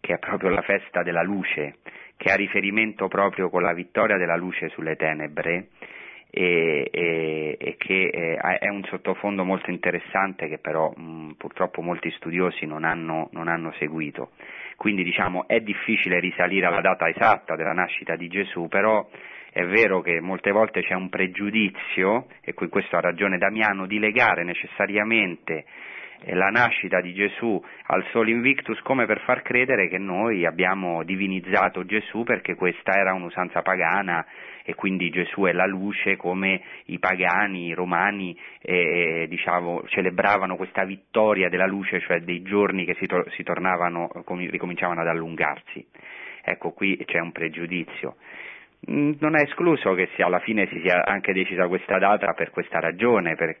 che 0.00 0.14
è 0.14 0.18
proprio 0.18 0.50
la 0.50 0.62
festa 0.62 1.02
della 1.02 1.22
luce, 1.22 1.78
che 2.16 2.30
ha 2.30 2.36
riferimento 2.36 3.08
proprio 3.08 3.48
con 3.50 3.62
la 3.62 3.72
vittoria 3.72 4.16
della 4.16 4.36
luce 4.36 4.68
sulle 4.68 4.96
tenebre 4.96 5.68
e, 6.30 6.88
e, 6.90 7.56
e 7.58 7.76
che 7.78 8.10
eh, 8.12 8.58
è 8.58 8.68
un 8.68 8.84
sottofondo 8.84 9.44
molto 9.44 9.70
interessante 9.70 10.48
che 10.48 10.58
però 10.58 10.92
mh, 10.94 11.32
purtroppo 11.38 11.82
molti 11.82 12.10
studiosi 12.12 12.66
non 12.66 12.84
hanno, 12.84 13.28
non 13.32 13.48
hanno 13.48 13.72
seguito. 13.78 14.32
Quindi 14.76 15.02
diciamo 15.02 15.48
è 15.48 15.60
difficile 15.60 16.20
risalire 16.20 16.66
alla 16.66 16.80
data 16.80 17.08
esatta 17.08 17.56
della 17.56 17.72
nascita 17.72 18.14
di 18.14 18.28
Gesù, 18.28 18.68
però 18.68 19.08
è 19.50 19.64
vero 19.64 20.02
che 20.02 20.20
molte 20.20 20.50
volte 20.50 20.82
c'è 20.82 20.94
un 20.94 21.08
pregiudizio, 21.08 22.26
e 22.42 22.52
qui 22.52 22.68
questo 22.68 22.96
ha 22.96 23.00
ragione 23.00 23.38
Damiano, 23.38 23.86
di 23.86 23.98
legare 23.98 24.44
necessariamente 24.44 25.64
eh, 26.20 26.34
la 26.34 26.50
nascita 26.50 27.00
di 27.00 27.14
Gesù 27.14 27.62
al 27.86 28.04
Sol 28.10 28.28
Invictus 28.28 28.78
come 28.80 29.06
per 29.06 29.20
far 29.20 29.42
credere 29.42 29.88
che 29.88 29.98
noi 29.98 30.44
abbiamo 30.44 31.02
divinizzato 31.04 31.86
Gesù 31.86 32.22
perché 32.22 32.54
questa 32.54 32.92
era 32.92 33.14
un'usanza 33.14 33.62
pagana 33.62 34.24
e 34.68 34.74
quindi 34.74 35.10
Gesù 35.10 35.44
è 35.44 35.52
la 35.52 35.64
luce 35.64 36.16
come 36.16 36.60
i 36.86 36.98
pagani, 36.98 37.66
i 37.66 37.72
romani 37.72 38.36
eh, 38.60 39.26
diciamo, 39.28 39.84
celebravano 39.86 40.56
questa 40.56 40.84
vittoria 40.84 41.48
della 41.48 41.66
luce, 41.66 42.00
cioè 42.00 42.20
dei 42.20 42.42
giorni 42.42 42.84
che 42.84 42.96
si, 42.98 43.06
to- 43.06 43.24
si 43.30 43.44
tornavano, 43.44 44.08
com- 44.24 44.50
ricominciavano 44.50 45.02
ad 45.02 45.06
allungarsi. 45.06 45.86
Ecco, 46.42 46.72
qui 46.72 46.96
c'è 47.04 47.20
un 47.20 47.30
pregiudizio. 47.30 48.16
Mm, 48.90 49.12
non 49.20 49.36
è 49.38 49.42
escluso 49.42 49.94
che 49.94 50.08
alla 50.18 50.40
fine 50.40 50.66
si 50.66 50.80
sia 50.80 51.04
anche 51.04 51.32
decisa 51.32 51.68
questa 51.68 51.98
data 51.98 52.32
per 52.32 52.50
questa 52.50 52.80
ragione, 52.80 53.36
per, 53.36 53.56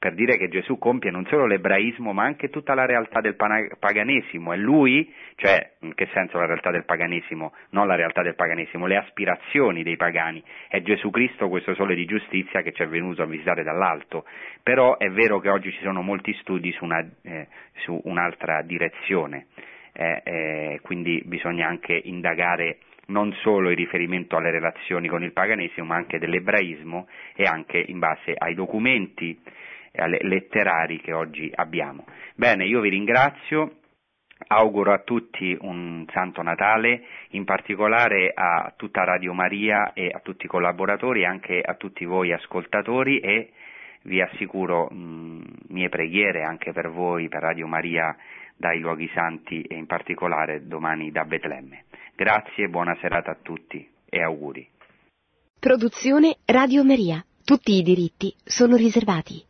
per 0.00 0.14
dire 0.14 0.38
che 0.38 0.48
Gesù 0.48 0.78
compie 0.78 1.10
non 1.10 1.26
solo 1.26 1.44
l'ebraismo 1.44 2.14
ma 2.14 2.24
anche 2.24 2.48
tutta 2.48 2.72
la 2.72 2.86
realtà 2.86 3.20
del 3.20 3.36
paganesimo. 3.36 4.54
E 4.54 4.56
lui, 4.56 5.12
cioè 5.36 5.72
in 5.80 5.92
che 5.94 6.08
senso 6.14 6.38
la 6.38 6.46
realtà 6.46 6.70
del 6.70 6.86
paganesimo, 6.86 7.52
non 7.72 7.86
la 7.86 7.96
realtà 7.96 8.22
del 8.22 8.34
paganesimo, 8.34 8.86
le 8.86 8.96
aspirazioni 8.96 9.82
dei 9.82 9.98
pagani, 9.98 10.42
è 10.68 10.80
Gesù 10.80 11.10
Cristo 11.10 11.50
questo 11.50 11.74
sole 11.74 11.94
di 11.94 12.06
giustizia 12.06 12.62
che 12.62 12.72
ci 12.72 12.82
è 12.82 12.88
venuto 12.88 13.20
a 13.20 13.26
visitare 13.26 13.62
dall'alto, 13.62 14.24
però 14.62 14.96
è 14.96 15.10
vero 15.10 15.38
che 15.38 15.50
oggi 15.50 15.70
ci 15.70 15.82
sono 15.82 16.00
molti 16.00 16.32
studi 16.40 16.72
su, 16.72 16.84
una, 16.84 17.06
eh, 17.20 17.48
su 17.84 18.00
un'altra 18.04 18.62
direzione, 18.62 19.48
eh, 19.92 20.22
eh, 20.24 20.80
quindi 20.80 21.22
bisogna 21.26 21.68
anche 21.68 22.00
indagare 22.04 22.78
non 23.08 23.34
solo 23.42 23.68
in 23.68 23.76
riferimento 23.76 24.36
alle 24.36 24.50
relazioni 24.50 25.08
con 25.08 25.22
il 25.22 25.32
paganesimo 25.32 25.88
ma 25.88 25.96
anche 25.96 26.18
dell'ebraismo 26.18 27.06
e 27.34 27.42
anche 27.44 27.84
in 27.86 27.98
base 27.98 28.32
ai 28.38 28.54
documenti 28.54 29.38
letterari 29.92 31.00
che 31.00 31.12
oggi 31.12 31.50
abbiamo. 31.54 32.04
Bene, 32.34 32.64
io 32.66 32.80
vi 32.80 32.90
ringrazio. 32.90 33.76
Auguro 34.46 34.94
a 34.94 35.00
tutti 35.00 35.54
un 35.60 36.06
Santo 36.10 36.40
Natale, 36.40 37.04
in 37.30 37.44
particolare 37.44 38.32
a 38.34 38.72
tutta 38.74 39.04
Radio 39.04 39.34
Maria 39.34 39.92
e 39.92 40.10
a 40.10 40.20
tutti 40.20 40.46
i 40.46 40.48
collaboratori, 40.48 41.26
anche 41.26 41.60
a 41.60 41.74
tutti 41.74 42.06
voi 42.06 42.32
ascoltatori 42.32 43.20
e 43.20 43.52
vi 44.04 44.22
assicuro 44.22 44.88
mh, 44.88 45.42
mie 45.68 45.90
preghiere 45.90 46.42
anche 46.42 46.72
per 46.72 46.88
voi, 46.88 47.28
per 47.28 47.42
Radio 47.42 47.66
Maria 47.66 48.16
dai 48.56 48.78
luoghi 48.78 49.10
santi 49.14 49.62
e 49.62 49.74
in 49.74 49.86
particolare 49.86 50.66
domani 50.66 51.10
da 51.10 51.24
Betlemme. 51.24 51.84
Grazie 52.14 52.68
buona 52.68 52.96
serata 53.00 53.30
a 53.30 53.38
tutti 53.40 53.88
e 54.08 54.22
auguri. 54.22 54.68
Produzione 55.58 56.36
Radio 56.46 56.84
Maria. 56.84 57.24
Tutti 57.44 57.72
i 57.72 57.82
diritti 57.82 58.34
sono 58.44 58.76
riservati. 58.76 59.48